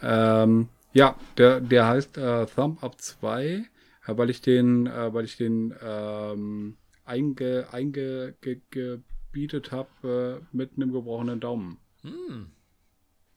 [0.04, 3.66] Ähm, ja, der, der heißt äh, Thumb Up 2, äh,
[4.06, 10.92] weil ich den, äh, weil ich den ähm, einge, einge, ge, gebietet habe mit einem
[10.92, 11.80] gebrochenen Daumen.
[12.04, 12.52] Hm.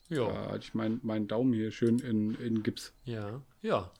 [0.08, 0.26] Ja.
[0.32, 2.92] Da hatte ich meinen meinen Daumen hier schön in, in Gips.
[3.04, 3.42] Ja.
[3.62, 3.90] Ja.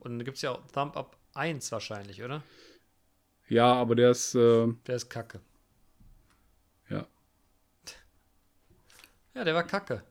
[0.00, 2.42] Und dann gibt es ja auch Thumb Up 1 wahrscheinlich, oder?
[3.48, 5.40] Ja, aber der ist, äh, Der ist kacke.
[6.88, 7.06] ja.
[9.34, 10.02] Ja, der war kacke.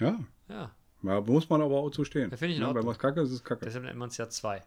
[0.00, 0.18] Ja.
[0.48, 0.70] Ja.
[1.02, 1.20] ja.
[1.22, 2.30] Muss man aber auch zu stehen.
[2.30, 2.92] Ja, finde ich in ja, Wenn Ordnung.
[2.92, 3.64] was kacke ist, ist es kacke.
[3.64, 4.62] Deshalb nennt man es ja 2.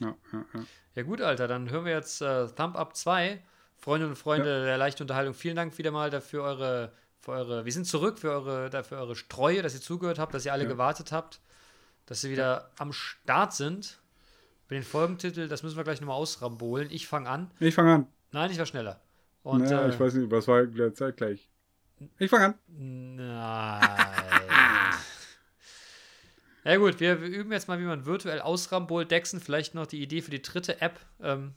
[0.00, 0.64] Ja, ja, ja.
[0.94, 3.42] Ja gut, Alter, dann hören wir jetzt äh, Thumb Up 2.
[3.78, 7.72] Freundinnen und Freunde der leichten Unterhaltung, vielen Dank wieder mal dafür eure, für eure, wir
[7.72, 10.68] sind zurück für eure, dafür eure Treue, dass ihr zugehört habt, dass ihr alle Ja.
[10.68, 11.40] gewartet habt,
[12.06, 13.98] dass ihr wieder am Start sind.
[14.68, 16.88] Bei den Folgentitel, das müssen wir gleich nochmal ausrambolen.
[16.90, 17.50] Ich fange an.
[17.60, 18.06] Ich fange an.
[18.32, 19.00] Nein, ich war schneller.
[19.42, 21.48] Und, naja, äh, ich weiß nicht, was war der zeitgleich.
[22.18, 22.54] Ich fange an.
[22.66, 23.80] Nein.
[26.64, 29.10] ja gut, wir, wir üben jetzt mal, wie man virtuell ausrambolt.
[29.10, 30.98] Dexen, vielleicht noch die Idee für die dritte App.
[31.22, 31.54] Ähm,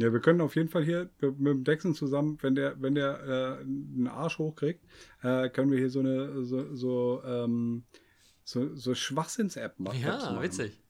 [0.00, 3.58] Ja, wir können auf jeden Fall hier mit dem Dexen zusammen, wenn der, wenn der
[3.58, 4.84] äh, einen Arsch hochkriegt,
[5.22, 7.82] äh, können wir hier so eine so, so, ähm,
[8.44, 9.98] so, so Schwachsinns-App macht.
[9.98, 10.80] Ja, witzig.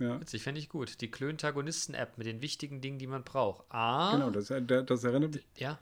[0.00, 1.00] Ja, Witzig, fände ich gut.
[1.00, 3.66] Die Klöntagonisten-App mit den wichtigen Dingen, die man braucht.
[3.68, 5.78] Ah, genau, das, das, das erinnert mich, ja.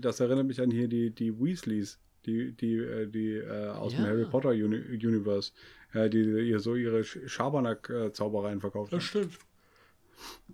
[0.00, 4.02] das erinnert mich an hier die, die Weasleys, die, die, äh, die äh, aus dem
[4.04, 4.10] Ja.
[4.10, 5.52] Harry Potter Uni Universe,
[5.92, 9.00] äh, die ihr so ihre Sch- Schabernack-Zaubereien verkauft haben.
[9.00, 9.38] stimmt.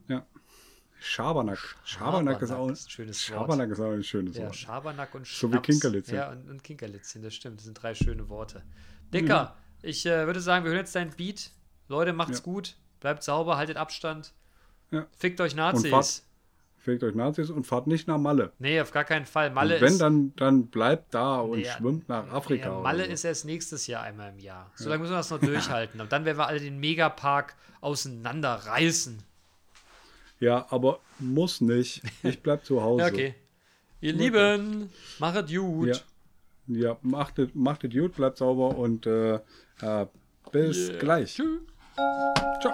[0.08, 0.26] Ja.
[1.04, 1.58] Schabernack.
[1.84, 3.40] Schabernack ist auch ein schönes Wort.
[3.40, 4.56] Schabernack ist auch ein schönes Ja, Wort.
[4.56, 5.66] Schabernack und So wie Schnaps.
[5.66, 6.14] Kinkerlitzchen.
[6.16, 7.58] Ja, und, und Kinkerlitzchen, das stimmt.
[7.58, 8.62] Das sind drei schöne Worte.
[9.12, 11.50] Dicker, ich äh, würde sagen, wir hören jetzt deinen Beat.
[11.88, 12.44] Leute, macht's Ja.
[12.44, 12.76] gut.
[13.00, 14.32] Bleibt sauber, haltet Abstand.
[14.90, 15.06] Ja.
[15.18, 15.90] Fickt euch Und Nazis.
[15.90, 16.22] fahrt-
[16.78, 18.50] Fegt euch Nazis und fahrt nicht nach Malle.
[18.58, 19.50] Nee, auf gar keinen Fall.
[19.52, 20.00] Malle und wenn, ist.
[20.00, 22.72] dann, dann bleibt da und Nee, schwimmt nach Afrika.
[22.72, 23.10] Oder Malle so.
[23.12, 24.68] ist erst nächstes Jahr einmal im Jahr.
[24.74, 26.00] So lange müssen wir das noch durchhalten.
[26.00, 29.22] Und dann werden wir alle den Megapark auseinanderreißen.
[30.42, 32.02] Ja, aber muss nicht.
[32.24, 33.02] Ich bleib zu Hause.
[33.02, 33.34] Ja, okay.
[34.00, 34.90] Ihr Lieben,
[35.20, 35.88] machet gut.
[36.66, 39.34] Ja, ja macht, es- macht es gut, bleibt sauber und äh,
[39.80, 40.06] äh,
[40.50, 41.32] bis gleich.
[41.34, 41.60] Tschüss.
[42.60, 42.72] Ciao.